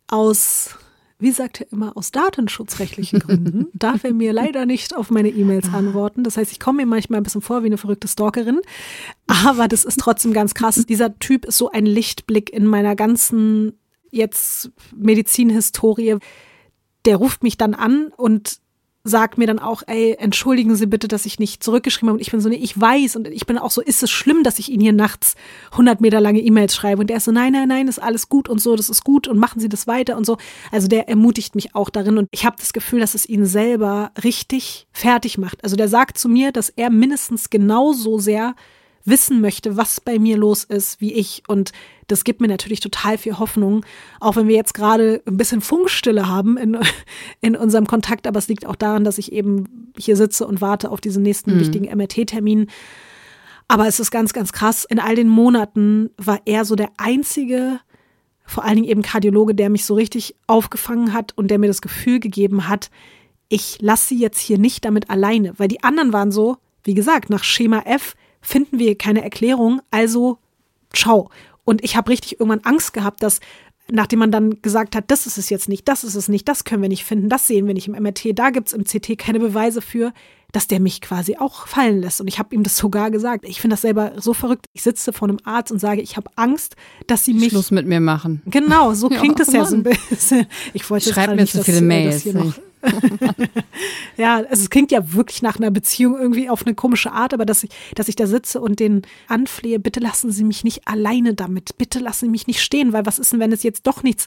Aus, 0.07 0.77
wie 1.19 1.31
sagt 1.31 1.61
er 1.61 1.73
immer, 1.73 1.97
aus 1.97 2.11
datenschutzrechtlichen 2.11 3.21
Gründen 3.21 3.69
darf 3.73 4.05
er 4.05 4.13
mir 4.13 4.33
leider 4.33 4.67
nicht 4.67 4.95
auf 4.95 5.11
meine 5.11 5.31
E-Mails 5.31 5.73
antworten. 5.73 6.25
Das 6.25 6.37
heißt, 6.37 6.53
ich 6.53 6.61
komme 6.61 6.83
mir 6.83 6.87
manchmal 6.87 7.21
ein 7.21 7.23
bisschen 7.23 7.41
vor 7.41 7.63
wie 7.63 7.67
eine 7.67 7.79
verrückte 7.79 8.09
Stalkerin. 8.09 8.61
Aber 9.27 9.69
das 9.69 9.85
ist 9.85 10.01
trotzdem 10.01 10.33
ganz 10.33 10.55
krass. 10.55 10.85
Dieser 10.87 11.19
Typ 11.19 11.47
ist 11.47 11.57
so 11.57 11.71
ein 11.71 11.87
Lichtblick 11.87 12.53
in 12.53 12.67
meiner 12.67 12.95
ganzen 12.95 13.73
jetzt 14.11 14.71
Medizinhistorie. 14.95 16.17
Der 17.05 17.17
ruft 17.17 17.43
mich 17.43 17.57
dann 17.57 17.75
an 17.75 18.13
und 18.17 18.61
sagt 19.09 19.39
mir 19.39 19.47
dann 19.47 19.59
auch, 19.59 19.83
ey, 19.87 20.17
entschuldigen 20.19 20.77
Sie 20.77 20.87
bitte, 20.87 21.09
dass 21.09 21.27
ich 21.27 21.39
nicht 21.39 21.63
zurückgeschrieben 21.63 22.11
habe. 22.11 22.17
Und 22.19 22.21
ich 22.21 22.31
bin 22.31 22.41
so, 22.41 22.49
nee, 22.49 22.57
ich 22.57 22.79
weiß. 22.79 23.17
Und 23.17 23.29
ich 23.29 23.47
bin 23.47 23.59
auch 23.59 23.71
so, 23.71 23.81
ist 23.81 24.03
es 24.03 24.11
schlimm, 24.11 24.43
dass 24.43 24.59
ich 24.59 24.71
Ihnen 24.71 24.83
hier 24.83 24.93
nachts 24.93 25.35
100 25.73 26.01
Meter 26.01 26.21
lange 26.21 26.41
E-Mails 26.41 26.75
schreibe? 26.75 27.01
Und 27.01 27.09
der 27.09 27.19
ist 27.19 27.25
so, 27.25 27.33
nein, 27.33 27.53
nein, 27.53 27.69
nein, 27.69 27.89
ist 27.89 27.99
alles 27.99 28.29
gut 28.29 28.49
und 28.49 28.61
so, 28.61 28.77
das 28.77 28.89
ist 28.91 29.05
gut 29.05 29.29
und 29.29 29.39
machen 29.39 29.61
Sie 29.61 29.69
das 29.69 29.87
weiter 29.87 30.17
und 30.17 30.27
so. 30.27 30.39
Also 30.71 30.89
der 30.89 31.09
ermutigt 31.09 31.55
mich 31.55 31.75
auch 31.75 31.91
darin. 31.91 32.19
Und 32.19 32.29
ich 32.31 32.45
habe 32.45 32.57
das 32.59 32.73
Gefühl, 32.73 33.01
dass 33.01 33.15
es 33.15 33.29
ihn 33.29 33.47
selber 33.47 34.13
richtig 34.23 34.87
fertig 34.93 35.39
macht. 35.39 35.63
Also 35.65 35.77
der 35.77 35.89
sagt 35.89 36.19
zu 36.19 36.29
mir, 36.29 36.53
dass 36.53 36.69
er 36.69 36.91
mindestens 36.91 37.51
genauso 37.51 38.19
sehr 38.19 38.55
wissen 39.09 39.41
möchte, 39.41 39.77
was 39.77 40.01
bei 40.01 40.19
mir 40.19 40.37
los 40.37 40.65
ist, 40.65 41.01
wie 41.01 41.13
ich. 41.13 41.43
Und 41.49 41.73
das 42.07 42.25
gibt 42.25 42.41
mir 42.41 42.49
natürlich 42.49 42.81
total 42.81 43.19
viel 43.19 43.39
Hoffnung, 43.39 43.85
auch 44.21 44.37
wenn 44.37 44.49
wir 44.49 44.57
jetzt 44.57 44.75
gerade 44.75 45.23
ein 45.27 45.37
bisschen 45.37 45.61
Funkstille 45.61 46.29
haben 46.29 46.57
in, 46.57 46.79
in 47.41 47.57
unserem 47.57 47.87
Kontakt. 47.87 48.27
Aber 48.27 48.39
es 48.39 48.49
liegt 48.49 48.67
auch 48.67 48.77
daran, 48.77 49.05
dass 49.05 49.19
ich 49.19 49.33
eben 49.33 49.93
hier 49.97 50.17
sitze 50.17 50.47
und 50.47 50.61
warte 50.61 50.91
auf 50.91 51.01
diesen 51.01 51.23
nächsten 51.23 51.55
mhm. 51.55 51.61
wichtigen 51.61 51.97
MRT-Termin. 51.97 52.67
Aber 53.69 53.87
es 53.87 54.01
ist 54.01 54.11
ganz, 54.11 54.33
ganz 54.33 54.53
krass. 54.53 54.85
In 54.85 54.99
all 54.99 55.15
den 55.15 55.29
Monaten 55.29 56.11
war 56.17 56.41
er 56.47 56.65
so 56.65 56.75
der 56.75 56.91
einzige, 56.97 57.81
vor 58.45 58.65
allen 58.65 58.77
Dingen 58.77 58.89
eben 58.89 59.03
Kardiologe, 59.03 59.55
der 59.55 59.69
mich 59.69 59.85
so 59.85 59.95
richtig 59.95 60.35
aufgefangen 60.47 61.13
hat 61.13 61.37
und 61.37 61.51
der 61.51 61.59
mir 61.59 61.67
das 61.67 61.83
Gefühl 61.83 62.19
gegeben 62.19 62.67
hat, 62.67 62.91
ich 63.51 63.79
lasse 63.81 64.09
sie 64.09 64.19
jetzt 64.19 64.39
hier 64.39 64.59
nicht 64.59 64.85
damit 64.85 65.11
alleine, 65.11 65.55
weil 65.59 65.69
die 65.69 65.83
anderen 65.83 66.13
waren 66.13 66.33
so, 66.33 66.57
wie 66.85 66.95
gesagt, 66.95 67.31
nach 67.31 67.45
Schema 67.45 67.81
F, 67.85 68.15
finden 68.41 68.79
wir 68.79 68.97
keine 68.97 69.23
Erklärung, 69.23 69.81
also 69.91 70.39
ciao. 70.95 71.31
Und 71.65 71.85
ich 71.85 71.97
habe 71.97 72.11
richtig 72.11 72.41
irgendwann 72.41 72.65
Angst 72.65 72.93
gehabt, 72.93 73.23
dass 73.23 73.41
nachdem 73.91 74.19
man 74.19 74.31
dann 74.31 74.61
gesagt 74.63 74.95
hat, 74.95 75.05
das 75.11 75.27
ist 75.27 75.39
es 75.39 75.51
jetzt 75.51 75.69
nicht, 75.69 75.89
das 75.89 76.05
ist 76.05 76.15
es 76.15 76.29
nicht, 76.29 76.47
das 76.49 76.65
können 76.65 76.83
wir 76.83 76.89
nicht 76.89 77.05
finden, 77.05 77.29
das 77.29 77.47
sehen 77.47 77.67
wir 77.67 77.75
nicht 77.75 77.89
im 77.89 77.95
MRT, 77.95 78.39
da 78.39 78.51
gibt 78.51 78.69
es 78.69 78.75
im 78.75 78.85
CT 78.85 79.19
keine 79.19 79.41
Beweise 79.41 79.81
für, 79.81 80.13
dass 80.53 80.67
der 80.67 80.81
mich 80.81 81.01
quasi 81.01 81.37
auch 81.37 81.67
fallen 81.67 82.01
lässt. 82.01 82.21
Und 82.21 82.29
ich 82.29 82.39
habe 82.39 82.55
ihm 82.55 82.63
das 82.63 82.77
sogar 82.77 83.11
gesagt. 83.11 83.45
Ich 83.47 83.61
finde 83.61 83.75
das 83.75 83.83
selber 83.83 84.13
so 84.17 84.33
verrückt. 84.33 84.67
Ich 84.73 84.83
sitze 84.83 85.13
vor 85.13 85.29
einem 85.29 85.39
Arzt 85.45 85.71
und 85.71 85.79
sage, 85.79 86.01
ich 86.01 86.17
habe 86.17 86.31
Angst, 86.37 86.75
dass 87.07 87.25
sie 87.25 87.35
mich. 87.35 87.51
Schluss 87.51 87.71
mit 87.71 87.87
mir 87.87 88.01
machen. 88.01 88.43
Genau, 88.47 88.95
so 88.95 89.09
klingt 89.11 89.41
es 89.41 89.49
ja, 89.49 89.61
ja 89.61 89.65
so 89.67 89.77
ein 89.77 89.83
bisschen. 89.83 90.47
Ich 90.73 90.89
wollte 90.89 91.11
Schreib 91.13 91.37
mir 91.37 91.47
zu 91.47 91.63
viele 91.63 91.83
Mails. 91.83 92.27
ja, 94.17 94.37
also 94.37 94.63
es 94.63 94.71
klingt 94.71 94.93
ja 94.93 95.13
wirklich 95.13 95.43
nach 95.43 95.57
einer 95.57 95.71
Beziehung 95.71 96.19
irgendwie 96.19 96.49
auf 96.49 96.65
eine 96.65 96.75
komische 96.75 97.13
Art, 97.13 97.35
aber 97.35 97.45
dass 97.45 97.65
ich, 97.65 97.71
dass 97.95 98.09
ich 98.09 98.17
da 98.17 98.27
sitze 98.27 98.61
und 98.61 98.81
den 98.81 99.03
anflehe, 99.27 99.79
bitte 99.79 100.01
lassen 100.01 100.31
Sie 100.31 100.45
mich 100.45 100.65
nicht 100.65 100.87
alleine 100.87 101.35
damit, 101.35 101.79
bitte 101.79 101.99
lassen 101.99 102.27
Sie 102.27 102.31
mich 102.31 102.47
nicht 102.47 102.61
stehen, 102.61 102.93
weil 102.93 103.07
was 103.07 103.19
ist 103.19 103.33
denn, 103.33 103.41
wenn 103.41 103.53
es 103.53 103.63
jetzt 103.63 103.87
doch 103.87 104.03
nichts 104.03 104.27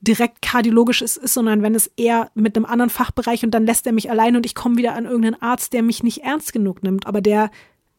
direkt 0.00 0.40
kardiologisch 0.40 1.02
ist, 1.02 1.28
sondern 1.28 1.62
wenn 1.62 1.74
es 1.74 1.90
eher 1.96 2.30
mit 2.34 2.56
einem 2.56 2.64
anderen 2.64 2.90
Fachbereich 2.90 3.44
und 3.44 3.50
dann 3.50 3.66
lässt 3.66 3.86
er 3.86 3.92
mich 3.92 4.10
allein 4.10 4.34
und 4.34 4.46
ich 4.46 4.54
komme 4.54 4.78
wieder 4.78 4.94
an 4.94 5.04
irgendeinen 5.04 5.42
Arzt, 5.42 5.72
der 5.72 5.82
mich 5.82 6.02
nicht 6.02 6.22
ernst 6.22 6.52
genug 6.52 6.82
nimmt, 6.82 7.06
aber 7.06 7.20
der 7.20 7.50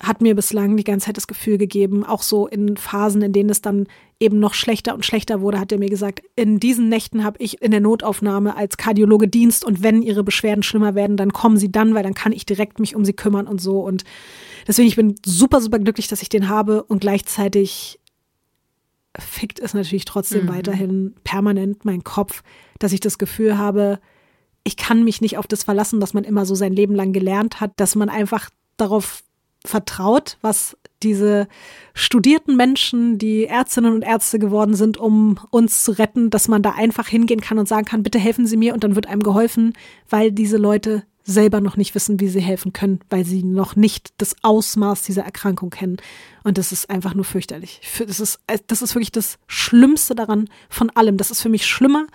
hat 0.01 0.21
mir 0.21 0.35
bislang 0.35 0.77
die 0.77 0.83
ganze 0.83 1.07
Zeit 1.07 1.17
das 1.17 1.27
Gefühl 1.27 1.59
gegeben, 1.59 2.03
auch 2.03 2.23
so 2.23 2.47
in 2.47 2.75
Phasen, 2.75 3.21
in 3.21 3.33
denen 3.33 3.51
es 3.51 3.61
dann 3.61 3.87
eben 4.21 4.39
noch 4.39 4.53
schlechter 4.53 4.93
und 4.93 5.05
schlechter 5.05 5.41
wurde, 5.41 5.59
hat 5.59 5.71
er 5.71 5.79
mir 5.79 5.89
gesagt, 5.89 6.21
in 6.35 6.59
diesen 6.59 6.89
Nächten 6.89 7.23
habe 7.23 7.37
ich 7.39 7.61
in 7.61 7.71
der 7.71 7.79
Notaufnahme 7.79 8.55
als 8.55 8.77
Kardiologe 8.77 9.27
Dienst 9.27 9.65
und 9.65 9.83
wenn 9.83 10.01
ihre 10.01 10.23
Beschwerden 10.23 10.63
schlimmer 10.63 10.95
werden, 10.95 11.17
dann 11.17 11.33
kommen 11.33 11.57
sie 11.57 11.71
dann, 11.71 11.95
weil 11.95 12.03
dann 12.03 12.13
kann 12.13 12.31
ich 12.31 12.45
direkt 12.45 12.79
mich 12.79 12.95
um 12.95 13.03
sie 13.03 13.13
kümmern 13.13 13.47
und 13.47 13.59
so 13.59 13.81
und 13.81 14.03
deswegen 14.67 14.87
ich 14.87 14.95
bin 14.95 15.15
super 15.25 15.59
super 15.59 15.79
glücklich, 15.79 16.07
dass 16.07 16.21
ich 16.21 16.29
den 16.29 16.47
habe 16.47 16.83
und 16.83 17.01
gleichzeitig 17.01 17.99
fickt 19.17 19.59
es 19.59 19.73
natürlich 19.73 20.05
trotzdem 20.05 20.45
mhm. 20.45 20.49
weiterhin 20.49 21.15
permanent 21.23 21.83
mein 21.83 22.03
Kopf, 22.03 22.43
dass 22.79 22.93
ich 22.93 22.99
das 22.99 23.17
Gefühl 23.17 23.57
habe, 23.57 23.99
ich 24.63 24.77
kann 24.77 25.03
mich 25.03 25.21
nicht 25.21 25.37
auf 25.37 25.47
das 25.47 25.63
verlassen, 25.63 26.01
was 26.01 26.13
man 26.13 26.23
immer 26.23 26.45
so 26.45 26.55
sein 26.55 26.73
Leben 26.73 26.95
lang 26.95 27.11
gelernt 27.11 27.59
hat, 27.59 27.71
dass 27.77 27.95
man 27.95 28.09
einfach 28.09 28.49
darauf 28.77 29.23
vertraut, 29.65 30.37
was 30.41 30.77
diese 31.03 31.47
studierten 31.93 32.55
Menschen, 32.55 33.17
die 33.17 33.45
Ärztinnen 33.45 33.93
und 33.93 34.01
Ärzte 34.01 34.39
geworden 34.39 34.75
sind, 34.75 34.97
um 34.97 35.39
uns 35.49 35.83
zu 35.83 35.91
retten, 35.91 36.29
dass 36.29 36.47
man 36.47 36.61
da 36.61 36.71
einfach 36.71 37.07
hingehen 37.07 37.41
kann 37.41 37.59
und 37.59 37.67
sagen 37.67 37.85
kann, 37.85 38.03
bitte 38.03 38.19
helfen 38.19 38.47
Sie 38.47 38.57
mir 38.57 38.73
und 38.73 38.83
dann 38.83 38.95
wird 38.95 39.07
einem 39.07 39.23
geholfen, 39.23 39.73
weil 40.09 40.31
diese 40.31 40.57
Leute 40.57 41.03
selber 41.23 41.61
noch 41.61 41.77
nicht 41.77 41.93
wissen, 41.95 42.19
wie 42.19 42.27
sie 42.27 42.41
helfen 42.41 42.73
können, 42.73 42.99
weil 43.09 43.25
sie 43.25 43.43
noch 43.43 43.75
nicht 43.75 44.13
das 44.17 44.35
Ausmaß 44.41 45.03
dieser 45.03 45.23
Erkrankung 45.23 45.69
kennen. 45.69 45.97
Und 46.43 46.57
das 46.57 46.71
ist 46.71 46.89
einfach 46.89 47.13
nur 47.13 47.25
fürchterlich. 47.25 47.81
Das 47.99 48.19
ist, 48.19 48.39
äh, 48.47 48.57
das 48.67 48.81
ist 48.81 48.95
wirklich 48.95 49.11
das 49.11 49.37
Schlimmste 49.47 50.15
daran 50.15 50.49
von 50.69 50.89
allem. 50.91 51.17
Das 51.17 51.31
ist 51.31 51.41
für 51.41 51.49
mich 51.49 51.65
schlimmer 51.65 52.07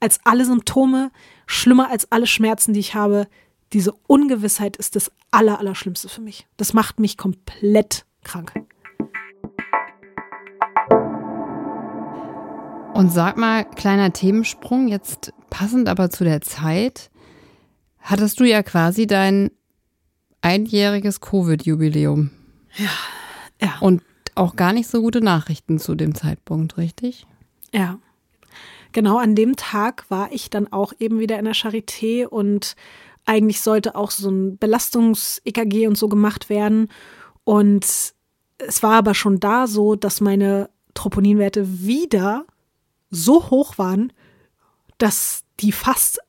als 0.00 0.20
alle 0.24 0.44
Symptome, 0.44 1.10
schlimmer 1.46 1.90
als 1.90 2.10
alle 2.10 2.26
Schmerzen, 2.26 2.72
die 2.72 2.80
ich 2.80 2.94
habe. 2.94 3.26
Diese 3.72 3.92
Ungewissheit 4.06 4.76
ist 4.76 4.96
das 4.96 5.10
Aller, 5.30 5.58
Allerschlimmste 5.58 6.08
für 6.08 6.20
mich. 6.20 6.46
Das 6.56 6.72
macht 6.72 7.00
mich 7.00 7.16
komplett 7.16 8.04
krank. 8.22 8.52
Und 12.94 13.10
sag 13.10 13.36
mal, 13.36 13.64
kleiner 13.64 14.12
Themensprung, 14.12 14.88
jetzt 14.88 15.32
passend 15.50 15.88
aber 15.88 16.10
zu 16.10 16.24
der 16.24 16.40
Zeit 16.40 17.10
hattest 18.00 18.40
du 18.40 18.44
ja 18.44 18.62
quasi 18.62 19.06
dein 19.06 19.50
einjähriges 20.40 21.20
Covid-Jubiläum. 21.20 22.30
Ja, 22.76 22.90
ja. 23.60 23.78
Und 23.80 24.02
auch 24.34 24.56
gar 24.56 24.72
nicht 24.72 24.88
so 24.88 25.00
gute 25.00 25.20
Nachrichten 25.20 25.78
zu 25.78 25.94
dem 25.94 26.14
Zeitpunkt, 26.14 26.76
richtig? 26.78 27.26
Ja. 27.72 27.98
Genau 28.92 29.18
an 29.18 29.34
dem 29.34 29.56
Tag 29.56 30.04
war 30.10 30.32
ich 30.32 30.50
dann 30.50 30.70
auch 30.70 30.92
eben 30.98 31.18
wieder 31.18 31.38
in 31.38 31.46
der 31.46 31.54
Charité 31.54 32.26
und 32.26 32.76
eigentlich 33.24 33.62
sollte 33.62 33.94
auch 33.94 34.10
so 34.10 34.30
ein 34.30 34.58
Belastungs-EKG 34.58 35.86
und 35.86 35.96
so 35.96 36.08
gemacht 36.08 36.50
werden. 36.50 36.88
Und 37.44 37.84
es 38.58 38.82
war 38.82 38.94
aber 38.94 39.14
schon 39.14 39.40
da 39.40 39.66
so, 39.66 39.96
dass 39.96 40.20
meine 40.20 40.70
Troponinwerte 40.94 41.82
wieder 41.82 42.46
so 43.10 43.50
hoch 43.50 43.78
waren, 43.78 44.12
dass 44.98 45.44
die 45.60 45.72
fast 45.72 46.20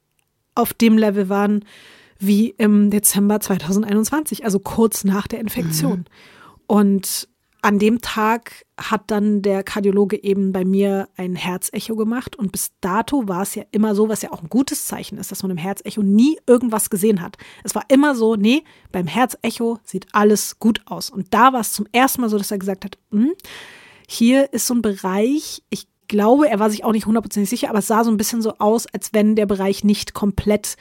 auf 0.55 0.73
dem 0.73 0.97
Level 0.97 1.29
waren 1.29 1.65
wie 2.19 2.49
im 2.49 2.89
Dezember 2.89 3.39
2021, 3.39 4.45
also 4.45 4.59
kurz 4.59 5.03
nach 5.03 5.27
der 5.27 5.39
Infektion. 5.39 5.99
Mhm. 5.99 6.05
Und 6.67 7.27
an 7.63 7.79
dem 7.79 8.01
Tag 8.01 8.65
hat 8.77 9.03
dann 9.07 9.41
der 9.41 9.63
Kardiologe 9.63 10.21
eben 10.21 10.51
bei 10.51 10.65
mir 10.65 11.07
ein 11.15 11.35
Herzecho 11.35 11.95
gemacht 11.95 12.35
und 12.35 12.51
bis 12.51 12.71
dato 12.81 13.29
war 13.29 13.43
es 13.43 13.55
ja 13.55 13.63
immer 13.71 13.95
so, 13.95 14.09
was 14.09 14.21
ja 14.21 14.33
auch 14.33 14.41
ein 14.41 14.49
gutes 14.49 14.85
Zeichen 14.85 15.17
ist, 15.17 15.31
dass 15.31 15.43
man 15.43 15.51
im 15.51 15.57
Herzecho 15.57 16.03
nie 16.03 16.37
irgendwas 16.45 16.89
gesehen 16.89 17.21
hat. 17.21 17.37
Es 17.63 17.73
war 17.73 17.83
immer 17.87 18.15
so, 18.15 18.35
nee, 18.35 18.65
beim 18.91 19.07
Herzecho 19.07 19.79
sieht 19.85 20.07
alles 20.11 20.59
gut 20.59 20.81
aus. 20.85 21.09
Und 21.09 21.33
da 21.33 21.53
war 21.53 21.61
es 21.61 21.71
zum 21.71 21.87
ersten 21.93 22.19
Mal 22.19 22.29
so, 22.29 22.37
dass 22.37 22.51
er 22.51 22.57
gesagt 22.57 22.83
hat, 22.83 22.97
hm, 23.11 23.31
hier 24.09 24.51
ist 24.51 24.67
so 24.67 24.73
ein 24.73 24.81
Bereich, 24.81 25.63
ich 25.69 25.87
glaube, 26.09 26.49
er 26.49 26.59
war 26.59 26.69
sich 26.69 26.83
auch 26.83 26.91
nicht 26.91 27.05
hundertprozentig 27.05 27.49
sicher, 27.49 27.69
aber 27.69 27.79
es 27.79 27.87
sah 27.87 28.03
so 28.03 28.11
ein 28.11 28.17
bisschen 28.17 28.41
so 28.41 28.57
aus, 28.57 28.87
als 28.87 29.13
wenn 29.13 29.37
der 29.37 29.45
Bereich 29.45 29.85
nicht 29.85 30.13
komplett 30.13 30.75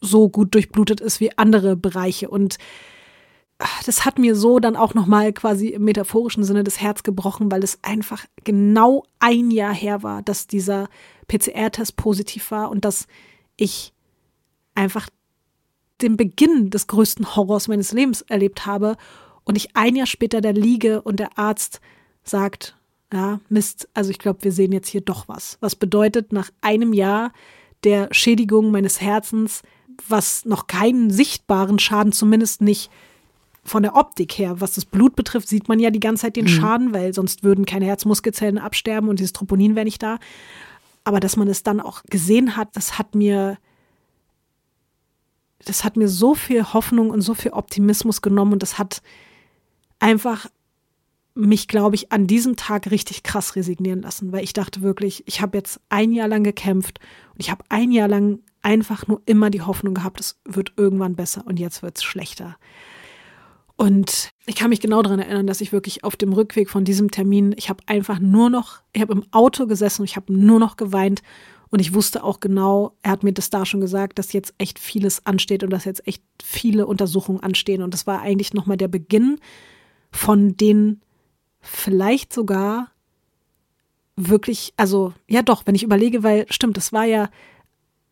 so 0.00 0.28
gut 0.28 0.54
durchblutet 0.54 1.00
ist 1.00 1.20
wie 1.20 1.38
andere 1.38 1.76
Bereiche. 1.76 2.28
Und 2.28 2.58
das 3.86 4.04
hat 4.04 4.18
mir 4.18 4.34
so 4.34 4.58
dann 4.58 4.76
auch 4.76 4.94
nochmal 4.94 5.32
quasi 5.32 5.68
im 5.68 5.84
metaphorischen 5.84 6.44
Sinne 6.44 6.64
das 6.64 6.80
Herz 6.80 7.02
gebrochen, 7.02 7.50
weil 7.50 7.62
es 7.62 7.78
einfach 7.82 8.24
genau 8.42 9.04
ein 9.20 9.50
Jahr 9.50 9.74
her 9.74 10.02
war, 10.02 10.22
dass 10.22 10.46
dieser 10.46 10.88
PCR-Test 11.28 11.96
positiv 11.96 12.50
war 12.50 12.70
und 12.70 12.84
dass 12.84 13.06
ich 13.56 13.92
einfach 14.74 15.08
den 16.02 16.16
Beginn 16.16 16.70
des 16.70 16.88
größten 16.88 17.36
Horrors 17.36 17.68
meines 17.68 17.92
Lebens 17.92 18.22
erlebt 18.22 18.66
habe 18.66 18.96
und 19.44 19.56
ich 19.56 19.76
ein 19.76 19.94
Jahr 19.94 20.06
später 20.06 20.40
da 20.40 20.50
liege 20.50 21.02
und 21.02 21.20
der 21.20 21.38
Arzt 21.38 21.80
sagt, 22.24 22.76
ja, 23.12 23.40
Mist, 23.48 23.88
also 23.94 24.10
ich 24.10 24.18
glaube, 24.18 24.42
wir 24.42 24.52
sehen 24.52 24.72
jetzt 24.72 24.88
hier 24.88 25.02
doch 25.02 25.28
was. 25.28 25.56
Was 25.60 25.76
bedeutet, 25.76 26.32
nach 26.32 26.50
einem 26.60 26.92
Jahr 26.92 27.32
der 27.84 28.08
Schädigung 28.10 28.72
meines 28.72 29.00
Herzens, 29.00 29.62
was 30.08 30.44
noch 30.44 30.66
keinen 30.66 31.10
sichtbaren 31.10 31.78
Schaden, 31.78 32.12
zumindest 32.12 32.60
nicht 32.60 32.90
von 33.64 33.82
der 33.82 33.96
Optik 33.96 34.32
her, 34.38 34.60
was 34.60 34.74
das 34.74 34.84
Blut 34.84 35.16
betrifft, 35.16 35.48
sieht 35.48 35.68
man 35.68 35.78
ja 35.78 35.90
die 35.90 36.00
ganze 36.00 36.22
Zeit 36.22 36.36
den 36.36 36.44
mhm. 36.44 36.48
Schaden, 36.48 36.94
weil 36.94 37.14
sonst 37.14 37.42
würden 37.42 37.64
keine 37.64 37.86
Herzmuskelzellen 37.86 38.58
absterben 38.58 39.08
und 39.08 39.18
dieses 39.18 39.32
Troponin 39.32 39.74
wäre 39.74 39.84
nicht 39.84 40.02
da. 40.02 40.18
Aber 41.04 41.20
dass 41.20 41.36
man 41.36 41.48
es 41.48 41.62
dann 41.62 41.80
auch 41.80 42.02
gesehen 42.04 42.56
hat, 42.56 42.76
das 42.76 42.98
hat 42.98 43.14
mir, 43.14 43.58
das 45.64 45.84
hat 45.84 45.96
mir 45.96 46.08
so 46.08 46.34
viel 46.34 46.72
Hoffnung 46.72 47.10
und 47.10 47.22
so 47.22 47.34
viel 47.34 47.52
Optimismus 47.52 48.22
genommen 48.22 48.52
und 48.52 48.62
das 48.62 48.78
hat 48.78 49.02
einfach 49.98 50.46
mich, 51.34 51.66
glaube 51.66 51.96
ich, 51.96 52.12
an 52.12 52.26
diesem 52.26 52.56
Tag 52.56 52.90
richtig 52.90 53.22
krass 53.22 53.56
resignieren 53.56 54.02
lassen, 54.02 54.30
weil 54.30 54.44
ich 54.44 54.52
dachte 54.52 54.82
wirklich, 54.82 55.24
ich 55.26 55.40
habe 55.40 55.56
jetzt 55.56 55.80
ein 55.88 56.12
Jahr 56.12 56.28
lang 56.28 56.44
gekämpft 56.44 57.00
und 57.32 57.40
ich 57.40 57.50
habe 57.50 57.64
ein 57.70 57.90
Jahr 57.90 58.08
lang 58.08 58.40
einfach 58.62 59.06
nur 59.08 59.20
immer 59.26 59.50
die 59.50 59.62
Hoffnung 59.62 59.94
gehabt, 59.94 60.20
es 60.20 60.38
wird 60.44 60.72
irgendwann 60.76 61.16
besser 61.16 61.44
und 61.46 61.58
jetzt 61.58 61.82
wird 61.82 61.98
es 61.98 62.04
schlechter. 62.04 62.56
Und 63.76 64.30
ich 64.46 64.54
kann 64.54 64.70
mich 64.70 64.80
genau 64.80 65.02
daran 65.02 65.18
erinnern, 65.18 65.46
dass 65.46 65.60
ich 65.60 65.72
wirklich 65.72 66.04
auf 66.04 66.16
dem 66.16 66.32
Rückweg 66.32 66.70
von 66.70 66.84
diesem 66.84 67.10
Termin, 67.10 67.54
ich 67.56 67.68
habe 67.68 67.82
einfach 67.86 68.20
nur 68.20 68.48
noch, 68.50 68.82
ich 68.92 69.02
habe 69.02 69.12
im 69.12 69.24
Auto 69.32 69.66
gesessen 69.66 70.02
und 70.02 70.08
ich 70.08 70.16
habe 70.16 70.32
nur 70.32 70.60
noch 70.60 70.76
geweint 70.76 71.22
Und 71.74 71.80
ich 71.80 71.92
wusste 71.92 72.22
auch 72.22 72.38
genau, 72.38 72.96
er 73.02 73.10
hat 73.10 73.24
mir 73.24 73.32
das 73.32 73.50
da 73.50 73.66
schon 73.66 73.80
gesagt, 73.80 74.20
dass 74.20 74.32
jetzt 74.32 74.54
echt 74.58 74.78
vieles 74.78 75.26
ansteht 75.26 75.64
und 75.64 75.70
dass 75.70 75.84
jetzt 75.84 76.06
echt 76.06 76.22
viele 76.40 76.86
Untersuchungen 76.86 77.40
anstehen. 77.40 77.82
Und 77.82 77.92
das 77.92 78.06
war 78.06 78.20
eigentlich 78.20 78.54
nochmal 78.54 78.76
der 78.76 78.86
Beginn 78.86 79.40
von 80.12 80.56
den 80.56 81.00
vielleicht 81.60 82.32
sogar 82.32 82.92
wirklich, 84.14 84.72
also 84.76 85.14
ja 85.26 85.42
doch, 85.42 85.66
wenn 85.66 85.74
ich 85.74 85.82
überlege, 85.82 86.22
weil 86.22 86.46
stimmt, 86.48 86.76
das 86.76 86.92
war 86.92 87.06
ja 87.06 87.28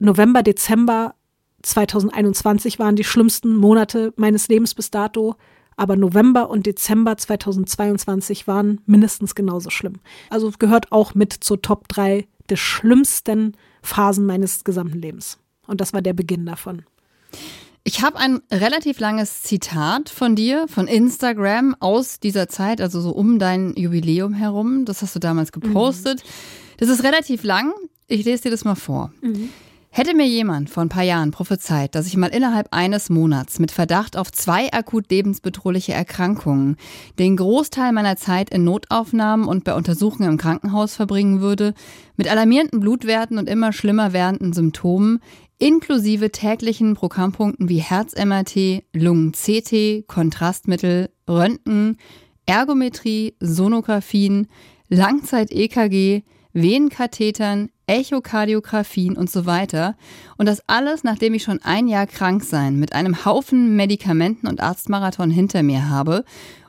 November, 0.00 0.42
Dezember 0.42 1.14
2021 1.62 2.80
waren 2.80 2.96
die 2.96 3.04
schlimmsten 3.04 3.54
Monate 3.54 4.12
meines 4.16 4.48
Lebens 4.48 4.74
bis 4.74 4.90
dato, 4.90 5.36
aber 5.76 5.96
November 5.96 6.50
und 6.50 6.66
Dezember 6.66 7.16
2022 7.16 8.46
waren 8.46 8.80
mindestens 8.86 9.34
genauso 9.34 9.70
schlimm. 9.70 9.94
Also 10.30 10.50
gehört 10.58 10.92
auch 10.92 11.14
mit 11.14 11.32
zur 11.32 11.62
Top 11.62 11.88
3 11.88 12.26
der 12.48 12.56
schlimmsten 12.56 13.56
Phasen 13.82 14.26
meines 14.26 14.64
gesamten 14.64 15.00
Lebens. 15.00 15.38
Und 15.66 15.80
das 15.80 15.92
war 15.92 16.02
der 16.02 16.12
Beginn 16.12 16.46
davon. 16.46 16.82
Ich 17.84 18.02
habe 18.02 18.16
ein 18.18 18.40
relativ 18.50 19.00
langes 19.00 19.42
Zitat 19.42 20.08
von 20.08 20.36
dir, 20.36 20.66
von 20.68 20.86
Instagram 20.86 21.74
aus 21.80 22.20
dieser 22.20 22.48
Zeit, 22.48 22.80
also 22.80 23.00
so 23.00 23.10
um 23.10 23.40
dein 23.40 23.74
Jubiläum 23.74 24.34
herum. 24.34 24.84
Das 24.84 25.02
hast 25.02 25.16
du 25.16 25.18
damals 25.18 25.50
gepostet. 25.50 26.22
Mhm. 26.22 26.76
Das 26.76 26.88
ist 26.88 27.02
relativ 27.02 27.42
lang. 27.42 27.72
Ich 28.06 28.24
lese 28.24 28.44
dir 28.44 28.50
das 28.50 28.64
mal 28.64 28.76
vor. 28.76 29.12
Mhm. 29.20 29.48
Hätte 29.94 30.16
mir 30.16 30.26
jemand 30.26 30.70
vor 30.70 30.82
ein 30.82 30.88
paar 30.88 31.02
Jahren 31.02 31.32
prophezeit, 31.32 31.94
dass 31.94 32.06
ich 32.06 32.16
mal 32.16 32.28
innerhalb 32.28 32.68
eines 32.70 33.10
Monats 33.10 33.58
mit 33.58 33.70
Verdacht 33.72 34.16
auf 34.16 34.32
zwei 34.32 34.72
akut 34.72 35.10
lebensbedrohliche 35.10 35.92
Erkrankungen 35.92 36.76
den 37.18 37.36
Großteil 37.36 37.92
meiner 37.92 38.16
Zeit 38.16 38.48
in 38.48 38.64
Notaufnahmen 38.64 39.46
und 39.46 39.64
bei 39.64 39.74
Untersuchungen 39.74 40.30
im 40.30 40.38
Krankenhaus 40.38 40.96
verbringen 40.96 41.42
würde, 41.42 41.74
mit 42.16 42.26
alarmierenden 42.26 42.80
Blutwerten 42.80 43.36
und 43.36 43.50
immer 43.50 43.74
schlimmer 43.74 44.14
werdenden 44.14 44.54
Symptomen, 44.54 45.20
inklusive 45.58 46.32
täglichen 46.32 46.94
Programmpunkten 46.94 47.68
wie 47.68 47.82
Herz-MRT, 47.82 48.84
Lungen-CT, 48.94 50.08
Kontrastmittel, 50.08 51.10
Röntgen, 51.28 51.98
Ergometrie, 52.46 53.34
Sonographien, 53.40 54.48
Langzeit-EKG, 54.88 56.22
Venenkathetern, 56.52 57.70
Echokardiographien 57.86 59.16
und 59.16 59.30
so 59.30 59.46
weiter. 59.46 59.96
Und 60.36 60.46
das 60.46 60.62
alles, 60.66 61.04
nachdem 61.04 61.34
ich 61.34 61.42
schon 61.42 61.60
ein 61.62 61.88
Jahr 61.88 62.06
krank 62.06 62.42
sein 62.44 62.78
mit 62.78 62.92
einem 62.94 63.24
Haufen 63.24 63.76
Medikamenten 63.76 64.46
und 64.46 64.60
Arztmarathon 64.60 65.30
hinter 65.30 65.62
mir 65.62 65.88
habe 65.88 66.24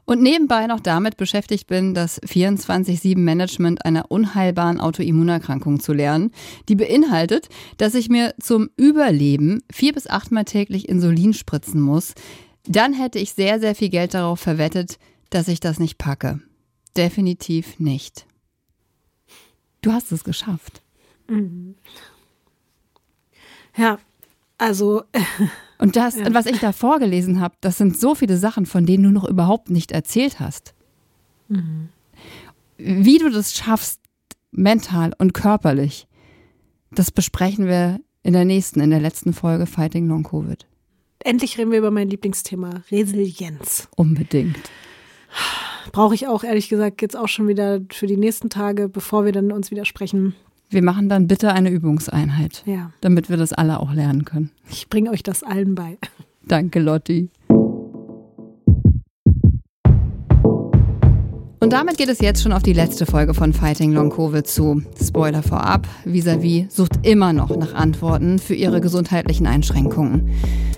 und 0.06 0.22
nebenbei 0.22 0.68
noch 0.68 0.80
damit 0.80 1.18
beschäftigt 1.18 1.68
bin, 1.68 1.94
das 1.94 2.22
24-7-Management 2.24 3.86
einer 3.86 4.12
unheilbaren 4.12 4.80
Autoimmunerkrankung 4.80 5.80
zu 5.80 5.94
lernen, 5.94 6.32
die 6.68 6.76
beinhaltet, 6.76 7.48
dass 7.78 7.96
ich 7.96 8.10
mir 8.10 8.34
zum 8.40 8.70
Überleben 8.76 9.62
vier 9.72 9.94
bis 9.94 10.08
achtmal 10.08 10.46
täglich 10.46 10.90
Insulin 10.90 11.34
spritzen 11.34 11.80
muss, 11.80 12.14
dann 12.66 12.94
hätte 12.94 13.20
ich 13.20 13.34
sehr, 13.34 13.60
sehr 13.60 13.76
viel 13.76 13.90
Geld 13.90 14.14
darauf 14.14 14.40
verwettet, 14.40 14.98
dass 15.30 15.48
ich 15.48 15.60
das 15.60 15.80
nicht 15.80 15.98
packe. 15.98 16.40
Definitiv 16.96 17.80
nicht. 17.80 18.26
Du 19.84 19.92
hast 19.92 20.12
es 20.12 20.24
geschafft. 20.24 20.82
Mhm. 21.28 21.76
Ja, 23.78 24.00
also. 24.58 25.04
Und 25.78 25.96
das, 25.98 26.16
ja. 26.16 26.34
was 26.34 26.46
ich 26.46 26.60
da 26.60 26.72
vorgelesen 26.72 27.42
habe, 27.42 27.56
das 27.60 27.78
sind 27.78 28.00
so 28.00 28.16
viele 28.16 28.38
Sachen, 28.38 28.66
von 28.66 28.86
denen 28.86 29.04
du 29.04 29.12
noch 29.12 29.28
überhaupt 29.28 29.70
nicht 29.70 29.92
erzählt 29.92 30.40
hast. 30.40 30.74
Mhm. 31.50 31.90
Wie 32.78 33.18
du 33.18 33.30
das 33.30 33.54
schaffst, 33.54 34.00
mental 34.52 35.14
und 35.18 35.34
körperlich, 35.34 36.08
das 36.92 37.12
besprechen 37.12 37.68
wir 37.68 38.00
in 38.22 38.34
der 38.34 38.46
nächsten, 38.46 38.80
in 38.80 38.92
der 38.92 39.02
letzten 39.02 39.34
Folge 39.34 39.66
Fighting 39.66 40.08
Long 40.08 40.24
Covid. 40.24 40.66
Endlich 41.20 41.58
reden 41.58 41.72
wir 41.72 41.80
über 41.80 41.92
mein 41.92 42.10
Lieblingsthema, 42.10 42.84
Resilienz. 42.90 43.90
Unbedingt. 43.96 44.70
Brauche 45.92 46.16
ich 46.16 46.28
auch, 46.28 46.44
ehrlich 46.44 46.70
gesagt, 46.70 47.02
jetzt 47.02 47.18
auch 47.18 47.28
schon 47.28 47.48
wieder 47.48 47.82
für 47.92 48.08
die 48.08 48.18
nächsten 48.18 48.50
Tage, 48.50 48.90
bevor 48.90 49.26
wir 49.26 49.32
dann 49.32 49.52
uns 49.52 49.72
wieder 49.72 49.86
sprechen. 49.86 50.36
Wir 50.70 50.82
machen 50.82 51.10
dann 51.10 51.28
bitte 51.28 51.52
eine 51.54 51.70
Übungseinheit, 51.70 52.64
ja. 52.66 52.92
damit 53.02 53.30
wir 53.30 53.38
das 53.38 53.54
alle 53.54 53.80
auch 53.80 53.94
lernen 53.94 54.26
können. 54.26 54.52
Ich 54.70 54.90
bringe 54.90 55.12
euch 55.12 55.22
das 55.22 55.44
allen 55.44 55.76
bei. 55.76 55.98
Danke, 56.48 56.80
Lotti. 56.80 57.30
Und 61.64 61.72
damit 61.72 61.98
geht 61.98 62.10
es 62.10 62.20
jetzt 62.20 62.44
schon 62.44 62.52
auf 62.52 62.62
die 62.62 62.74
letzte 62.74 63.06
Folge 63.06 63.34
von 63.34 63.54
Fighting 63.54 63.94
Long 63.94 64.10
Covid 64.10 64.46
zu. 64.46 64.84
Spoiler 65.02 65.42
vorab, 65.42 65.88
Visavi 66.04 66.68
sucht 66.70 67.06
immer 67.08 67.32
noch 67.32 67.56
nach 67.56 67.74
Antworten 67.74 68.38
für 68.38 68.54
ihre 68.54 68.82
gesundheitlichen 68.82 69.48
Einschränkungen. 69.48 70.30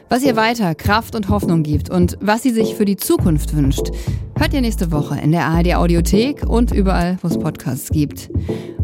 Was 0.10 0.22
ihr 0.22 0.36
weiter 0.36 0.76
Kraft 0.76 1.16
und 1.16 1.28
Hoffnung 1.30 1.64
gibt 1.64 1.90
und 1.90 2.20
was 2.22 2.44
sie 2.44 2.52
sich 2.52 2.76
für 2.76 2.86
die 2.86 2.98
Zukunft 2.98 3.56
wünscht, 3.56 3.90
hört 4.38 4.54
ihr 4.54 4.62
nächste 4.62 4.92
Woche 4.92 5.20
in 5.20 5.32
der 5.32 5.46
ARD 5.46 5.76
Audiothek 5.76 6.44
und 6.48 6.72
überall, 6.72 7.18
wo 7.22 7.28
es 7.28 7.38
Podcasts 7.38 7.90
gibt. 7.90 8.30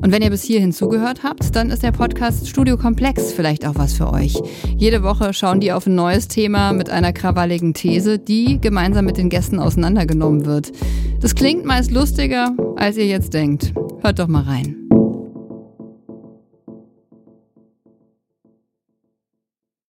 Und 0.01 0.11
wenn 0.11 0.21
ihr 0.21 0.29
bis 0.29 0.43
hierhin 0.43 0.71
zugehört 0.71 1.23
habt, 1.23 1.55
dann 1.55 1.69
ist 1.69 1.83
der 1.83 1.91
Podcast 1.91 2.47
Studio 2.49 2.77
Komplex 2.77 3.31
vielleicht 3.33 3.65
auch 3.65 3.75
was 3.75 3.93
für 3.93 4.11
euch. 4.11 4.41
Jede 4.77 5.03
Woche 5.03 5.33
schauen 5.33 5.59
die 5.59 5.71
auf 5.71 5.85
ein 5.85 5.95
neues 5.95 6.27
Thema 6.27 6.73
mit 6.73 6.89
einer 6.89 7.13
krawalligen 7.13 7.73
These, 7.73 8.17
die 8.17 8.59
gemeinsam 8.59 9.05
mit 9.05 9.17
den 9.17 9.29
Gästen 9.29 9.59
auseinandergenommen 9.59 10.45
wird. 10.45 10.71
Das 11.19 11.35
klingt 11.35 11.65
meist 11.65 11.91
lustiger, 11.91 12.55
als 12.77 12.97
ihr 12.97 13.05
jetzt 13.05 13.33
denkt. 13.33 13.73
Hört 14.01 14.19
doch 14.19 14.27
mal 14.27 14.43
rein. 14.43 14.80